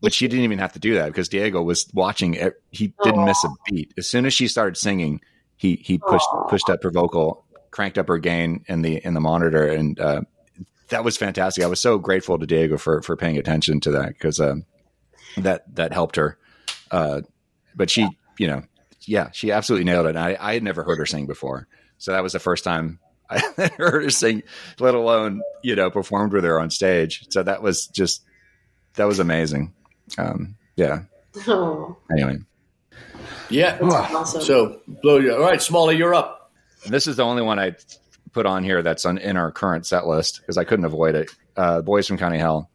But 0.01 0.13
she 0.13 0.27
didn't 0.27 0.45
even 0.45 0.59
have 0.59 0.73
to 0.73 0.81
do 0.81 0.95
that 0.95 1.07
because 1.07 1.29
Diego 1.29 1.63
was 1.63 1.89
watching. 1.95 2.35
e- 2.35 2.51
He 2.71 2.93
didn't 3.05 3.25
miss 3.25 3.45
a 3.45 3.49
beat. 3.67 3.95
As 3.97 4.09
soon 4.09 4.27
as 4.27 4.35
she 4.35 4.49
started 4.49 4.77
singing, 4.77 5.21
he 5.57 5.77
he 5.77 5.99
pushed 5.99 6.27
pushed 6.49 6.69
up 6.69 6.83
her 6.83 6.91
vocal, 6.91 7.45
cranked 7.71 7.99
up 7.99 8.09
her 8.09 8.19
gain 8.19 8.65
in 8.67 8.83
the 8.83 8.97
in 9.05 9.15
the 9.15 9.21
monitor, 9.21 9.67
and 9.69 9.99
uh, 10.01 10.23
that 10.89 11.05
was 11.05 11.17
fantastic. 11.17 11.63
I 11.63 11.69
was 11.69 11.79
so 11.81 11.99
grateful 11.99 12.37
to 12.39 12.47
Diego 12.47 12.79
for 12.79 13.01
for 13.03 13.17
paying 13.17 13.39
attention 13.39 13.79
to 13.83 13.93
that 13.93 14.09
because 14.09 14.41
um, 14.41 14.65
that 15.37 15.73
that 15.77 15.93
helped 15.93 16.17
her. 16.17 16.37
Uh, 16.91 17.21
but 17.77 17.89
she, 17.89 18.09
you 18.39 18.49
know, 18.49 18.63
yeah, 19.03 19.31
she 19.31 19.53
absolutely 19.53 19.85
nailed 19.85 20.07
it. 20.07 20.17
I 20.17 20.37
I 20.41 20.55
had 20.55 20.65
never 20.65 20.83
heard 20.83 20.99
her 20.99 21.07
sing 21.07 21.27
before, 21.27 21.69
so 21.99 22.11
that 22.11 22.25
was 22.25 22.33
the 22.33 22.41
first 22.41 22.65
time 22.65 22.99
I 23.57 23.69
heard 23.79 24.05
her 24.05 24.11
sing, 24.11 24.43
let 24.79 24.95
alone 24.95 25.43
you 25.63 25.75
know 25.77 25.91
performed 25.91 26.33
with 26.33 26.45
her 26.45 26.61
on 26.61 26.71
stage. 26.71 27.27
So 27.31 27.43
that 27.43 27.63
was 27.63 27.87
just 27.87 28.23
that 28.95 29.05
was 29.05 29.19
amazing. 29.19 29.73
Um, 30.19 30.57
yeah. 30.77 31.03
Oh. 31.47 31.97
Anyway. 32.11 32.39
Yeah. 33.49 33.79
awesome. 33.83 34.43
So 34.43 34.81
blow 34.87 35.19
you. 35.19 35.35
All 35.35 35.41
right, 35.41 35.61
Smalley, 35.61 35.97
you're 35.97 36.15
up. 36.15 36.53
This 36.87 37.07
is 37.07 37.17
the 37.17 37.25
only 37.25 37.43
one 37.43 37.59
I 37.59 37.77
put 38.33 38.47
on 38.47 38.65
here 38.65 38.83
that's 38.83 39.05
on, 39.05 39.19
in 39.19 39.37
our 39.37 39.53
current 39.53 39.87
set 39.87 40.07
list 40.07 40.41
because 40.41 40.59
I 40.59 40.65
couldn't 40.65 40.85
avoid 40.85 41.15
it. 41.15 41.31
Uh, 41.57 41.83
Boys 41.83 42.07
from 42.07 42.19
County 42.19 42.39
Hell. 42.39 42.71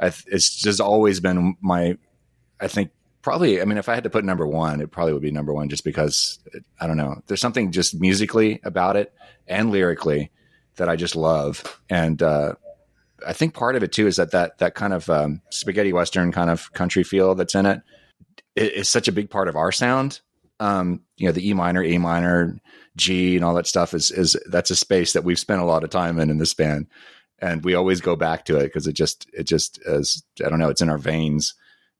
I, 0.00 0.06
it's 0.26 0.60
just 0.60 0.80
always 0.80 1.20
been 1.20 1.56
my. 1.60 1.96
I 2.60 2.68
think 2.68 2.90
probably. 3.24 3.60
I 3.60 3.64
mean, 3.64 3.78
if 3.78 3.88
I 3.88 3.94
had 3.94 4.04
to 4.04 4.10
put 4.10 4.24
number 4.24 4.46
one, 4.46 4.82
it 4.82 4.90
probably 4.90 5.14
would 5.14 5.22
be 5.22 5.30
number 5.32 5.52
one 5.52 5.70
just 5.70 5.82
because 5.82 6.38
I 6.78 6.86
don't 6.86 6.98
know. 6.98 7.22
There's 7.26 7.40
something 7.40 7.72
just 7.72 7.98
musically 7.98 8.60
about 8.62 8.96
it 8.96 9.12
and 9.48 9.70
lyrically 9.70 10.30
that 10.76 10.88
I 10.88 10.96
just 10.96 11.16
love, 11.16 11.80
and 11.88 12.22
uh, 12.22 12.54
I 13.26 13.32
think 13.32 13.54
part 13.54 13.76
of 13.76 13.82
it 13.82 13.92
too 13.92 14.06
is 14.06 14.16
that 14.16 14.32
that 14.32 14.58
that 14.58 14.74
kind 14.74 14.92
of 14.92 15.08
um, 15.08 15.40
spaghetti 15.50 15.92
western 15.92 16.32
kind 16.32 16.50
of 16.50 16.72
country 16.74 17.02
feel 17.02 17.34
that's 17.34 17.54
in 17.54 17.66
it 17.66 17.80
is 18.54 18.88
such 18.88 19.08
a 19.08 19.12
big 19.12 19.30
part 19.30 19.48
of 19.48 19.56
our 19.56 19.72
sound. 19.72 20.20
Um, 20.60 21.00
you 21.16 21.26
know, 21.26 21.32
the 21.32 21.48
E 21.48 21.54
minor, 21.54 21.82
A 21.82 21.98
minor, 21.98 22.60
G, 22.96 23.36
and 23.36 23.44
all 23.44 23.54
that 23.54 23.66
stuff 23.66 23.94
is 23.94 24.10
is 24.10 24.36
that's 24.46 24.70
a 24.70 24.76
space 24.76 25.14
that 25.14 25.24
we've 25.24 25.38
spent 25.38 25.62
a 25.62 25.66
lot 25.66 25.82
of 25.82 25.90
time 25.90 26.20
in 26.20 26.28
in 26.28 26.38
this 26.38 26.54
band, 26.54 26.88
and 27.38 27.64
we 27.64 27.74
always 27.74 28.02
go 28.02 28.16
back 28.16 28.44
to 28.44 28.58
it 28.58 28.64
because 28.64 28.86
it 28.86 28.92
just 28.92 29.26
it 29.32 29.44
just 29.44 29.80
is 29.86 30.22
I 30.44 30.50
don't 30.50 30.58
know 30.58 30.68
it's 30.68 30.82
in 30.82 30.90
our 30.90 30.98
veins. 30.98 31.54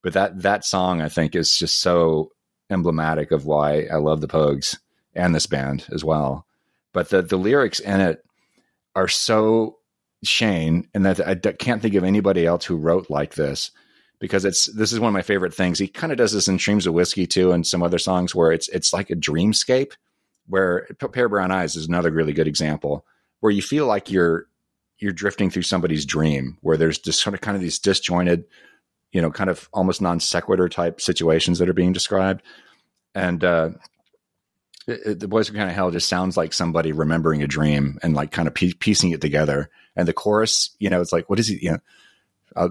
But 0.04 0.12
that 0.12 0.42
that 0.42 0.64
song 0.64 1.00
I 1.00 1.08
think 1.08 1.34
is 1.34 1.56
just 1.56 1.80
so 1.80 2.30
emblematic 2.70 3.32
of 3.32 3.46
why 3.46 3.86
I 3.92 3.96
love 3.96 4.20
the 4.20 4.28
Pogues 4.28 4.78
and 5.14 5.34
this 5.34 5.46
band 5.46 5.86
as 5.90 6.04
well. 6.04 6.46
But 6.92 7.08
the 7.08 7.22
the 7.22 7.38
lyrics 7.38 7.80
in 7.80 8.00
it 8.00 8.24
are 8.94 9.08
so 9.08 9.78
Shane, 10.22 10.88
and 10.94 11.04
that 11.06 11.26
I 11.26 11.34
can't 11.34 11.82
think 11.82 11.94
of 11.94 12.04
anybody 12.04 12.46
else 12.46 12.64
who 12.64 12.76
wrote 12.76 13.10
like 13.10 13.34
this 13.34 13.70
because 14.20 14.44
it's 14.44 14.66
this 14.66 14.92
is 14.92 15.00
one 15.00 15.08
of 15.08 15.14
my 15.14 15.22
favorite 15.22 15.54
things. 15.54 15.78
He 15.78 15.88
kind 15.88 16.12
of 16.12 16.18
does 16.18 16.32
this 16.32 16.48
in 16.48 16.58
Streams 16.58 16.86
of 16.86 16.94
Whiskey 16.94 17.26
too, 17.26 17.52
and 17.52 17.66
some 17.66 17.82
other 17.82 17.98
songs 17.98 18.34
where 18.34 18.52
it's 18.52 18.68
it's 18.68 18.92
like 18.92 19.10
a 19.10 19.16
dreamscape. 19.16 19.92
Where 20.46 20.86
Pair 21.12 21.30
Brown 21.30 21.50
Eyes 21.50 21.74
is 21.74 21.88
another 21.88 22.10
really 22.10 22.34
good 22.34 22.46
example 22.46 23.06
where 23.40 23.52
you 23.52 23.62
feel 23.62 23.86
like 23.86 24.10
you're 24.10 24.46
you're 24.98 25.12
drifting 25.12 25.50
through 25.50 25.62
somebody's 25.62 26.04
dream, 26.04 26.58
where 26.60 26.76
there's 26.76 26.98
just 26.98 27.22
sort 27.22 27.34
of 27.34 27.40
kind 27.40 27.56
of 27.56 27.62
these 27.62 27.78
disjointed, 27.78 28.44
you 29.14 29.22
know, 29.22 29.30
kind 29.30 29.48
of 29.48 29.68
almost 29.72 30.02
non 30.02 30.20
sequitur 30.20 30.68
type 30.68 31.00
situations 31.00 31.58
that 31.58 31.68
are 31.68 31.74
being 31.74 31.94
described, 31.94 32.42
and 33.14 33.42
uh, 33.42 33.70
it, 34.86 35.00
it, 35.06 35.20
the 35.20 35.28
boys 35.28 35.48
from 35.48 35.56
County 35.56 35.72
Hell 35.72 35.90
just 35.90 36.08
sounds 36.08 36.36
like 36.36 36.52
somebody 36.52 36.92
remembering 36.92 37.42
a 37.42 37.46
dream 37.46 37.98
and 38.02 38.14
like 38.14 38.32
kind 38.32 38.48
of 38.48 38.54
piecing 38.54 39.10
it 39.10 39.20
together. 39.20 39.70
And 39.96 40.08
the 40.08 40.12
chorus, 40.12 40.74
you 40.78 40.90
know, 40.90 41.00
it's 41.00 41.12
like, 41.12 41.30
what 41.30 41.38
is 41.38 41.48
he? 41.48 41.58
You 41.62 41.72
know, 41.72 41.78
uh, 42.56 42.68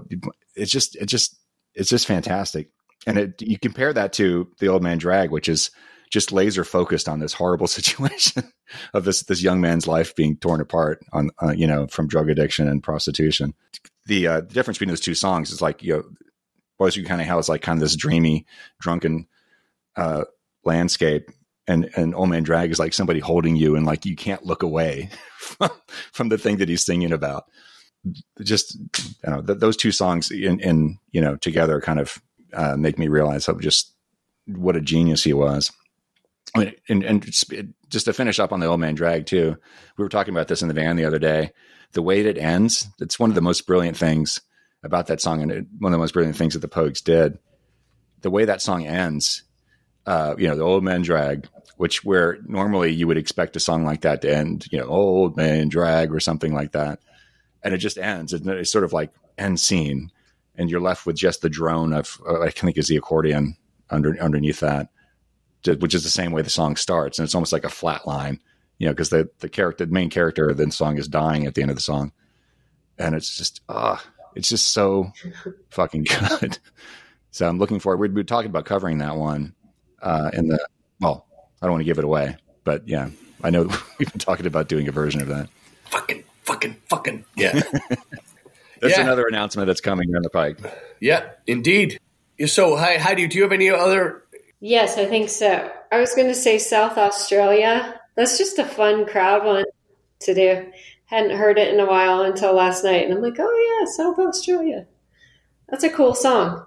it's 0.54 0.70
just, 0.70 0.96
it 0.96 1.06
just, 1.06 1.36
it's 1.74 1.90
just 1.90 2.06
fantastic. 2.06 2.70
And 3.06 3.18
it, 3.18 3.42
you 3.42 3.58
compare 3.58 3.92
that 3.92 4.12
to 4.14 4.50
the 4.58 4.68
Old 4.68 4.82
Main 4.82 4.98
Drag, 4.98 5.30
which 5.30 5.48
is 5.48 5.70
just 6.10 6.32
laser 6.32 6.64
focused 6.64 7.08
on 7.08 7.18
this 7.18 7.32
horrible 7.32 7.66
situation 7.66 8.44
of 8.92 9.04
this 9.04 9.22
this 9.24 9.42
young 9.42 9.60
man's 9.60 9.86
life 9.86 10.14
being 10.14 10.36
torn 10.36 10.60
apart 10.60 11.04
on, 11.12 11.30
uh, 11.42 11.52
you 11.52 11.66
know, 11.66 11.86
from 11.86 12.06
drug 12.06 12.28
addiction 12.30 12.68
and 12.68 12.82
prostitution. 12.82 13.54
The, 14.06 14.26
uh, 14.26 14.40
the 14.42 14.52
difference 14.54 14.78
between 14.78 14.90
those 14.90 15.00
two 15.00 15.14
songs 15.14 15.50
is 15.50 15.62
like, 15.62 15.82
you 15.82 15.94
know, 15.94 16.04
County 16.78 17.24
Hell 17.24 17.38
is 17.38 17.48
like 17.48 17.62
kind 17.62 17.78
of 17.78 17.80
this 17.80 17.96
dreamy, 17.96 18.46
drunken 18.80 19.26
uh, 19.96 20.24
landscape 20.64 21.30
and 21.66 21.90
and 21.96 22.14
Old 22.14 22.30
Main 22.30 22.42
Drag 22.42 22.70
is 22.70 22.78
like 22.78 22.92
somebody 22.92 23.20
holding 23.20 23.56
you 23.56 23.76
and 23.76 23.86
like 23.86 24.04
you 24.04 24.16
can't 24.16 24.44
look 24.44 24.62
away 24.62 25.10
from, 25.38 25.70
from 26.12 26.28
the 26.28 26.38
thing 26.38 26.58
that 26.58 26.68
he's 26.68 26.84
singing 26.84 27.12
about. 27.12 27.44
Just 28.42 28.76
you 28.76 29.30
know 29.30 29.42
th- 29.42 29.58
those 29.58 29.76
two 29.76 29.92
songs 29.92 30.30
in, 30.30 30.60
in 30.60 30.98
you 31.12 31.20
know 31.20 31.36
together 31.36 31.80
kind 31.80 32.00
of 32.00 32.20
uh, 32.52 32.76
make 32.76 32.98
me 32.98 33.08
realize 33.08 33.46
how 33.46 33.54
just 33.54 33.92
what 34.46 34.76
a 34.76 34.80
genius 34.80 35.24
he 35.24 35.32
was. 35.32 35.72
I 36.54 36.60
mean, 36.60 36.74
and, 36.88 37.02
and 37.02 37.24
just 37.88 38.04
to 38.04 38.12
finish 38.12 38.38
up 38.38 38.52
on 38.52 38.60
the 38.60 38.66
Old 38.66 38.80
Main 38.80 38.94
Drag 38.94 39.26
too 39.26 39.56
we 39.96 40.04
were 40.04 40.10
talking 40.10 40.34
about 40.34 40.48
this 40.48 40.62
in 40.62 40.68
the 40.68 40.74
van 40.74 40.96
the 40.96 41.06
other 41.06 41.18
day. 41.18 41.52
The 41.92 42.02
way 42.02 42.20
it 42.20 42.36
ends 42.36 42.86
it's 43.00 43.18
one 43.18 43.30
of 43.30 43.34
the 43.34 43.40
most 43.40 43.66
brilliant 43.66 43.96
things 43.96 44.40
about 44.84 45.08
that 45.08 45.20
song 45.20 45.42
and 45.42 45.66
one 45.78 45.92
of 45.92 45.96
the 45.96 45.98
most 45.98 46.12
brilliant 46.12 46.36
things 46.36 46.54
that 46.54 46.60
the 46.60 46.68
pogues 46.68 47.02
did 47.02 47.38
the 48.20 48.30
way 48.30 48.44
that 48.44 48.62
song 48.62 48.86
ends 48.86 49.42
uh, 50.06 50.34
you 50.38 50.48
know, 50.48 50.56
the 50.56 50.62
Old 50.62 50.84
Main 50.84 51.02
Drag, 51.02 51.48
which 51.76 52.04
where 52.04 52.38
normally 52.46 52.92
you 52.92 53.06
would 53.06 53.16
expect 53.16 53.56
a 53.56 53.60
song 53.60 53.84
like 53.84 54.02
that 54.02 54.22
to 54.22 54.34
end, 54.34 54.66
you 54.70 54.78
know, 54.78 54.86
Old 54.86 55.36
Main 55.36 55.68
Drag 55.68 56.12
or 56.12 56.20
something 56.20 56.52
like 56.52 56.72
that. 56.72 57.00
And 57.62 57.72
it 57.72 57.78
just 57.78 57.98
ends. 57.98 58.32
It's 58.32 58.70
sort 58.70 58.84
of 58.84 58.92
like 58.92 59.12
end 59.38 59.58
scene. 59.58 60.10
And 60.56 60.70
you're 60.70 60.80
left 60.80 61.06
with 61.06 61.16
just 61.16 61.40
the 61.40 61.48
drone 61.48 61.92
of, 61.92 62.20
uh, 62.28 62.42
I 62.42 62.50
think 62.50 62.76
is 62.76 62.88
the 62.88 62.96
accordion 62.96 63.56
under, 63.90 64.16
underneath 64.20 64.60
that, 64.60 64.88
which 65.64 65.94
is 65.94 66.04
the 66.04 66.10
same 66.10 66.30
way 66.32 66.42
the 66.42 66.50
song 66.50 66.76
starts. 66.76 67.18
And 67.18 67.24
it's 67.24 67.34
almost 67.34 67.52
like 67.52 67.64
a 67.64 67.70
flat 67.70 68.06
line, 68.06 68.40
you 68.78 68.86
know, 68.86 68.92
because 68.92 69.08
the, 69.08 69.30
the 69.40 69.48
character, 69.48 69.86
the 69.86 69.92
main 69.92 70.10
character 70.10 70.50
of 70.50 70.58
the 70.58 70.70
song 70.70 70.98
is 70.98 71.08
dying 71.08 71.46
at 71.46 71.54
the 71.54 71.62
end 71.62 71.70
of 71.70 71.76
the 71.76 71.82
song. 71.82 72.12
And 72.98 73.14
it's 73.14 73.36
just, 73.36 73.62
ah, 73.68 74.04
uh, 74.04 74.13
it's 74.34 74.48
just 74.48 74.70
so 74.70 75.12
fucking 75.70 76.04
good. 76.40 76.58
so 77.30 77.48
I'm 77.48 77.58
looking 77.58 77.78
forward. 77.78 77.98
We'd 77.98 78.14
be 78.14 78.24
talking 78.24 78.50
about 78.50 78.64
covering 78.64 78.98
that 78.98 79.16
one 79.16 79.54
uh, 80.02 80.30
in 80.32 80.48
the 80.48 80.64
well, 81.00 81.26
I 81.60 81.66
don't 81.66 81.72
want 81.72 81.80
to 81.80 81.86
give 81.86 81.98
it 81.98 82.04
away, 82.04 82.36
but 82.64 82.88
yeah, 82.88 83.10
I 83.42 83.50
know 83.50 83.62
we've 83.98 84.10
been 84.10 84.18
talking 84.18 84.46
about 84.46 84.68
doing 84.68 84.88
a 84.88 84.92
version 84.92 85.20
of 85.20 85.28
that. 85.28 85.48
Fucking, 85.86 86.24
fucking, 86.42 86.76
fucking, 86.88 87.24
yeah. 87.36 87.52
that's 88.80 88.96
yeah. 88.96 89.00
another 89.00 89.26
announcement 89.26 89.66
that's 89.66 89.80
coming 89.80 90.10
down 90.10 90.22
the 90.22 90.30
pike. 90.30 90.58
Yeah, 91.00 91.30
indeed. 91.46 92.00
So, 92.46 92.76
hi, 92.76 92.96
Heide, 92.96 93.28
do 93.28 93.36
you 93.36 93.42
have 93.42 93.52
any 93.52 93.70
other? 93.70 94.24
Yes, 94.60 94.98
I 94.98 95.06
think 95.06 95.28
so. 95.28 95.70
I 95.92 96.00
was 96.00 96.14
going 96.14 96.28
to 96.28 96.34
say 96.34 96.58
South 96.58 96.98
Australia. 96.98 98.00
That's 98.16 98.38
just 98.38 98.58
a 98.58 98.64
fun 98.64 99.06
crowd 99.06 99.44
one 99.44 99.64
to 100.20 100.34
do. 100.34 100.72
Hadn't 101.06 101.36
heard 101.36 101.58
it 101.58 101.72
in 101.72 101.80
a 101.80 101.86
while 101.86 102.22
until 102.22 102.54
last 102.54 102.82
night, 102.82 103.04
and 103.04 103.14
I'm 103.14 103.22
like, 103.22 103.36
oh 103.38 103.80
yeah, 103.80 103.90
South 103.90 104.18
Australia. 104.18 104.86
That's 105.68 105.84
a 105.84 105.90
cool 105.90 106.14
song. 106.14 106.64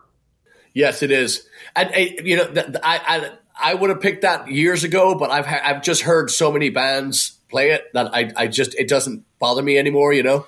Yes, 0.73 1.01
it 1.01 1.11
is. 1.11 1.47
And, 1.75 1.91
you 2.25 2.37
know, 2.37 2.53
I, 2.83 3.01
I 3.07 3.31
I 3.59 3.73
would 3.73 3.89
have 3.89 4.01
picked 4.01 4.21
that 4.21 4.47
years 4.47 4.83
ago, 4.83 5.15
but 5.15 5.31
I've 5.31 5.45
ha- 5.45 5.61
I've 5.63 5.81
just 5.81 6.01
heard 6.01 6.29
so 6.29 6.51
many 6.51 6.69
bands 6.69 7.39
play 7.49 7.71
it 7.71 7.85
that 7.93 8.13
I 8.13 8.31
I 8.35 8.47
just 8.47 8.75
it 8.75 8.87
doesn't 8.87 9.25
bother 9.39 9.63
me 9.63 9.77
anymore. 9.77 10.13
You 10.13 10.23
know. 10.23 10.45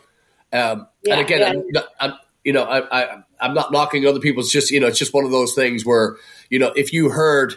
Um, 0.53 0.87
yeah, 1.03 1.13
and 1.13 1.21
again, 1.21 1.65
yeah. 1.73 1.81
I'm, 1.99 2.11
I'm, 2.11 2.17
you 2.43 2.53
know, 2.53 2.63
I, 2.63 3.01
I 3.01 3.23
I'm 3.39 3.53
not 3.53 3.71
knocking 3.71 4.05
other 4.05 4.19
people. 4.19 4.41
It's 4.41 4.51
just 4.51 4.71
you 4.71 4.79
know, 4.79 4.87
it's 4.87 4.99
just 4.99 5.13
one 5.13 5.25
of 5.25 5.31
those 5.31 5.53
things 5.53 5.85
where 5.85 6.17
you 6.49 6.59
know, 6.59 6.71
if 6.75 6.93
you 6.93 7.09
heard 7.09 7.53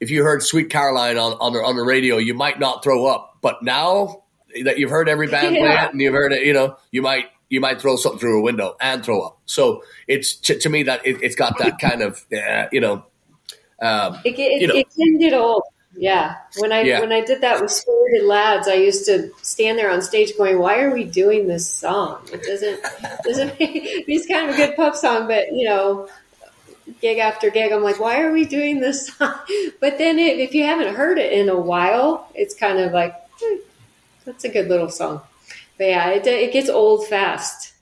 if 0.00 0.10
you 0.10 0.22
heard 0.24 0.42
Sweet 0.42 0.70
Caroline 0.70 1.18
on 1.18 1.34
on 1.34 1.52
the, 1.52 1.58
on 1.60 1.76
the 1.76 1.82
radio, 1.82 2.16
you 2.16 2.34
might 2.34 2.58
not 2.58 2.82
throw 2.82 3.06
up. 3.06 3.38
But 3.42 3.62
now 3.62 4.23
that 4.62 4.78
you've 4.78 4.90
heard 4.90 5.08
every 5.08 5.26
band 5.26 5.54
yeah. 5.54 5.60
play 5.60 5.84
it 5.84 5.92
and 5.92 6.00
you've 6.00 6.14
heard 6.14 6.32
it, 6.32 6.44
you 6.46 6.52
know, 6.52 6.76
you 6.90 7.02
might 7.02 7.26
you 7.48 7.60
might 7.60 7.80
throw 7.80 7.96
something 7.96 8.18
through 8.18 8.40
a 8.40 8.42
window 8.42 8.76
and 8.80 9.04
throw 9.04 9.20
up. 9.22 9.38
So 9.46 9.82
it's 10.08 10.34
to, 10.36 10.58
to 10.58 10.68
me 10.68 10.84
that 10.84 11.06
it, 11.06 11.22
has 11.22 11.34
got 11.34 11.58
that 11.58 11.78
kind 11.78 12.02
of 12.02 12.24
uh, 12.32 12.66
you 12.72 12.80
know. 12.80 13.04
Um, 13.82 14.18
it, 14.24 14.38
it, 14.38 14.60
you 14.60 14.66
know. 14.68 14.74
it 14.74 14.86
can 14.94 15.18
get 15.18 15.34
old. 15.34 15.62
Yeah, 15.96 16.36
when 16.58 16.72
I 16.72 16.82
yeah. 16.82 17.00
when 17.00 17.12
I 17.12 17.20
did 17.20 17.40
that 17.42 17.60
with 17.60 17.70
Spirited 17.70 18.26
Lads, 18.26 18.66
I 18.66 18.74
used 18.74 19.06
to 19.06 19.30
stand 19.42 19.78
there 19.78 19.90
on 19.90 20.02
stage 20.02 20.36
going, 20.36 20.58
"Why 20.58 20.80
are 20.80 20.92
we 20.92 21.04
doing 21.04 21.46
this 21.46 21.68
song? 21.68 22.20
It 22.32 22.42
doesn't 22.42 22.80
doesn't 23.24 23.46
make, 23.60 23.70
it's 24.08 24.26
kind 24.26 24.48
of 24.48 24.54
a 24.54 24.58
good 24.58 24.74
pop 24.74 24.96
song, 24.96 25.28
but 25.28 25.52
you 25.52 25.68
know, 25.68 26.08
gig 27.00 27.18
after 27.18 27.50
gig, 27.50 27.72
I'm 27.72 27.82
like, 27.82 28.00
why 28.00 28.20
are 28.22 28.32
we 28.32 28.44
doing 28.44 28.80
this 28.80 29.08
song? 29.08 29.34
But 29.80 29.98
then 29.98 30.18
it, 30.18 30.38
if 30.38 30.54
you 30.54 30.64
haven't 30.64 30.94
heard 30.94 31.18
it 31.18 31.32
in 31.32 31.48
a 31.48 31.58
while, 31.58 32.28
it's 32.34 32.54
kind 32.54 32.78
of 32.78 32.92
like 32.92 33.14
hmm, 33.40 33.58
that's 34.24 34.44
a 34.44 34.48
good 34.48 34.68
little 34.68 34.88
song. 34.88 35.20
But 35.78 35.86
yeah, 35.88 36.10
it, 36.10 36.26
it 36.26 36.52
gets 36.52 36.68
old 36.68 37.06
fast. 37.06 37.72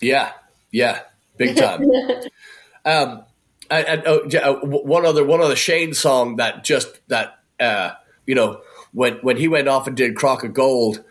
Yeah, 0.00 0.32
yeah, 0.70 1.00
big 1.36 1.56
time. 1.56 1.82
um, 2.84 3.24
and, 3.70 4.02
oh, 4.06 4.28
uh, 4.42 4.54
one 4.64 5.04
other 5.04 5.24
one 5.24 5.40
other 5.40 5.56
Shane 5.56 5.94
song 5.94 6.36
that 6.36 6.64
just 6.64 7.00
that 7.08 7.38
uh, 7.58 7.92
you 8.26 8.34
know 8.34 8.60
when 8.92 9.14
when 9.16 9.36
he 9.36 9.48
went 9.48 9.68
off 9.68 9.86
and 9.86 9.96
did 9.96 10.16
Crock 10.16 10.44
of 10.44 10.54
Gold, 10.54 11.02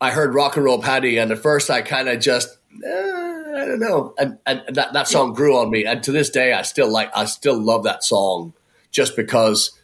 I 0.00 0.10
heard 0.10 0.34
Rock 0.34 0.56
and 0.56 0.64
Roll 0.64 0.82
Paddy, 0.82 1.18
and 1.18 1.30
at 1.30 1.38
first 1.38 1.70
I 1.70 1.82
kind 1.82 2.08
of 2.08 2.20
just 2.20 2.48
uh, 2.84 2.88
I 2.88 3.64
don't 3.66 3.80
know, 3.80 4.14
and 4.18 4.38
and 4.46 4.62
that 4.74 4.92
that 4.92 5.08
song 5.08 5.34
grew 5.34 5.56
on 5.56 5.70
me, 5.70 5.84
and 5.84 6.02
to 6.02 6.12
this 6.12 6.30
day 6.30 6.52
I 6.52 6.62
still 6.62 6.90
like 6.90 7.10
I 7.16 7.26
still 7.26 7.58
love 7.58 7.84
that 7.84 8.02
song 8.02 8.54
just 8.90 9.16
because 9.16 9.78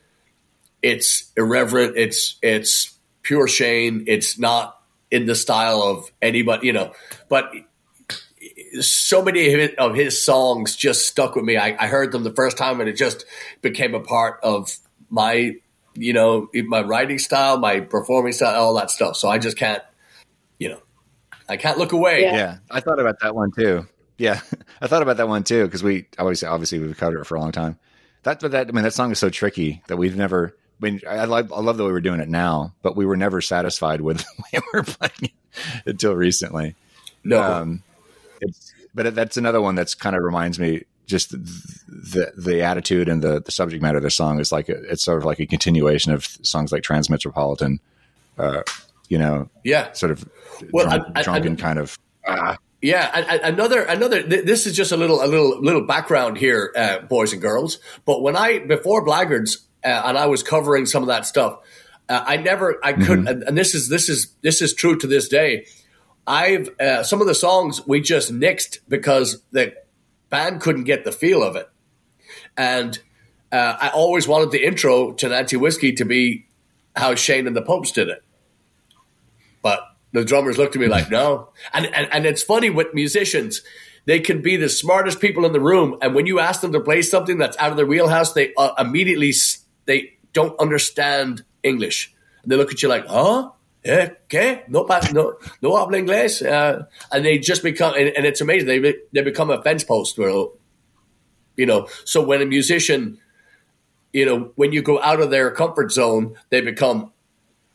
it's 0.82 1.32
irreverent, 1.36 1.96
it's 1.96 2.36
it's 2.42 2.95
pure 3.26 3.48
Shane, 3.48 4.04
it's 4.06 4.38
not 4.38 4.80
in 5.10 5.26
the 5.26 5.34
style 5.34 5.82
of 5.82 6.10
anybody, 6.22 6.68
you 6.68 6.72
know. 6.72 6.92
But 7.28 7.52
so 8.80 9.22
many 9.22 9.52
of 9.52 9.60
his, 9.60 9.70
of 9.78 9.94
his 9.94 10.24
songs 10.24 10.76
just 10.76 11.08
stuck 11.08 11.34
with 11.34 11.44
me. 11.44 11.56
I, 11.56 11.76
I, 11.78 11.88
heard 11.88 12.12
them 12.12 12.22
the 12.22 12.32
first 12.32 12.56
time, 12.56 12.80
and 12.80 12.88
it 12.88 12.96
just 12.96 13.24
became 13.62 13.94
a 13.94 14.00
part 14.00 14.38
of 14.44 14.76
my, 15.10 15.56
you 15.94 16.12
know, 16.12 16.48
my 16.54 16.82
writing 16.82 17.18
style, 17.18 17.58
my 17.58 17.80
performing 17.80 18.32
style, 18.32 18.62
all 18.62 18.74
that 18.74 18.90
stuff. 18.90 19.16
So 19.16 19.28
I 19.28 19.38
just 19.38 19.56
can't, 19.56 19.82
you 20.58 20.68
know, 20.68 20.80
I 21.48 21.56
can't 21.56 21.78
look 21.78 21.92
away. 21.92 22.22
Yeah, 22.22 22.36
yeah. 22.36 22.56
I 22.70 22.80
thought 22.80 23.00
about 23.00 23.16
that 23.22 23.34
one 23.34 23.50
too. 23.50 23.86
Yeah, 24.18 24.40
I 24.80 24.86
thought 24.86 25.02
about 25.02 25.16
that 25.16 25.28
one 25.28 25.42
too 25.42 25.64
because 25.64 25.82
we 25.82 26.06
obviously 26.16 26.46
obviously 26.46 26.78
we've 26.78 26.96
covered 26.96 27.20
it 27.20 27.26
for 27.26 27.34
a 27.34 27.40
long 27.40 27.52
time. 27.52 27.78
That 28.22 28.40
but 28.40 28.52
that 28.52 28.68
I 28.68 28.72
mean 28.72 28.84
that 28.84 28.94
song 28.94 29.10
is 29.10 29.18
so 29.18 29.30
tricky 29.30 29.82
that 29.88 29.96
we've 29.96 30.16
never. 30.16 30.56
I 30.80 30.84
mean, 30.84 31.00
I, 31.08 31.24
love 31.24 31.52
I 31.52 31.60
love 31.60 31.76
the 31.78 31.84
way 31.84 31.90
we're 31.90 32.00
doing 32.00 32.20
it 32.20 32.28
now, 32.28 32.74
but 32.82 32.96
we 32.96 33.06
were 33.06 33.16
never 33.16 33.40
satisfied 33.40 34.00
with 34.00 34.18
the 34.36 34.42
way 34.42 34.60
we 34.72 34.80
are 34.80 34.84
playing 34.84 35.32
it 35.54 35.62
until 35.86 36.14
recently. 36.14 36.74
No, 37.24 37.42
um, 37.42 37.82
it's 38.40 38.72
but 38.94 39.14
that's 39.14 39.36
another 39.36 39.60
one 39.60 39.74
that's 39.74 39.94
kind 39.94 40.16
of 40.16 40.22
reminds 40.22 40.58
me 40.58 40.84
just 41.06 41.30
the, 41.30 41.36
the, 41.88 42.32
the 42.36 42.62
attitude 42.62 43.08
and 43.08 43.22
the 43.22 43.40
the 43.40 43.52
subject 43.52 43.82
matter 43.82 43.96
of 43.96 44.02
the 44.02 44.10
song 44.10 44.40
is 44.40 44.52
like 44.52 44.68
a, 44.68 44.82
it's 44.90 45.04
sort 45.04 45.18
of 45.18 45.24
like 45.24 45.40
a 45.40 45.46
continuation 45.46 46.12
of 46.12 46.24
songs 46.42 46.72
like 46.72 46.82
Transmetropolitan. 46.82 47.78
Uh, 48.38 48.62
you 49.08 49.18
know, 49.18 49.48
yeah, 49.64 49.92
sort 49.92 50.12
of 50.12 50.28
well, 50.72 50.86
drunk, 50.86 51.04
I, 51.14 51.20
I, 51.20 51.22
drunken 51.22 51.52
I, 51.54 51.56
kind 51.56 51.78
of. 51.78 51.98
Uh, 52.26 52.56
yeah, 52.82 53.38
another 53.42 53.82
another. 53.82 54.22
This 54.22 54.66
is 54.66 54.76
just 54.76 54.92
a 54.92 54.96
little 54.96 55.22
a 55.22 55.26
little 55.26 55.60
little 55.60 55.86
background 55.86 56.36
here, 56.36 56.72
uh, 56.76 56.98
boys 57.00 57.32
and 57.32 57.40
girls. 57.40 57.78
But 58.04 58.20
when 58.20 58.36
I 58.36 58.58
before 58.58 59.04
Blaggards 59.04 59.65
uh, 59.86 60.02
and 60.06 60.18
I 60.18 60.26
was 60.26 60.42
covering 60.42 60.86
some 60.86 61.02
of 61.02 61.08
that 61.08 61.26
stuff, 61.26 61.60
uh, 62.08 62.22
I 62.26 62.36
never 62.36 62.78
I 62.82 62.92
couldn't. 62.92 63.26
Mm-hmm. 63.26 63.48
And 63.48 63.56
this 63.56 63.74
is 63.74 63.88
this 63.88 64.08
is 64.08 64.34
this 64.42 64.60
is 64.60 64.74
true 64.74 64.98
to 64.98 65.06
this 65.06 65.28
day. 65.28 65.66
I've 66.26 66.68
uh, 66.80 67.02
some 67.04 67.20
of 67.20 67.26
the 67.26 67.34
songs 67.34 67.86
we 67.86 68.00
just 68.00 68.32
nixed 68.32 68.80
because 68.88 69.42
the 69.52 69.74
band 70.28 70.60
couldn't 70.60 70.84
get 70.84 71.04
the 71.04 71.12
feel 71.12 71.42
of 71.42 71.56
it, 71.56 71.68
and 72.56 72.98
uh, 73.52 73.76
I 73.80 73.88
always 73.90 74.26
wanted 74.26 74.50
the 74.50 74.64
intro 74.66 75.12
to 75.12 75.28
Nancy 75.28 75.56
Whiskey 75.56 75.92
to 75.94 76.04
be 76.04 76.46
how 76.96 77.14
Shane 77.14 77.46
and 77.46 77.54
the 77.54 77.62
Popes 77.62 77.92
did 77.92 78.08
it, 78.08 78.22
but 79.62 79.80
the 80.12 80.24
drummers 80.24 80.56
looked 80.56 80.74
at 80.74 80.80
me 80.80 80.88
like, 80.88 81.10
no. 81.10 81.50
And, 81.74 81.86
and, 81.86 82.08
and 82.10 82.26
it's 82.26 82.42
funny 82.42 82.70
with 82.70 82.94
musicians, 82.94 83.60
they 84.06 84.20
can 84.20 84.40
be 84.40 84.56
the 84.56 84.68
smartest 84.68 85.20
people 85.20 85.44
in 85.44 85.52
the 85.52 85.60
room. 85.60 85.98
And 86.00 86.14
when 86.14 86.26
you 86.26 86.38
ask 86.40 86.62
them 86.62 86.72
to 86.72 86.80
play 86.80 87.02
something 87.02 87.36
that's 87.36 87.56
out 87.58 87.70
of 87.70 87.76
their 87.76 87.86
wheelhouse, 87.86 88.32
they 88.32 88.54
uh, 88.56 88.70
immediately, 88.78 89.34
they 89.86 90.18
don't 90.32 90.58
understand 90.60 91.44
English. 91.62 92.14
And 92.42 92.52
they 92.52 92.56
look 92.56 92.72
at 92.72 92.82
you 92.82 92.88
like, 92.88 93.06
huh? 93.06 93.50
Yeah, 93.84 94.10
okay, 94.24 94.64
no, 94.66 94.84
no, 95.12 95.36
no 95.62 95.76
habla 95.76 95.98
inglés, 95.98 96.44
uh, 96.44 96.86
and 97.12 97.24
they 97.24 97.38
just 97.38 97.62
become, 97.62 97.94
and, 97.94 98.08
and, 98.16 98.26
it's 98.26 98.40
amazing. 98.40 98.66
They 98.66 98.94
they 99.12 99.22
become 99.22 99.48
a 99.48 99.62
fence 99.62 99.84
post, 99.84 100.18
where, 100.18 100.46
you 101.56 101.66
know. 101.66 101.86
So 102.04 102.20
when 102.20 102.42
a 102.42 102.46
musician, 102.46 103.18
you 104.12 104.26
know, 104.26 104.50
when 104.56 104.72
you 104.72 104.82
go 104.82 105.00
out 105.00 105.20
of 105.20 105.30
their 105.30 105.52
comfort 105.52 105.92
zone, 105.92 106.34
they 106.50 106.62
become 106.62 107.12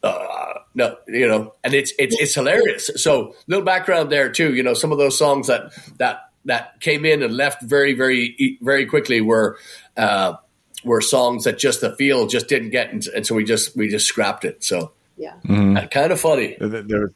uh, 0.03 0.53
no, 0.73 0.97
you 1.07 1.27
know, 1.27 1.53
and 1.63 1.73
it's 1.73 1.91
it's 1.99 2.19
it's 2.19 2.33
hilarious. 2.33 2.89
So 2.95 3.35
little 3.47 3.65
background 3.65 4.11
there 4.11 4.31
too. 4.31 4.53
You 4.53 4.63
know, 4.63 4.73
some 4.73 4.91
of 4.91 4.97
those 4.97 5.17
songs 5.17 5.47
that 5.47 5.71
that 5.97 6.31
that 6.45 6.79
came 6.79 7.05
in 7.05 7.21
and 7.21 7.35
left 7.35 7.61
very 7.61 7.93
very 7.93 8.57
very 8.61 8.85
quickly 8.85 9.21
were 9.21 9.57
uh, 9.97 10.35
were 10.83 11.01
songs 11.01 11.43
that 11.43 11.59
just 11.59 11.81
the 11.81 11.95
feel 11.95 12.27
just 12.27 12.47
didn't 12.47 12.71
get, 12.71 12.91
and, 12.91 13.05
and 13.07 13.25
so 13.25 13.35
we 13.35 13.43
just 13.43 13.75
we 13.75 13.87
just 13.87 14.07
scrapped 14.07 14.45
it. 14.45 14.63
So 14.63 14.91
yeah, 15.17 15.33
mm-hmm. 15.45 15.85
kind 15.87 16.11
of 16.11 16.19
funny. 16.19 16.57
There, 16.59 17.11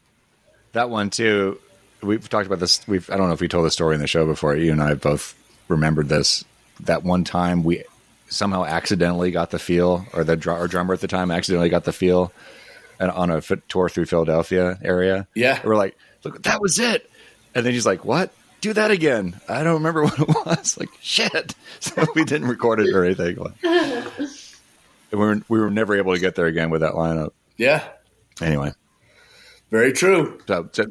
that 0.74 0.90
one 0.90 1.10
too. 1.10 1.60
We've 2.02 2.28
talked 2.28 2.46
about 2.46 2.60
this. 2.60 2.88
We've 2.88 3.10
I 3.10 3.18
don't 3.18 3.28
know 3.28 3.34
if 3.34 3.42
we 3.42 3.48
told 3.48 3.66
the 3.66 3.72
story 3.72 3.96
in 3.96 4.02
the 4.02 4.08
show 4.08 4.26
before. 4.26 4.56
You 4.56 4.72
and 4.72 4.82
I 4.82 4.94
both 4.94 5.36
remembered 5.68 6.10
this. 6.10 6.44
That 6.82 7.04
one 7.04 7.24
time 7.24 7.64
we 7.64 7.84
somehow 8.28 8.66
accidentally 8.66 9.32
got 9.32 9.52
the 9.52 9.60
feel, 9.60 10.06
or 10.14 10.24
the 10.24 10.36
dr- 10.36 10.60
our 10.60 10.68
drummer 10.68 10.94
at 10.94 11.02
the 11.02 11.08
time 11.08 11.32
accidentally 11.32 11.70
got 11.70 11.86
the 11.86 11.94
feel 11.94 12.32
and 13.00 13.12
on 13.12 13.30
a 13.32 13.42
tour 13.42 13.90
through 13.90 14.06
Philadelphia 14.06 14.78
area. 14.84 15.28
Yeah, 15.36 15.60
we're 15.64 15.76
like, 15.76 15.98
look, 16.24 16.44
that 16.44 16.62
was 16.62 16.80
it. 16.80 17.10
And 17.54 17.66
then 17.66 17.74
he's 17.74 17.86
like, 17.86 18.06
what? 18.06 18.32
Do 18.66 18.74
that 18.74 18.90
again. 18.90 19.40
I 19.48 19.62
don't 19.62 19.76
remember 19.76 20.04
what 20.06 20.20
it 20.20 20.28
was. 20.28 20.76
Like 20.80 20.90
shit. 21.00 21.54
So 21.82 22.04
we 22.16 22.24
didn't 22.26 22.48
record 22.48 22.80
it 22.80 22.92
or 22.96 23.06
anything. 23.06 23.38
and 23.62 24.08
we 25.12 25.18
were 25.20 25.40
we 25.48 25.60
were 25.60 25.70
never 25.70 25.96
able 25.96 26.16
to 26.16 26.20
get 26.20 26.34
there 26.34 26.48
again 26.48 26.72
with 26.72 26.82
that 26.82 26.94
lineup. 26.94 27.30
Yeah. 27.58 27.84
Anyway, 28.42 28.72
very 29.70 29.94
true. 29.94 30.40
So, 30.48 30.68
so 30.72 30.86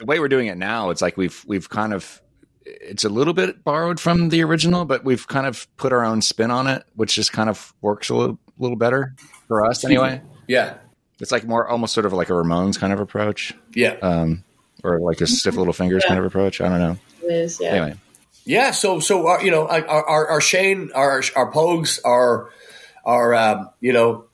the 0.00 0.04
way 0.06 0.18
we're 0.18 0.26
doing 0.26 0.48
it 0.48 0.58
now, 0.58 0.90
it's 0.90 1.00
like 1.00 1.16
we've 1.16 1.44
we've 1.46 1.68
kind 1.68 1.92
of 1.94 2.20
it's 2.64 3.04
a 3.04 3.08
little 3.08 3.32
bit 3.32 3.62
borrowed 3.62 4.00
from 4.00 4.30
the 4.30 4.42
original, 4.42 4.84
but 4.86 5.04
we've 5.04 5.28
kind 5.28 5.46
of 5.46 5.68
put 5.76 5.92
our 5.92 6.04
own 6.04 6.20
spin 6.20 6.50
on 6.50 6.66
it, 6.66 6.82
which 6.96 7.14
just 7.14 7.32
kind 7.32 7.48
of 7.48 7.72
works 7.80 8.08
a 8.08 8.16
little, 8.16 8.40
little 8.58 8.76
better 8.76 9.14
for 9.46 9.64
us 9.64 9.84
anyway. 9.84 10.20
Yeah. 10.48 10.78
It's 11.20 11.30
like 11.30 11.44
more 11.44 11.68
almost 11.68 11.94
sort 11.94 12.06
of 12.06 12.12
like 12.12 12.28
a 12.28 12.32
Ramones 12.32 12.76
kind 12.76 12.92
of 12.92 12.98
approach. 12.98 13.54
Yeah. 13.72 13.98
Um, 14.02 14.42
or 14.84 15.00
like 15.00 15.20
a 15.20 15.26
stiff 15.26 15.56
little 15.56 15.72
fingers 15.72 16.02
yeah. 16.04 16.08
kind 16.08 16.20
of 16.20 16.26
approach. 16.26 16.60
I 16.60 16.68
don't 16.68 16.78
know. 16.78 16.96
It 17.22 17.32
is, 17.32 17.58
yeah. 17.60 17.68
Anyway. 17.68 17.94
Yeah. 18.44 18.70
So, 18.70 19.00
so, 19.00 19.26
our, 19.26 19.38
uh, 19.38 19.42
you 19.42 19.50
know, 19.50 19.66
our, 19.66 19.86
our, 19.86 20.26
our 20.28 20.40
Shane, 20.40 20.90
our, 20.94 21.22
our 21.34 21.50
Pogues, 21.50 21.98
our, 22.04 22.50
our, 23.04 23.34
um, 23.34 23.70
you 23.80 23.92
know, 23.92 24.26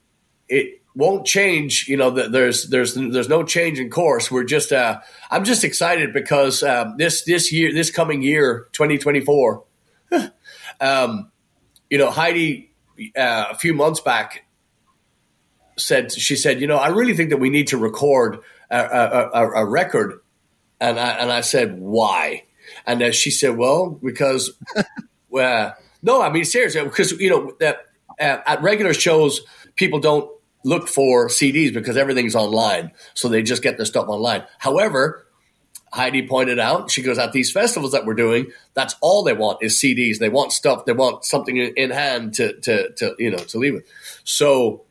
it 0.49 0.83
won't 0.95 1.25
change. 1.25 1.87
You 1.89 1.97
know, 1.97 2.11
there's, 2.11 2.69
there's, 2.69 2.95
there's 2.95 3.29
no 3.29 3.45
change 3.45 3.79
in 3.79 3.89
course. 3.89 4.31
We're 4.31 4.45
just, 4.45 4.73
uh, 4.73 5.01
I'm 5.31 5.45
just 5.45 5.63
excited 5.63 6.13
because, 6.13 6.63
um, 6.65 6.97
this, 6.99 7.23
this 7.23 7.53
year, 7.53 7.73
this 7.73 7.91
coming 7.91 8.21
year, 8.21 8.69
2024, 8.73 9.65
um, 10.81 11.31
you 11.89 11.99
know, 11.99 12.11
Heide, 12.11 12.67
uh, 13.17 13.47
a 13.51 13.55
few 13.55 13.73
months 13.73 14.01
back 14.01 14.45
said 15.77 16.13
she 16.13 16.37
said, 16.37 16.61
you 16.61 16.67
know, 16.67 16.77
I 16.77 16.89
really 16.89 17.15
think 17.15 17.31
that 17.31 17.39
we 17.39 17.51
need 17.51 17.69
to 17.69 17.79
record 17.79 18.41
a, 18.71 19.31
a, 19.33 19.51
a 19.51 19.65
record, 19.65 20.21
and 20.81 20.99
I 20.99 21.11
and 21.11 21.31
I 21.31 21.41
said 21.43 21.79
why, 21.79 22.45
and 22.87 23.03
uh, 23.03 23.13
she 23.13 23.31
said, 23.31 23.57
well, 23.57 23.91
because, 23.91 24.53
well, 25.29 25.77
no, 26.03 26.23
I 26.23 26.31
mean 26.31 26.45
seriously, 26.45 26.83
because 26.83 27.13
you 27.13 27.31
know 27.31 27.53
that 27.61 27.87
uh, 28.19 28.39
at 28.47 28.63
regular 28.63 28.95
shows 28.95 29.43
people 29.77 30.01
don't 30.01 30.31
look 30.65 30.89
for 30.89 31.29
CDs 31.29 31.73
because 31.73 31.97
everything's 31.97 32.35
online, 32.35 32.93
so 33.15 33.29
they 33.29 33.43
just 33.43 33.63
get 33.63 33.77
their 33.77 33.87
stuff 33.87 34.09
online. 34.09 34.45
However. 34.59 35.27
Heide 35.93 36.29
pointed 36.29 36.61
out, 36.61 36.89
she 36.89 37.03
goes, 37.03 37.19
at 37.19 37.33
these 37.33 37.51
festivals 37.51 37.91
that 37.91 38.07
we're 38.07 38.15
doing, 38.15 38.53
that's 38.75 38.95
all 39.01 39.25
they 39.25 39.33
want 39.33 39.59
is 39.61 39.77
CDs. 39.77 40.21
They 40.21 40.29
want 40.29 40.53
stuff, 40.53 40.85
they 40.85 40.93
want 40.93 41.25
something 41.25 41.57
in 41.57 41.91
hand 41.91 42.35
to, 42.35 42.53
to, 42.61 42.93
to 42.93 43.17
you 43.19 43.29
know, 43.29 43.39
to 43.39 43.59
leave 43.59 43.75
with. 43.75 43.87
So 44.23 44.85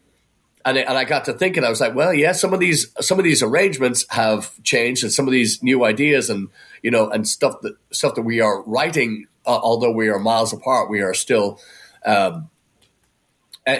and, 0.69 0.77
and 0.77 0.97
I 0.97 1.03
got 1.03 1.25
to 1.25 1.33
thinking, 1.33 1.63
I 1.63 1.69
was 1.69 1.81
like, 1.81 1.95
well, 1.95 2.13
yeah, 2.13 2.31
some 2.31 2.53
of 2.53 2.59
these 2.59 2.91
some 3.01 3.17
of 3.17 3.23
these 3.23 3.41
arrangements 3.41 4.05
have 4.09 4.61
changed, 4.63 5.03
and 5.03 5.11
some 5.11 5.27
of 5.27 5.31
these 5.31 5.61
new 5.63 5.83
ideas, 5.83 6.29
and 6.29 6.49
you 6.83 6.91
know, 6.91 7.09
and 7.09 7.27
stuff 7.27 7.61
that 7.61 7.75
stuff 7.91 8.15
that 8.15 8.21
we 8.21 8.41
are 8.41 8.61
writing, 8.63 9.27
uh, 9.45 9.59
although 9.61 9.91
we 9.91 10.09
are 10.09 10.19
miles 10.19 10.53
apart, 10.53 10.89
we 10.89 11.01
are 11.01 11.13
still, 11.13 11.59
um, 12.05 12.49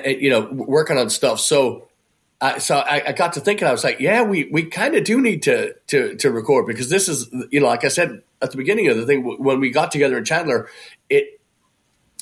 you 0.06 0.30
know, 0.30 0.50
working 0.52 0.98
on 0.98 1.10
stuff. 1.10 1.40
So. 1.40 1.86
Uh, 2.42 2.58
so 2.58 2.78
I, 2.78 3.10
I, 3.10 3.12
got 3.12 3.34
to 3.34 3.42
thinking, 3.42 3.68
I 3.68 3.74
was 3.74 3.84
like, 3.84 4.00
yeah, 4.00 4.22
we, 4.22 4.46
we 4.46 4.64
kind 4.64 4.96
of 4.96 5.04
do 5.04 5.20
need 5.20 5.44
to, 5.44 5.76
to, 5.88 6.16
to 6.16 6.32
record 6.32 6.68
because 6.68 6.90
this 6.90 7.10
is, 7.10 7.30
you 7.52 7.60
know, 7.60 7.66
like 7.66 7.84
I 7.84 7.90
said 7.90 8.22
at 8.42 8.52
the 8.52 8.56
beginning 8.56 8.88
of 8.88 8.96
the 8.96 9.06
thing, 9.06 9.24
when 9.24 9.60
we 9.60 9.72
got 9.72 9.92
together 9.92 10.18
in 10.18 10.24
Chandler, 10.24 10.70
it, 11.10 11.42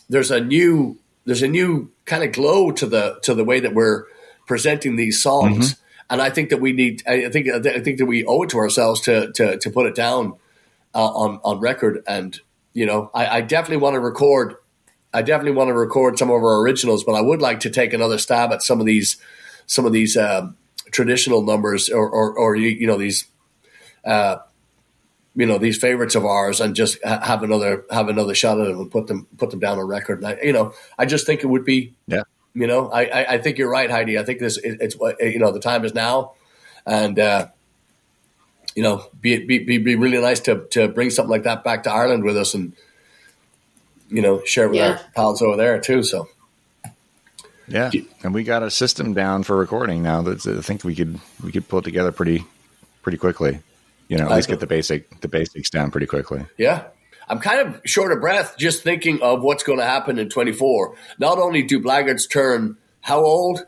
there's 0.09 0.31
a 0.31 0.41
new, 0.41 0.97
there's 1.25 1.43
a 1.43 1.47
new 1.47 1.91
kind 2.05 2.23
of 2.23 2.31
glow 2.31 2.71
to 2.71 2.87
the, 2.87 3.19
to 3.25 3.35
the 3.35 3.43
way 3.43 3.59
that 3.59 3.75
we're, 3.75 4.05
presenting 4.47 4.95
these 4.95 5.21
songs. 5.21 5.73
Mm-hmm. 5.73 5.83
And 6.09 6.21
I 6.21 6.29
think 6.29 6.49
that 6.49 6.61
we 6.61 6.71
need. 6.71 7.03
I 7.05 7.29
think. 7.29 7.49
I 7.49 7.79
think 7.81 7.97
that 7.97 8.05
we 8.05 8.23
owe 8.25 8.43
it 8.43 8.49
to 8.51 8.57
ourselves 8.57 9.01
to 9.01 9.31
to, 9.33 9.57
to 9.57 9.69
put 9.69 9.87
it 9.87 9.93
down 9.95 10.35
uh, 10.95 11.05
on 11.05 11.41
on 11.43 11.59
record. 11.59 12.01
And 12.07 12.39
you 12.73 12.85
know, 12.85 13.11
I, 13.13 13.37
I 13.37 13.41
definitely 13.41 13.77
want 13.77 13.95
to 13.95 13.99
record. 13.99 14.55
I 15.13 15.21
definitely 15.21 15.51
want 15.57 15.67
to 15.67 15.73
record 15.73 16.17
some 16.17 16.29
of 16.29 16.35
our 16.35 16.61
originals, 16.61 17.03
but 17.03 17.13
I 17.13 17.21
would 17.21 17.41
like 17.41 17.61
to 17.61 17.69
take 17.69 17.91
another 17.91 18.17
stab 18.17 18.51
at 18.53 18.63
some 18.63 18.79
of 18.79 18.85
these 18.85 19.17
some 19.65 19.85
of 19.85 19.91
these 19.91 20.15
um, 20.15 20.55
traditional 20.91 21.41
numbers 21.41 21.89
or, 21.89 22.09
or, 22.09 22.33
or 22.37 22.55
you 22.55 22.87
know 22.87 22.97
these 22.97 23.25
uh, 24.05 24.37
you 25.35 25.45
know 25.45 25.57
these 25.57 25.77
favorites 25.77 26.15
of 26.15 26.25
ours 26.25 26.61
and 26.61 26.75
just 26.75 27.03
have 27.03 27.43
another 27.43 27.85
have 27.91 28.07
another 28.07 28.33
shot 28.33 28.59
at 28.59 28.67
them 28.67 28.79
and 28.79 28.91
put 28.91 29.07
them 29.07 29.27
put 29.37 29.51
them 29.51 29.59
down 29.59 29.77
on 29.77 29.87
record. 29.87 30.19
And 30.19 30.27
I, 30.27 30.37
you 30.41 30.53
know, 30.53 30.73
I 30.97 31.05
just 31.05 31.25
think 31.25 31.43
it 31.43 31.47
would 31.47 31.65
be 31.65 31.95
yeah 32.07 32.23
you 32.57 32.65
know, 32.65 32.89
I, 32.89 33.05
I, 33.05 33.33
I 33.33 33.37
think 33.37 33.59
you're 33.59 33.69
right, 33.69 33.89
Heide. 33.89 34.17
I 34.17 34.23
think 34.23 34.39
this 34.39 34.57
it, 34.57 34.77
it's 34.81 34.95
you 35.19 35.37
know 35.37 35.51
the 35.51 35.59
time 35.59 35.85
is 35.85 35.93
now, 35.93 36.33
and 36.87 37.19
uh, 37.19 37.47
you 38.75 38.81
know, 38.81 39.05
be, 39.21 39.45
be 39.45 39.77
be 39.77 39.95
really 39.95 40.19
nice 40.19 40.39
to 40.41 40.65
to 40.71 40.87
bring 40.87 41.11
something 41.11 41.29
like 41.29 41.43
that 41.43 41.63
back 41.63 41.83
to 41.83 41.91
Ireland 41.91 42.23
with 42.23 42.35
us, 42.35 42.55
and 42.55 42.73
you 44.09 44.23
know, 44.23 44.43
share 44.43 44.65
it 44.65 44.69
with 44.69 44.77
yeah. 44.77 44.89
our 44.89 44.99
pals 45.15 45.41
over 45.43 45.55
there 45.55 45.79
too. 45.79 46.01
So. 46.01 46.27
Yeah, 47.67 47.91
and 48.23 48.33
we 48.33 48.43
got 48.43 48.63
a 48.63 48.71
system 48.71 49.13
down 49.13 49.43
for 49.43 49.55
recording 49.57 50.01
now. 50.01 50.21
That 50.21 50.47
I 50.47 50.61
think 50.61 50.83
we 50.83 50.95
could 50.95 51.19
we 51.43 51.51
could 51.51 51.67
pull 51.67 51.79
it 51.79 51.83
together 51.83 52.11
pretty 52.11 52.43
pretty 53.03 53.17
quickly. 53.17 53.59
You 54.07 54.17
know, 54.17 54.25
at 54.25 54.31
least 54.31 54.47
get 54.47 54.61
the 54.61 54.67
basic 54.67 55.19
the 55.19 55.27
basics 55.27 55.69
down 55.69 55.91
pretty 55.91 56.07
quickly. 56.07 56.45
Yeah. 56.57 56.85
I'm 57.27 57.39
kind 57.39 57.67
of 57.67 57.81
short 57.85 58.11
of 58.11 58.21
breath 58.21 58.55
just 58.57 58.83
thinking 58.83 59.21
of 59.21 59.41
what's 59.41 59.63
going 59.63 59.79
to 59.79 59.85
happen 59.85 60.17
in 60.19 60.29
24. 60.29 60.95
Not 61.19 61.37
only 61.37 61.63
do 61.63 61.79
Blaggards 61.79 62.29
turn 62.29 62.77
how 63.01 63.23
old? 63.23 63.65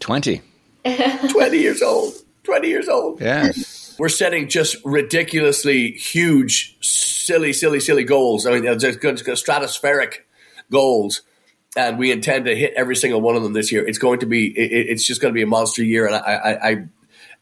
20. 0.00 0.42
20 1.30 1.58
years 1.58 1.82
old. 1.82 2.14
20 2.44 2.68
years 2.68 2.88
old. 2.88 3.20
Yeah. 3.20 3.52
We're 3.98 4.08
setting 4.08 4.48
just 4.48 4.76
ridiculously 4.84 5.92
huge, 5.92 6.76
silly, 6.80 7.52
silly, 7.52 7.80
silly 7.80 8.04
goals. 8.04 8.46
I 8.46 8.58
mean, 8.58 8.78
just 8.78 9.00
stratospheric 9.00 10.14
goals. 10.70 11.22
And 11.76 11.98
we 11.98 12.10
intend 12.10 12.46
to 12.46 12.56
hit 12.56 12.72
every 12.76 12.96
single 12.96 13.20
one 13.20 13.36
of 13.36 13.42
them 13.42 13.52
this 13.52 13.70
year. 13.70 13.86
It's 13.86 13.98
going 13.98 14.20
to 14.20 14.26
be, 14.26 14.46
it, 14.46 14.88
it's 14.90 15.06
just 15.06 15.20
going 15.20 15.32
to 15.32 15.36
be 15.36 15.42
a 15.42 15.46
monster 15.46 15.84
year. 15.84 16.06
And 16.06 16.16
I, 16.16 16.18
I, 16.18 16.70
I 16.70 16.86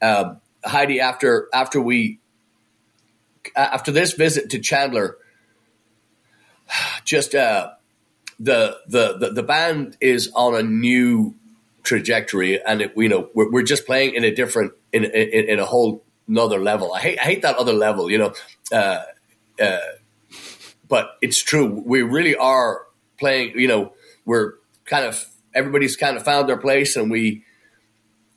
uh, 0.04 0.34
Heide, 0.64 0.98
after 0.98 1.48
after 1.52 1.80
we 1.80 2.20
after 3.56 3.92
this 3.92 4.12
visit 4.12 4.50
to 4.50 4.58
Chandler, 4.58 5.16
just 7.04 7.34
uh, 7.34 7.70
the, 8.38 8.78
the 8.86 9.18
the 9.18 9.30
the 9.30 9.42
band 9.42 9.96
is 10.00 10.30
on 10.34 10.54
a 10.54 10.62
new 10.62 11.34
trajectory, 11.82 12.62
and 12.62 12.82
it, 12.82 12.92
you 12.96 13.08
know 13.08 13.28
we're, 13.34 13.50
we're 13.50 13.62
just 13.62 13.86
playing 13.86 14.14
in 14.14 14.24
a 14.24 14.34
different 14.34 14.72
in, 14.92 15.04
in, 15.04 15.48
in 15.48 15.58
a 15.58 15.64
whole 15.64 16.04
another 16.28 16.60
level. 16.60 16.92
I 16.92 17.00
hate 17.00 17.18
I 17.18 17.24
hate 17.24 17.42
that 17.42 17.56
other 17.56 17.72
level, 17.72 18.10
you 18.10 18.18
know. 18.18 18.32
Uh, 18.70 19.02
uh, 19.60 19.78
but 20.88 21.16
it's 21.20 21.42
true. 21.42 21.82
We 21.84 22.02
really 22.02 22.36
are 22.36 22.82
playing. 23.18 23.58
You 23.58 23.68
know, 23.68 23.92
we're 24.24 24.54
kind 24.84 25.04
of 25.04 25.24
everybody's 25.54 25.96
kind 25.96 26.16
of 26.16 26.24
found 26.24 26.48
their 26.48 26.58
place, 26.58 26.96
and 26.96 27.10
we. 27.10 27.44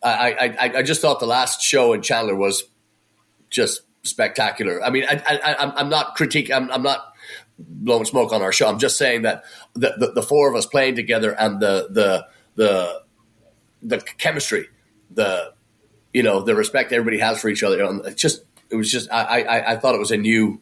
I, 0.03 0.55
I, 0.59 0.77
I 0.77 0.81
just 0.81 0.99
thought 0.99 1.19
the 1.19 1.27
last 1.27 1.61
show 1.61 1.93
in 1.93 2.01
Chandler 2.01 2.33
was 2.35 2.63
just 3.51 3.81
spectacular. 4.01 4.83
I 4.83 4.89
mean, 4.89 5.05
I, 5.07 5.21
I, 5.27 5.73
I'm 5.75 5.89
not 5.89 6.17
critiquing. 6.17 6.55
I'm, 6.55 6.71
I'm 6.71 6.81
not 6.81 7.10
blowing 7.67 8.05
smoke 8.05 8.31
on 8.31 8.41
our 8.41 8.51
show. 8.51 8.67
I'm 8.67 8.79
just 8.79 8.97
saying 8.97 9.23
that 9.23 9.43
the, 9.73 9.93
the, 9.97 10.11
the, 10.13 10.21
four 10.21 10.49
of 10.49 10.55
us 10.55 10.65
playing 10.65 10.95
together 10.95 11.31
and 11.31 11.59
the 11.59 11.87
the 11.89 12.27
the 12.55 13.01
the 13.81 13.99
chemistry, 14.17 14.67
the 15.09 15.53
you 16.13 16.23
know 16.23 16.41
the 16.41 16.55
respect 16.55 16.91
everybody 16.91 17.19
has 17.19 17.39
for 17.41 17.49
each 17.49 17.63
other. 17.63 17.83
It's 18.05 18.21
just 18.21 18.43
it 18.69 18.75
was 18.75 18.91
just 18.91 19.11
I, 19.11 19.41
I 19.41 19.71
I 19.73 19.75
thought 19.77 19.95
it 19.95 19.99
was 19.99 20.11
a 20.11 20.17
new 20.17 20.61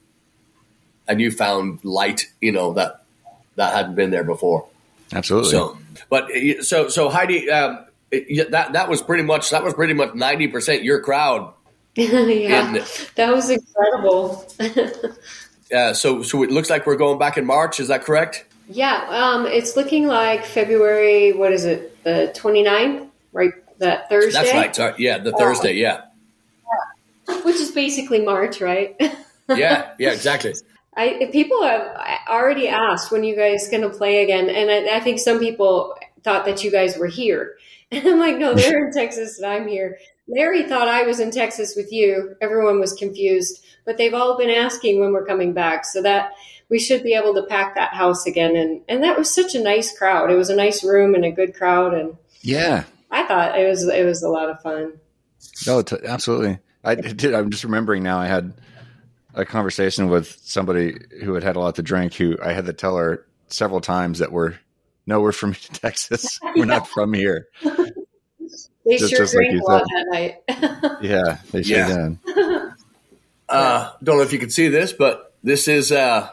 a 1.07 1.15
newfound 1.15 1.83
light. 1.83 2.25
You 2.41 2.51
know 2.51 2.73
that 2.73 3.03
that 3.55 3.73
hadn't 3.73 3.95
been 3.95 4.11
there 4.11 4.23
before. 4.23 4.67
Absolutely. 5.13 5.51
So, 5.51 5.77
but 6.09 6.29
so 6.61 6.87
so 6.87 7.09
Heide, 7.09 7.49
um, 7.49 7.85
that 8.11 8.69
that 8.73 8.89
was 8.89 9.01
pretty 9.01 9.23
much 9.23 9.49
that 9.49 9.63
was 9.63 9.73
pretty 9.73 9.93
much 9.93 10.13
ninety 10.13 10.47
percent 10.47 10.83
your 10.83 11.01
crowd. 11.01 11.53
yeah, 11.95 12.85
that 13.15 13.33
was 13.33 13.49
incredible. 13.49 14.47
uh, 15.73 15.93
so 15.93 16.21
so 16.23 16.43
it 16.43 16.51
looks 16.51 16.69
like 16.69 16.85
we're 16.85 16.95
going 16.95 17.19
back 17.19 17.37
in 17.37 17.45
March. 17.45 17.79
Is 17.79 17.87
that 17.87 18.03
correct? 18.03 18.45
Yeah, 18.69 19.05
um, 19.09 19.47
it's 19.47 19.75
looking 19.75 20.07
like 20.07 20.45
February. 20.45 21.33
What 21.33 21.51
is 21.51 21.65
it? 21.65 22.03
The 22.03 22.31
29th, 22.35 23.09
right? 23.33 23.51
That 23.79 24.09
Thursday. 24.09 24.31
That's 24.31 24.53
right. 24.53 24.75
Sorry. 24.75 24.93
Yeah, 24.97 25.17
the 25.17 25.31
Thursday. 25.31 25.73
yeah. 25.73 26.01
yeah. 27.27 27.41
Which 27.41 27.55
is 27.55 27.71
basically 27.71 28.23
March, 28.23 28.61
right? 28.61 28.95
yeah. 29.49 29.93
Yeah. 29.97 30.11
Exactly. 30.11 30.53
I, 30.95 31.29
people 31.31 31.63
have 31.63 31.97
already 32.27 32.67
asked 32.67 33.11
when 33.11 33.23
you 33.23 33.35
guys 33.35 33.69
going 33.69 33.83
to 33.83 33.89
play 33.89 34.23
again, 34.23 34.49
and 34.49 34.69
I, 34.69 34.97
I, 34.97 34.99
think 34.99 35.19
some 35.19 35.39
people 35.39 35.95
thought 36.23 36.45
that 36.45 36.63
you 36.63 36.71
guys 36.71 36.97
were 36.97 37.07
here, 37.07 37.55
and 37.91 38.05
I'm 38.05 38.19
like, 38.19 38.37
no, 38.37 38.53
they're 38.53 38.87
in 38.87 38.93
Texas, 38.93 39.39
and 39.39 39.45
I'm 39.45 39.67
here. 39.67 39.97
Larry 40.27 40.67
thought 40.67 40.87
I 40.87 41.03
was 41.03 41.19
in 41.19 41.31
Texas 41.31 41.73
with 41.75 41.91
you. 41.91 42.35
Everyone 42.41 42.79
was 42.79 42.93
confused, 42.93 43.65
but 43.89 43.97
they've 43.97 44.13
all 44.13 44.37
been 44.37 44.51
asking 44.51 44.99
when 44.99 45.13
we're 45.13 45.25
coming 45.25 45.51
back, 45.51 45.83
so 45.83 46.03
that 46.03 46.33
we 46.69 46.77
should 46.77 47.01
be 47.01 47.15
able 47.15 47.33
to 47.33 47.41
pack 47.41 47.73
that 47.73 47.95
house 47.95 48.27
again. 48.27 48.55
And 48.55 48.81
and 48.87 49.03
that 49.03 49.17
was 49.17 49.33
such 49.33 49.55
a 49.55 49.63
nice 49.63 49.97
crowd. 49.97 50.29
It 50.29 50.35
was 50.35 50.51
a 50.51 50.55
nice 50.55 50.83
room 50.83 51.15
and 51.15 51.25
a 51.25 51.31
good 51.31 51.55
crowd, 51.55 51.95
and 51.95 52.15
yeah, 52.41 52.83
I 53.09 53.25
thought 53.25 53.59
it 53.59 53.67
was 53.67 53.87
it 53.87 54.05
was 54.05 54.21
a 54.21 54.29
lot 54.29 54.47
of 54.47 54.61
fun. 54.61 54.93
No, 55.65 55.81
t- 55.81 55.97
absolutely. 56.05 56.59
I 56.83 56.93
did. 56.95 57.33
I'm 57.33 57.49
just 57.49 57.63
remembering 57.63 58.03
now. 58.03 58.19
I 58.19 58.27
had 58.27 58.53
a 59.33 59.43
conversation 59.43 60.07
with 60.07 60.37
somebody 60.43 60.99
who 61.23 61.33
had 61.33 61.43
had 61.43 61.55
a 61.55 61.59
lot 61.59 61.73
to 61.75 61.81
drink. 61.81 62.13
Who 62.13 62.37
I 62.43 62.53
had 62.53 62.67
to 62.67 62.73
tell 62.73 62.95
her 62.95 63.25
several 63.47 63.81
times 63.81 64.19
that 64.19 64.31
we're 64.31 64.53
no, 65.07 65.19
we're 65.19 65.31
from 65.31 65.53
Texas. 65.73 66.39
We're 66.55 66.65
not 66.65 66.87
from 66.93 67.13
here. 67.13 67.47
They 68.85 68.97
just, 68.97 69.09
sure 69.09 69.19
just 69.19 69.33
drank 69.33 69.53
like 69.53 69.61
a 69.61 69.71
lot 69.71 69.83
that 69.83 70.05
night. 70.11 70.99
yeah, 71.01 71.39
they 71.51 71.63
sure 71.63 71.77
yeah. 71.77 71.87
did. 71.87 72.28
Uh, 73.49 73.91
don't 74.03 74.17
know 74.17 74.23
if 74.23 74.33
you 74.33 74.39
can 74.39 74.49
see 74.49 74.67
this, 74.67 74.93
but 74.93 75.33
this 75.43 75.67
is 75.67 75.91
uh, 75.91 76.29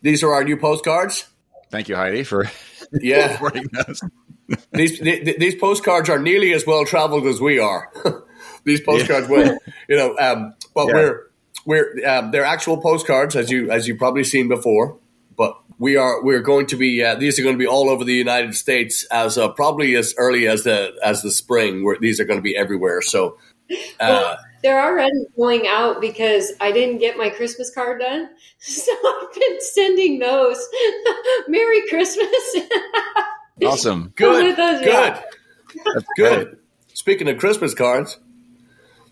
these 0.00 0.22
are 0.22 0.32
our 0.32 0.44
new 0.44 0.56
postcards. 0.56 1.26
Thank 1.70 1.88
you, 1.88 1.96
Heide, 1.96 2.26
for 2.26 2.46
yeah. 2.92 3.40
these 4.72 5.00
these 5.00 5.54
postcards 5.56 6.08
are 6.08 6.18
nearly 6.18 6.52
as 6.52 6.66
well 6.66 6.84
traveled 6.84 7.26
as 7.26 7.40
we 7.40 7.58
are. 7.58 7.90
these 8.64 8.80
postcards, 8.80 9.28
yeah. 9.28 9.34
will, 9.34 9.58
you 9.88 9.96
know, 9.96 10.16
um, 10.18 10.54
but 10.74 10.88
yeah. 10.88 10.94
we're 10.94 11.30
we're 11.64 12.06
um, 12.06 12.30
they're 12.30 12.44
actual 12.44 12.80
postcards 12.80 13.34
as 13.34 13.50
you 13.50 13.70
as 13.70 13.88
you've 13.88 13.98
probably 13.98 14.24
seen 14.24 14.48
before. 14.48 14.98
But 15.36 15.56
we 15.78 15.96
are 15.96 16.22
we're 16.22 16.42
going 16.42 16.66
to 16.66 16.76
be 16.76 17.02
uh, 17.02 17.14
these 17.16 17.38
are 17.38 17.42
going 17.42 17.54
to 17.54 17.58
be 17.58 17.66
all 17.66 17.88
over 17.88 18.04
the 18.04 18.14
United 18.14 18.54
States 18.54 19.04
as 19.10 19.38
uh, 19.38 19.48
probably 19.48 19.96
as 19.96 20.14
early 20.18 20.46
as 20.46 20.64
the 20.64 20.94
as 21.02 21.22
the 21.22 21.32
spring. 21.32 21.84
Where 21.84 21.96
these 21.98 22.20
are 22.20 22.24
going 22.24 22.38
to 22.38 22.42
be 22.42 22.56
everywhere. 22.56 23.02
So. 23.02 23.38
Uh, 23.70 23.76
well, 24.00 24.38
they're 24.62 24.82
already 24.82 25.26
going 25.36 25.66
out 25.66 26.00
because 26.00 26.52
I 26.60 26.72
didn't 26.72 26.98
get 26.98 27.16
my 27.16 27.30
Christmas 27.30 27.72
card 27.74 28.00
done. 28.00 28.28
So 28.58 28.92
I've 28.92 29.34
been 29.34 29.60
sending 29.60 30.20
those. 30.20 30.56
Merry 31.48 31.82
Christmas. 31.88 32.56
awesome. 33.64 34.12
Good. 34.14 34.54
Good. 34.54 34.86
Yeah. 34.86 35.20
That's 35.94 36.06
good. 36.16 36.58
Speaking 36.94 37.28
of 37.28 37.38
Christmas 37.38 37.74
cards, 37.74 38.18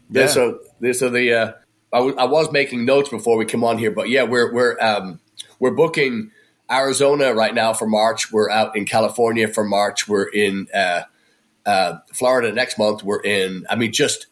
yeah. 0.09 0.23
this 0.23 0.37
are 0.37 0.55
this 0.79 1.03
are 1.03 1.11
the. 1.11 1.33
Uh, 1.33 1.53
I, 1.93 1.99
w- 1.99 2.17
I 2.17 2.27
was 2.27 2.53
making 2.53 2.85
notes 2.85 3.09
before 3.09 3.37
we 3.37 3.45
come 3.45 3.65
on 3.65 3.79
here, 3.79 3.91
but 3.91 4.09
yeah, 4.09 4.23
we're 4.23 4.53
we're 4.53 4.81
um, 4.81 5.19
we're 5.59 5.73
booking 5.73 6.31
Arizona 6.71 7.35
right 7.35 7.55
now 7.55 7.73
for 7.73 7.89
March. 7.89 8.31
We're 8.31 8.51
out 8.51 8.77
in 8.77 8.85
California 8.85 9.49
for 9.49 9.65
March. 9.65 10.07
We're 10.07 10.29
in 10.29 10.69
uh, 10.73 11.03
uh, 11.67 11.99
Florida 12.13 12.53
next 12.53 12.79
month. 12.79 13.03
We're 13.03 13.23
in. 13.23 13.67
I 13.69 13.75
mean, 13.75 13.93
just 13.93 14.29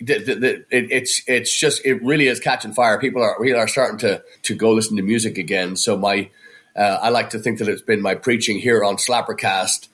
the, 0.00 0.18
the, 0.18 0.34
the, 0.34 0.54
it, 0.70 0.90
it's 0.90 1.22
it's 1.26 1.58
just 1.58 1.84
it 1.84 2.02
really 2.02 2.26
is 2.26 2.40
catching 2.40 2.72
fire. 2.72 2.98
People 2.98 3.22
are 3.22 3.36
really 3.38 3.58
are 3.58 3.68
starting 3.68 3.98
to 3.98 4.22
to 4.42 4.54
go 4.54 4.72
listen 4.72 4.96
to 4.96 5.02
music 5.02 5.38
again. 5.38 5.76
So 5.76 5.96
my 5.96 6.30
uh, 6.74 6.98
I 7.02 7.08
like 7.08 7.30
to 7.30 7.38
think 7.38 7.58
that 7.58 7.68
it's 7.68 7.82
been 7.82 8.02
my 8.02 8.14
preaching 8.14 8.58
here 8.58 8.84
on 8.84 8.96
Slappercast 8.96 9.88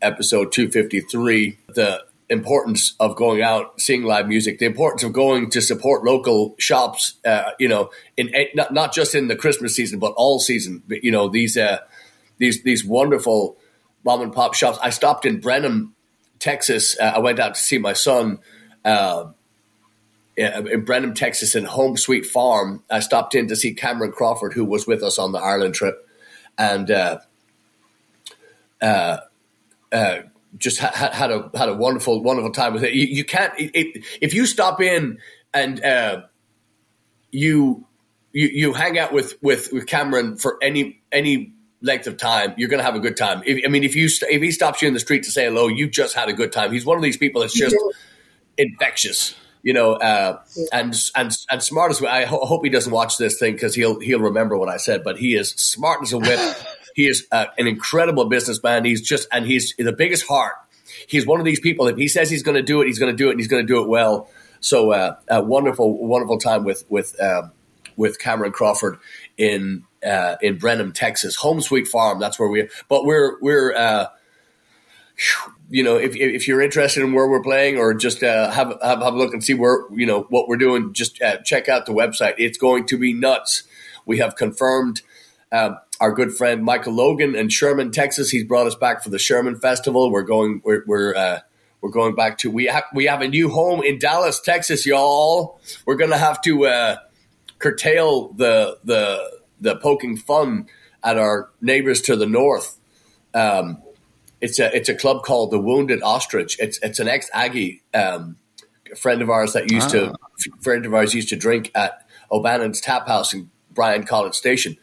episode 0.00 0.52
two 0.52 0.70
fifty 0.70 1.00
three. 1.00 1.58
The 1.74 2.04
importance 2.28 2.94
of 3.00 3.16
going 3.16 3.42
out 3.42 3.80
seeing 3.80 4.04
live 4.04 4.28
music, 4.28 4.60
the 4.60 4.66
importance 4.66 5.02
of 5.02 5.12
going 5.12 5.50
to 5.50 5.60
support 5.60 6.04
local 6.04 6.54
shops. 6.58 7.14
Uh, 7.24 7.50
you 7.58 7.68
know, 7.68 7.90
in 8.16 8.32
not 8.54 8.72
not 8.72 8.94
just 8.94 9.14
in 9.14 9.28
the 9.28 9.36
Christmas 9.36 9.74
season, 9.74 9.98
but 9.98 10.12
all 10.16 10.38
season. 10.38 10.82
You 10.88 11.10
know 11.10 11.28
these 11.28 11.56
uh, 11.56 11.78
these 12.38 12.62
these 12.62 12.84
wonderful 12.84 13.56
mom 14.04 14.22
and 14.22 14.32
pop 14.32 14.54
shops. 14.54 14.78
I 14.80 14.90
stopped 14.90 15.26
in 15.26 15.40
Brenham, 15.40 15.94
Texas. 16.38 16.96
Uh, 16.98 17.14
I 17.16 17.18
went 17.18 17.40
out 17.40 17.56
to 17.56 17.60
see 17.60 17.78
my 17.78 17.94
son. 17.94 18.38
Uh, 20.40 20.62
in 20.64 20.84
Brenham, 20.84 21.12
Texas, 21.12 21.54
in 21.54 21.64
Home 21.64 21.96
Sweet 21.96 22.24
Farm. 22.24 22.82
I 22.90 23.00
stopped 23.00 23.34
in 23.34 23.48
to 23.48 23.56
see 23.56 23.74
Cameron 23.74 24.12
Crawford, 24.12 24.54
who 24.54 24.64
was 24.64 24.86
with 24.86 25.02
us 25.02 25.18
on 25.18 25.32
the 25.32 25.38
Ireland 25.38 25.74
trip, 25.74 26.08
and 26.56 26.90
uh, 26.90 27.18
uh, 28.80 29.18
uh, 29.92 30.18
just 30.56 30.80
ha- 30.80 31.10
had 31.12 31.30
a 31.30 31.50
had 31.54 31.68
a 31.68 31.74
wonderful 31.74 32.22
wonderful 32.22 32.52
time 32.52 32.72
with 32.72 32.84
it. 32.84 32.94
You, 32.94 33.06
you 33.06 33.24
can't 33.24 33.52
it, 33.58 34.04
if 34.20 34.32
you 34.32 34.46
stop 34.46 34.80
in 34.80 35.18
and 35.52 35.84
uh, 35.84 36.22
you 37.30 37.86
you 38.32 38.48
you 38.48 38.72
hang 38.72 38.98
out 38.98 39.12
with, 39.12 39.34
with 39.42 39.72
with 39.72 39.86
Cameron 39.86 40.36
for 40.36 40.58
any 40.62 41.02
any 41.12 41.52
length 41.82 42.06
of 42.06 42.16
time, 42.16 42.54
you're 42.56 42.68
going 42.68 42.78
to 42.78 42.84
have 42.84 42.94
a 42.94 43.00
good 43.00 43.16
time. 43.16 43.42
If, 43.44 43.62
I 43.64 43.68
mean, 43.68 43.84
if 43.84 43.94
you 43.94 44.08
if 44.30 44.42
he 44.42 44.52
stops 44.52 44.80
you 44.80 44.88
in 44.88 44.94
the 44.94 45.00
street 45.00 45.24
to 45.24 45.30
say 45.30 45.44
hello, 45.44 45.68
you 45.68 45.88
just 45.88 46.14
had 46.14 46.28
a 46.28 46.32
good 46.32 46.52
time. 46.52 46.72
He's 46.72 46.86
one 46.86 46.96
of 46.96 47.02
these 47.02 47.16
people 47.16 47.42
that's 47.42 47.54
just 47.54 47.76
infectious 48.56 49.34
you 49.62 49.72
know, 49.72 49.92
uh, 49.92 50.40
and 50.72 50.94
and 51.14 51.36
and 51.50 51.62
smart 51.62 51.90
as 51.90 52.02
I 52.02 52.24
ho- 52.24 52.44
hope 52.44 52.64
he 52.64 52.70
doesn't 52.70 52.92
watch 52.92 53.16
this 53.18 53.38
thing 53.38 53.54
because 53.54 53.74
he'll 53.74 54.00
he'll 54.00 54.20
remember 54.20 54.56
what 54.56 54.68
I 54.68 54.76
said. 54.76 55.04
But 55.04 55.18
he 55.18 55.34
is 55.34 55.50
smart 55.50 56.02
as 56.02 56.12
a 56.12 56.18
whip. 56.18 56.40
he 56.94 57.06
is 57.06 57.26
uh, 57.32 57.46
an 57.58 57.66
incredible 57.66 58.26
businessman. 58.26 58.84
He's 58.84 59.02
just 59.02 59.28
and 59.32 59.46
he's 59.46 59.74
the 59.78 59.92
biggest 59.92 60.26
heart. 60.26 60.54
He's 61.06 61.26
one 61.26 61.40
of 61.40 61.46
these 61.46 61.60
people. 61.60 61.88
If 61.88 61.96
he 61.96 62.08
says 62.08 62.30
he's 62.30 62.42
going 62.42 62.56
to 62.56 62.62
do 62.62 62.80
it, 62.82 62.86
he's 62.86 62.98
going 62.98 63.12
to 63.12 63.16
do 63.16 63.28
it, 63.28 63.32
and 63.32 63.40
he's 63.40 63.48
going 63.48 63.66
to 63.66 63.72
do 63.72 63.82
it 63.82 63.88
well. 63.88 64.28
So, 64.60 64.92
uh, 64.92 65.16
a 65.28 65.42
wonderful, 65.42 66.06
wonderful 66.06 66.38
time 66.38 66.64
with 66.64 66.84
with 66.88 67.20
um, 67.20 67.52
with 67.96 68.18
Cameron 68.18 68.52
Crawford 68.52 68.98
in 69.36 69.84
uh, 70.04 70.36
in 70.40 70.58
Brenham, 70.58 70.92
Texas, 70.92 71.36
home 71.36 71.60
sweet 71.60 71.86
farm. 71.86 72.18
That's 72.18 72.38
where 72.38 72.48
we. 72.48 72.68
But 72.88 73.04
we're 73.04 73.38
we're 73.40 73.74
uh, 73.74 74.06
you 75.70 75.84
know, 75.84 75.96
if 75.96 76.16
if 76.16 76.48
you're 76.48 76.60
interested 76.60 77.02
in 77.02 77.12
where 77.12 77.28
we're 77.28 77.42
playing 77.42 77.78
or 77.78 77.94
just 77.94 78.22
uh, 78.22 78.50
have, 78.50 78.76
have 78.82 79.00
have 79.00 79.14
a 79.14 79.16
look 79.16 79.32
and 79.32 79.42
see 79.42 79.54
where 79.54 79.84
you 79.92 80.04
know 80.04 80.26
what 80.28 80.48
we're 80.48 80.56
doing, 80.56 80.92
just 80.92 81.22
uh, 81.22 81.38
check 81.38 81.68
out 81.68 81.86
the 81.86 81.92
website. 81.92 82.34
It's 82.38 82.58
going 82.58 82.86
to 82.86 82.98
be 82.98 83.12
nuts. 83.12 83.62
We 84.04 84.18
have 84.18 84.36
confirmed. 84.36 85.02
Uh, 85.52 85.74
our 86.00 86.12
good 86.12 86.32
friend 86.32 86.64
Michael 86.64 86.94
Logan 86.94 87.34
in 87.34 87.50
Sherman, 87.50 87.90
Texas. 87.90 88.30
He's 88.30 88.44
brought 88.44 88.66
us 88.66 88.74
back 88.74 89.02
for 89.02 89.10
the 89.10 89.18
Sherman 89.18 89.56
Festival. 89.56 90.10
We're 90.10 90.22
going. 90.22 90.60
We're 90.64 90.82
we're, 90.86 91.14
uh, 91.14 91.40
we're 91.80 91.90
going 91.90 92.14
back 92.14 92.38
to 92.38 92.50
we 92.50 92.66
have 92.66 92.84
we 92.94 93.06
have 93.06 93.20
a 93.20 93.28
new 93.28 93.48
home 93.48 93.82
in 93.82 93.98
Dallas, 93.98 94.40
Texas, 94.40 94.86
y'all. 94.86 95.60
We're 95.86 95.96
gonna 95.96 96.18
have 96.18 96.40
to 96.42 96.66
uh, 96.66 96.96
curtail 97.58 98.32
the 98.32 98.78
the 98.84 99.40
the 99.60 99.76
poking 99.76 100.16
fun 100.16 100.66
at 101.04 101.18
our 101.18 101.50
neighbors 101.60 102.02
to 102.02 102.16
the 102.16 102.26
north. 102.26 102.78
Um, 103.34 103.82
it's 104.40 104.58
a 104.58 104.74
it's 104.74 104.88
a 104.88 104.94
club 104.94 105.22
called 105.22 105.50
the 105.50 105.58
Wounded 105.58 106.02
Ostrich. 106.02 106.58
It's 106.58 106.78
it's 106.78 106.98
an 106.98 107.08
ex 107.08 107.28
Aggie 107.32 107.82
um, 107.94 108.36
friend 108.96 109.22
of 109.22 109.30
ours 109.30 109.52
that 109.52 109.70
used 109.70 109.90
to 109.90 110.14
friend 110.60 110.86
of 110.86 110.94
ours 110.94 111.14
used 111.14 111.28
to 111.30 111.36
drink 111.36 111.70
at 111.74 112.06
O'Bannon's 112.30 112.80
Tap 112.80 113.06
House 113.06 113.32
in 113.34 113.50
Bryan 113.70 114.04
College 114.04 114.34
Station. 114.34 114.76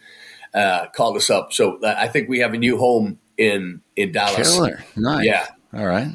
Uh, 0.54 0.88
called 0.96 1.18
us 1.18 1.30
up, 1.30 1.54
so 1.54 1.80
uh, 1.82 1.96
I 1.98 2.08
think 2.08 2.30
we 2.30 2.40
have 2.40 2.54
a 2.54 2.58
new 2.58 2.78
home 2.78 3.20
in 3.38 3.82
in 3.96 4.12
Dallas. 4.12 4.56
Killer, 4.56 4.84
nice. 4.96 5.26
Yeah, 5.26 5.46
all 5.74 5.86
right. 5.86 6.08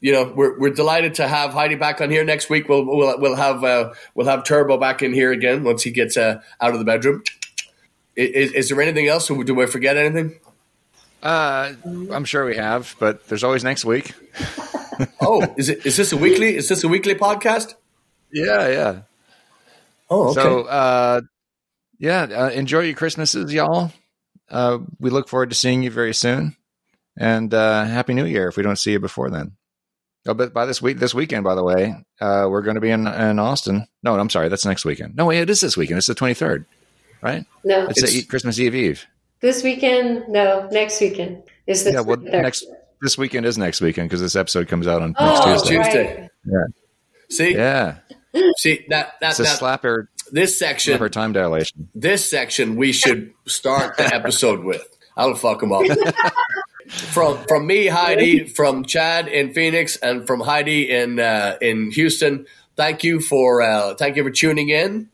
You 0.00 0.12
know, 0.12 0.32
we're 0.34 0.58
we're 0.58 0.72
delighted 0.72 1.14
to 1.14 1.28
have 1.28 1.52
Heide 1.52 1.78
back 1.78 2.00
on 2.00 2.10
here 2.10 2.24
next 2.24 2.48
week. 2.48 2.68
We'll 2.68 2.84
we'll 2.86 3.20
we'll 3.20 3.34
have 3.34 3.64
uh, 3.64 3.92
we'll 4.14 4.28
have 4.28 4.44
Turbo 4.44 4.78
back 4.78 5.02
in 5.02 5.12
here 5.12 5.32
again 5.32 5.64
once 5.64 5.82
he 5.82 5.90
gets 5.90 6.16
uh, 6.16 6.40
out 6.60 6.72
of 6.72 6.78
the 6.78 6.84
bedroom. 6.84 7.22
Is, 8.16 8.52
is 8.52 8.68
there 8.68 8.80
anything 8.80 9.08
else? 9.08 9.28
Do 9.28 9.60
I 9.60 9.66
forget 9.66 9.96
anything? 9.96 10.40
Uh, 11.22 11.72
I'm 12.12 12.24
sure 12.24 12.44
we 12.46 12.56
have, 12.56 12.94
but 12.98 13.26
there's 13.28 13.44
always 13.44 13.62
next 13.64 13.84
week. 13.84 14.14
oh, 15.20 15.42
is 15.56 15.68
it? 15.68 15.84
Is 15.84 15.96
this 15.96 16.12
a 16.12 16.16
weekly? 16.16 16.56
Is 16.56 16.68
this 16.68 16.82
a 16.84 16.88
weekly 16.88 17.14
podcast? 17.14 17.74
Yeah, 18.32 18.68
yeah. 18.68 19.00
Oh, 20.08 20.28
okay. 20.30 20.40
So, 20.40 20.62
uh, 20.64 21.20
yeah, 21.98 22.22
uh, 22.22 22.50
enjoy 22.50 22.80
your 22.80 22.94
Christmases, 22.96 23.52
y'all. 23.52 23.92
Uh, 24.48 24.78
we 24.98 25.10
look 25.10 25.28
forward 25.28 25.50
to 25.50 25.56
seeing 25.56 25.82
you 25.82 25.90
very 25.90 26.14
soon, 26.14 26.56
and 27.16 27.52
uh, 27.52 27.84
Happy 27.84 28.14
New 28.14 28.24
Year 28.24 28.48
if 28.48 28.56
we 28.56 28.62
don't 28.62 28.76
see 28.76 28.92
you 28.92 29.00
before 29.00 29.30
then. 29.30 29.52
Oh, 30.26 30.34
but 30.34 30.52
by 30.52 30.66
this 30.66 30.82
week, 30.82 30.98
this 30.98 31.14
weekend, 31.14 31.44
by 31.44 31.54
the 31.54 31.62
way, 31.64 31.94
uh, 32.20 32.46
we're 32.50 32.62
going 32.62 32.74
to 32.74 32.80
be 32.80 32.90
in 32.90 33.06
in 33.06 33.38
Austin. 33.38 33.86
No, 34.02 34.18
I'm 34.18 34.30
sorry, 34.30 34.48
that's 34.48 34.66
next 34.66 34.84
weekend. 34.84 35.16
No, 35.16 35.26
wait, 35.26 35.40
it 35.40 35.50
is 35.50 35.60
this 35.60 35.76
weekend. 35.76 35.98
It's 35.98 36.06
the 36.08 36.14
23rd, 36.14 36.66
right? 37.22 37.44
No, 37.64 37.86
It's, 37.86 37.98
It's- 38.02 38.12
the 38.14 38.22
Christmas 38.22 38.58
Eve 38.58 38.74
Eve. 38.74 39.06
This 39.40 39.62
weekend. 39.62 40.24
No, 40.28 40.68
next 40.70 41.00
weekend 41.00 41.42
is 41.66 41.84
the 41.84 41.92
Yeah, 41.92 42.00
well, 42.00 42.16
third. 42.16 42.42
next 42.42 42.64
this 43.00 43.16
weekend 43.16 43.46
is 43.46 43.56
next 43.56 43.80
weekend 43.80 44.08
because 44.08 44.20
this 44.20 44.36
episode 44.36 44.68
comes 44.68 44.86
out 44.86 45.00
on 45.02 45.14
Oh, 45.18 45.44
next 45.46 45.66
Tuesday. 45.66 45.82
Tuesday. 45.82 46.28
right. 46.46 46.70
see, 47.30 47.54
Yeah, 47.54 47.96
see 48.58 48.84
that 48.90 49.14
that, 49.22 49.38
a 49.38 49.42
that 49.44 49.58
slapper, 49.58 50.08
this 50.32 50.58
section 50.58 50.98
slapper 50.98 51.10
time 51.10 51.32
dilation. 51.32 51.88
this 51.94 52.28
section 52.28 52.76
we 52.76 52.92
should 52.92 53.32
start 53.46 53.96
the 53.96 54.14
episode 54.14 54.62
with. 54.64 54.86
I'll 55.16 55.34
fuck 55.34 55.60
them 55.60 55.72
up. 55.72 55.82
from 56.88 57.38
from 57.48 57.66
me, 57.66 57.86
Heide, 57.86 58.52
from 58.54 58.84
Chad 58.84 59.28
in 59.28 59.52
Phoenix, 59.54 59.96
and 59.96 60.26
from 60.26 60.40
Heide 60.40 60.68
in 60.68 61.18
uh, 61.18 61.56
in 61.62 61.90
Houston. 61.92 62.46
Thank 62.76 63.04
you 63.04 63.20
for 63.20 63.62
uh, 63.62 63.94
thank 63.94 64.16
you 64.16 64.22
for 64.24 64.30
tuning 64.30 64.68
in. 64.68 65.08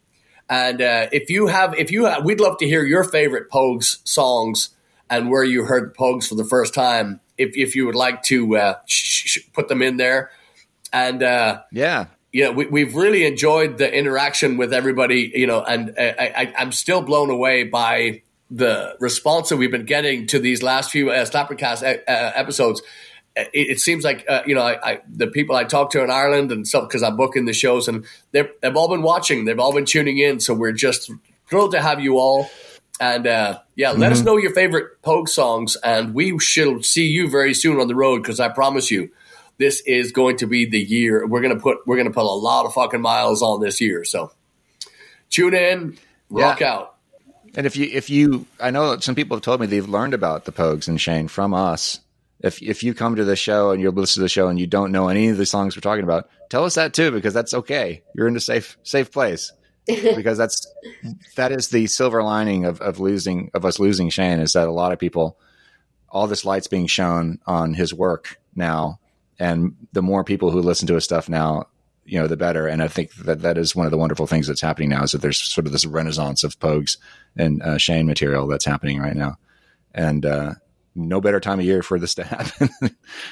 And 0.48 0.80
uh, 0.80 1.08
if 1.12 1.30
you 1.30 1.48
have, 1.48 1.74
if 1.78 1.90
you 1.90 2.04
have, 2.04 2.24
we'd 2.24 2.40
love 2.40 2.58
to 2.58 2.66
hear 2.66 2.84
your 2.84 3.04
favorite 3.04 3.50
Pogues 3.50 3.98
songs 4.06 4.70
and 5.10 5.30
where 5.30 5.44
you 5.44 5.64
heard 5.64 5.96
Pogues 5.96 6.28
for 6.28 6.34
the 6.34 6.44
first 6.44 6.74
time. 6.74 7.20
If 7.36 7.56
if 7.56 7.74
you 7.76 7.86
would 7.86 7.94
like 7.94 8.22
to 8.24 8.56
uh, 8.56 8.74
sh- 8.86 9.26
sh- 9.26 9.38
put 9.52 9.68
them 9.68 9.82
in 9.82 9.96
there, 9.96 10.30
and 10.92 11.22
uh, 11.22 11.62
Yeah, 11.72 12.06
yeah, 12.32 12.50
we, 12.50 12.66
we've 12.66 12.94
really 12.94 13.24
enjoyed 13.24 13.78
the 13.78 13.92
interaction 13.92 14.56
with 14.56 14.74
everybody, 14.74 15.32
you 15.34 15.46
know, 15.46 15.62
and 15.62 15.94
I, 15.98 16.32
I, 16.36 16.54
I'm 16.58 16.70
still 16.70 17.00
blown 17.00 17.30
away 17.30 17.64
by 17.64 18.22
the 18.50 18.94
response 19.00 19.48
that 19.48 19.56
we've 19.56 19.70
been 19.70 19.86
getting 19.86 20.26
to 20.28 20.38
these 20.38 20.62
last 20.62 20.90
few 20.90 21.10
uh, 21.10 21.24
Slappercast 21.24 21.82
uh, 21.82 22.10
uh, 22.10 22.32
episodes. 22.34 22.82
It, 23.36 23.50
it 23.52 23.80
seems 23.80 24.02
like 24.04 24.24
uh, 24.28 24.42
you 24.46 24.54
know 24.54 24.62
I, 24.62 24.90
I, 24.92 25.00
the 25.08 25.26
people 25.26 25.56
I 25.56 25.64
talk 25.64 25.90
to 25.90 26.02
in 26.02 26.10
Ireland 26.10 26.50
and 26.52 26.66
stuff 26.66 26.88
because 26.88 27.02
I'm 27.02 27.16
booking 27.16 27.44
the 27.44 27.52
shows 27.52 27.86
and 27.88 28.04
they've 28.32 28.48
they've 28.62 28.74
all 28.76 28.88
been 28.88 29.02
watching, 29.02 29.44
they've 29.44 29.58
all 29.60 29.74
been 29.74 29.84
tuning 29.84 30.18
in. 30.18 30.40
So 30.40 30.54
we're 30.54 30.72
just 30.72 31.10
thrilled 31.48 31.72
to 31.72 31.82
have 31.82 32.00
you 32.00 32.18
all. 32.18 32.48
And 32.98 33.26
uh, 33.26 33.58
yeah, 33.74 33.90
let 33.90 34.10
us 34.10 34.22
know 34.22 34.38
your 34.38 34.52
favorite 34.54 35.02
Pogue 35.02 35.28
songs, 35.28 35.76
and 35.76 36.14
we 36.14 36.38
shall 36.38 36.82
see 36.82 37.06
you 37.08 37.28
very 37.28 37.52
soon 37.52 37.78
on 37.78 37.88
the 37.88 37.94
road 37.94 38.22
because 38.22 38.40
I 38.40 38.48
promise 38.48 38.90
you, 38.90 39.10
this 39.58 39.82
is 39.86 40.12
going 40.12 40.38
to 40.38 40.46
be 40.46 40.64
the 40.64 40.80
year 40.80 41.26
we're 41.26 41.42
gonna 41.42 41.60
put 41.60 41.86
we're 41.86 41.98
gonna 41.98 42.10
put 42.10 42.24
a 42.24 42.28
lot 42.28 42.64
of 42.64 42.72
fucking 42.72 43.02
miles 43.02 43.42
on 43.42 43.60
this 43.60 43.82
year. 43.82 44.02
So 44.04 44.32
tune 45.28 45.52
in, 45.54 45.98
rock 46.30 46.60
Yeah. 46.60 46.72
out. 46.72 46.96
and 47.54 47.66
if 47.66 47.76
you 47.76 47.86
if 47.92 48.08
you, 48.08 48.46
I 48.60 48.70
know 48.70 48.98
some 49.00 49.14
people 49.14 49.36
have 49.36 49.42
told 49.42 49.60
me 49.60 49.66
they've 49.66 49.86
learned 49.86 50.14
about 50.14 50.46
the 50.46 50.52
Pogues 50.52 50.88
and 50.88 50.98
Shane 50.98 51.28
from 51.28 51.52
us. 51.52 52.00
If 52.40 52.62
if 52.62 52.82
you 52.82 52.94
come 52.94 53.16
to 53.16 53.24
the 53.24 53.36
show 53.36 53.70
and 53.70 53.80
you 53.80 53.90
listen 53.90 54.20
to 54.20 54.24
the 54.24 54.28
show 54.28 54.48
and 54.48 54.58
you 54.58 54.66
don't 54.66 54.92
know 54.92 55.08
any 55.08 55.28
of 55.28 55.38
the 55.38 55.46
songs 55.46 55.74
we're 55.74 55.80
talking 55.80 56.04
about, 56.04 56.28
tell 56.50 56.64
us 56.64 56.74
that 56.74 56.92
too 56.92 57.10
because 57.10 57.32
that's 57.32 57.54
okay. 57.54 58.02
You're 58.14 58.28
in 58.28 58.36
a 58.36 58.40
safe 58.40 58.76
safe 58.82 59.10
place. 59.10 59.52
Because 60.16 60.36
that's 60.36 60.66
that 61.36 61.52
is 61.52 61.68
the 61.68 61.86
silver 61.86 62.22
lining 62.22 62.64
of 62.64 62.80
of 62.80 62.98
losing 62.98 63.50
of 63.54 63.64
us 63.64 63.78
losing 63.78 64.10
Shane 64.10 64.40
is 64.40 64.54
that 64.54 64.66
a 64.66 64.72
lot 64.72 64.92
of 64.92 64.98
people 64.98 65.38
all 66.08 66.26
this 66.26 66.44
light's 66.44 66.66
being 66.66 66.88
shown 66.88 67.38
on 67.46 67.72
his 67.74 67.94
work 67.94 68.40
now. 68.56 68.98
And 69.38 69.76
the 69.92 70.02
more 70.02 70.24
people 70.24 70.50
who 70.50 70.60
listen 70.60 70.88
to 70.88 70.94
his 70.94 71.04
stuff 71.04 71.28
now 71.28 71.66
you 72.04 72.18
know 72.18 72.26
the 72.26 72.36
better. 72.36 72.66
And 72.66 72.82
i 72.82 72.88
think 72.88 73.14
that 73.14 73.42
that 73.42 73.56
is 73.58 73.76
one 73.76 73.86
of 73.86 73.92
the 73.92 73.98
wonderful 73.98 74.26
things 74.26 74.48
that's 74.48 74.60
happening 74.60 74.88
now 74.88 75.04
is 75.04 75.12
that 75.12 75.22
there's 75.22 75.38
sort 75.38 75.66
of 75.66 75.72
this 75.72 75.86
renaissance 75.86 76.42
of 76.42 76.58
pogues 76.58 76.96
and 77.36 77.62
uh, 77.62 77.78
shane 77.78 78.06
material 78.06 78.46
that's 78.46 78.64
happening 78.64 78.98
right 78.98 79.16
now. 79.16 79.38
And 79.94 80.26
uh, 80.26 80.54
no 80.96 81.20
better 81.20 81.40
time 81.40 81.58
of 81.58 81.64
year 81.64 81.82
for 81.82 81.98
this 81.98 82.14
to 82.14 82.24
happen 82.24 82.70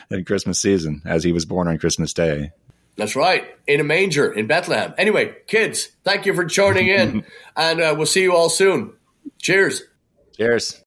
than 0.08 0.24
christmas 0.24 0.60
season 0.60 1.02
as 1.04 1.24
he 1.24 1.32
was 1.32 1.44
born 1.44 1.68
on 1.68 1.78
christmas 1.78 2.12
day 2.12 2.50
That's 2.96 3.16
right, 3.16 3.44
in 3.66 3.80
a 3.80 3.84
manger 3.84 4.32
in 4.32 4.46
Bethlehem. 4.46 4.94
Anyway, 4.96 5.34
kids, 5.48 5.88
thank 6.04 6.26
you 6.26 6.34
for 6.34 6.44
joining 6.44 6.86
in, 6.86 7.24
and 7.56 7.80
uh, 7.80 7.92
we'll 7.96 8.06
see 8.06 8.22
you 8.22 8.32
all 8.36 8.48
soon. 8.48 8.92
Cheers. 9.42 9.82
cheers 10.36 10.83